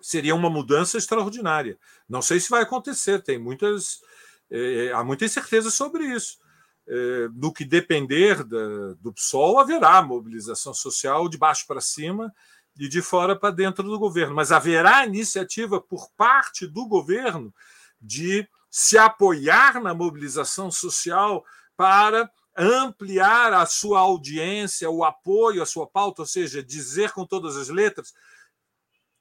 [0.00, 1.76] Seria uma mudança extraordinária.
[2.08, 4.00] Não sei se vai acontecer, tem muitas,
[4.48, 6.38] é, há muita incerteza sobre isso.
[7.34, 12.32] No que depender da, do PSOL, haverá mobilização social de baixo para cima
[12.78, 14.34] e de fora para dentro do governo.
[14.34, 17.52] Mas haverá iniciativa por parte do governo
[18.00, 21.44] de se apoiar na mobilização social
[21.76, 27.56] para ampliar a sua audiência, o apoio à sua pauta, ou seja, dizer com todas
[27.56, 28.14] as letras: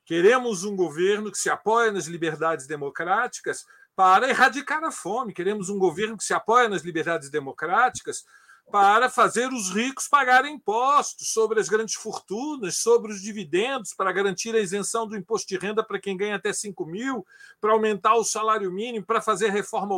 [0.05, 3.65] queremos um governo que se apoia nas liberdades democráticas
[3.95, 8.25] para erradicar a fome, queremos um governo que se apoia nas liberdades democráticas
[8.71, 14.53] para fazer os ricos pagarem impostos sobre as grandes fortunas, sobre os dividendos, para garantir
[14.55, 17.25] a isenção do imposto de renda para quem ganha até 5 mil,
[17.61, 19.95] para aumentar o salário mínimo, para fazer reforma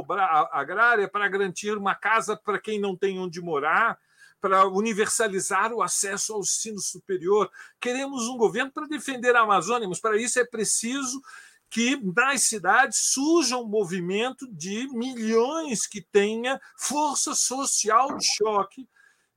[0.51, 3.97] agrária, para garantir uma casa para quem não tem onde morar,
[4.39, 7.51] para universalizar o acesso ao ensino superior.
[7.81, 11.21] Queremos um governo para defender a Amazônia, mas para isso é preciso
[11.69, 18.89] que nas cidades surja um movimento de milhões que tenha força social de choque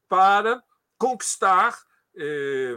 [0.09, 0.63] para
[0.97, 1.79] conquistar
[2.17, 2.75] é,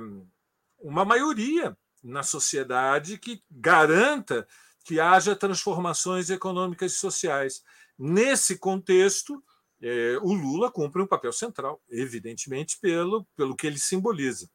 [0.80, 4.48] uma maioria na sociedade que garanta
[4.84, 7.64] que haja transformações econômicas e sociais.
[7.98, 9.44] Nesse contexto,
[9.82, 14.50] é, o Lula cumpre um papel central, evidentemente, pelo, pelo que ele simboliza.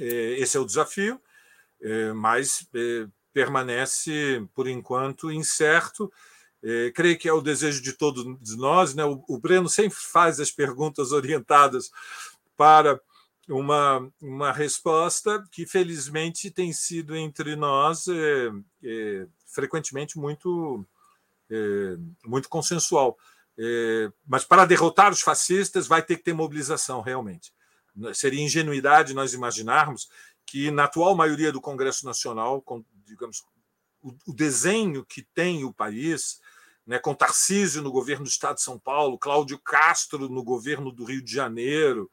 [0.00, 0.04] É,
[0.38, 1.20] esse é o desafio,
[2.16, 2.66] mas
[3.34, 6.10] permanece, por enquanto, incerto.
[6.62, 8.24] É, creio que é o desejo de todos
[8.56, 8.94] nós.
[8.94, 9.04] Né?
[9.04, 11.90] O, o Breno sempre faz as perguntas orientadas
[12.56, 12.98] para
[13.48, 18.50] uma, uma resposta que, felizmente, tem sido entre nós é,
[18.82, 20.86] é, frequentemente muito,
[22.24, 23.18] muito consensual.
[24.26, 27.52] Mas para derrotar os fascistas vai ter que ter mobilização, realmente.
[28.14, 30.08] Seria ingenuidade nós imaginarmos
[30.46, 32.62] que, na atual maioria do Congresso Nacional,
[33.04, 33.44] digamos,
[34.02, 36.40] o, o desenho que tem o país,
[36.86, 41.04] né, com Tarcísio no governo do Estado de São Paulo, Cláudio Castro no governo do
[41.04, 42.10] Rio de Janeiro,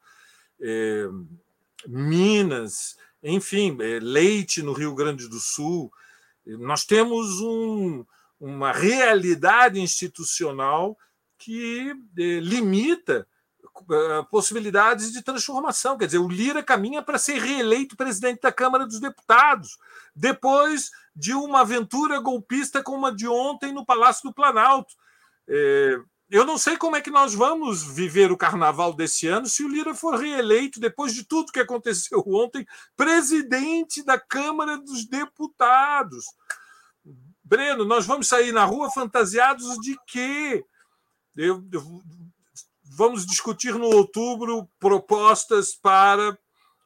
[0.60, 1.06] é,
[1.86, 5.92] Minas, enfim, é, Leite no Rio Grande do Sul.
[6.46, 8.04] Nós temos um,
[8.40, 10.98] uma realidade institucional
[11.38, 13.26] que é, limita
[14.30, 15.96] possibilidades de transformação.
[15.98, 19.78] Quer dizer, o Lira caminha para ser reeleito presidente da Câmara dos Deputados,
[20.14, 24.94] depois de uma aventura golpista como a de ontem no Palácio do Planalto.
[25.48, 25.98] É,
[26.30, 29.68] eu não sei como é que nós vamos viver o carnaval desse ano se o
[29.68, 32.66] Lira for reeleito, depois de tudo que aconteceu ontem,
[32.96, 36.24] presidente da Câmara dos Deputados.
[37.44, 40.64] Breno, nós vamos sair na rua fantasiados de quê?
[41.36, 42.02] Eu, eu,
[42.96, 46.36] vamos discutir no outubro propostas para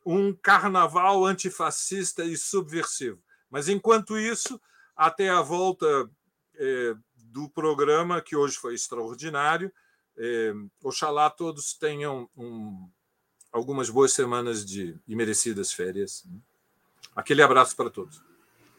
[0.05, 3.21] um carnaval antifascista e subversivo.
[3.51, 4.61] Mas, enquanto isso,
[4.97, 6.09] até a volta
[6.55, 9.73] é, do programa, que hoje foi extraordinário,
[10.17, 10.53] é,
[10.83, 12.89] oxalá todos tenham um,
[13.53, 16.25] algumas boas semanas de e merecidas férias.
[17.15, 18.23] Aquele abraço para todos.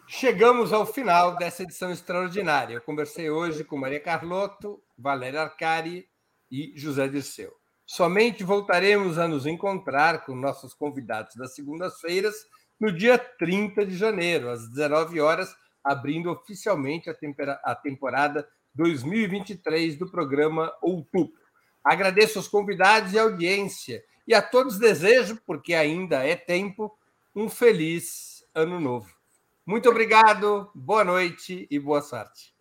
[0.07, 2.75] Chegamos ao final dessa edição extraordinária.
[2.75, 6.07] Eu conversei hoje com Maria Carlotto, Valéria Arcari
[6.51, 7.53] e José Dirceu.
[7.85, 12.35] Somente voltaremos a nos encontrar com nossos convidados das segundas-feiras
[12.79, 20.73] no dia 30 de janeiro, às 19 horas, abrindo oficialmente a, temporada 2023 do programa
[20.81, 21.39] Outubro.
[21.83, 26.93] Agradeço aos convidados e audiência e a todos desejo, porque ainda é tempo,
[27.33, 29.09] um feliz ano novo.
[29.65, 32.56] Muito obrigado, boa noite e boa sorte.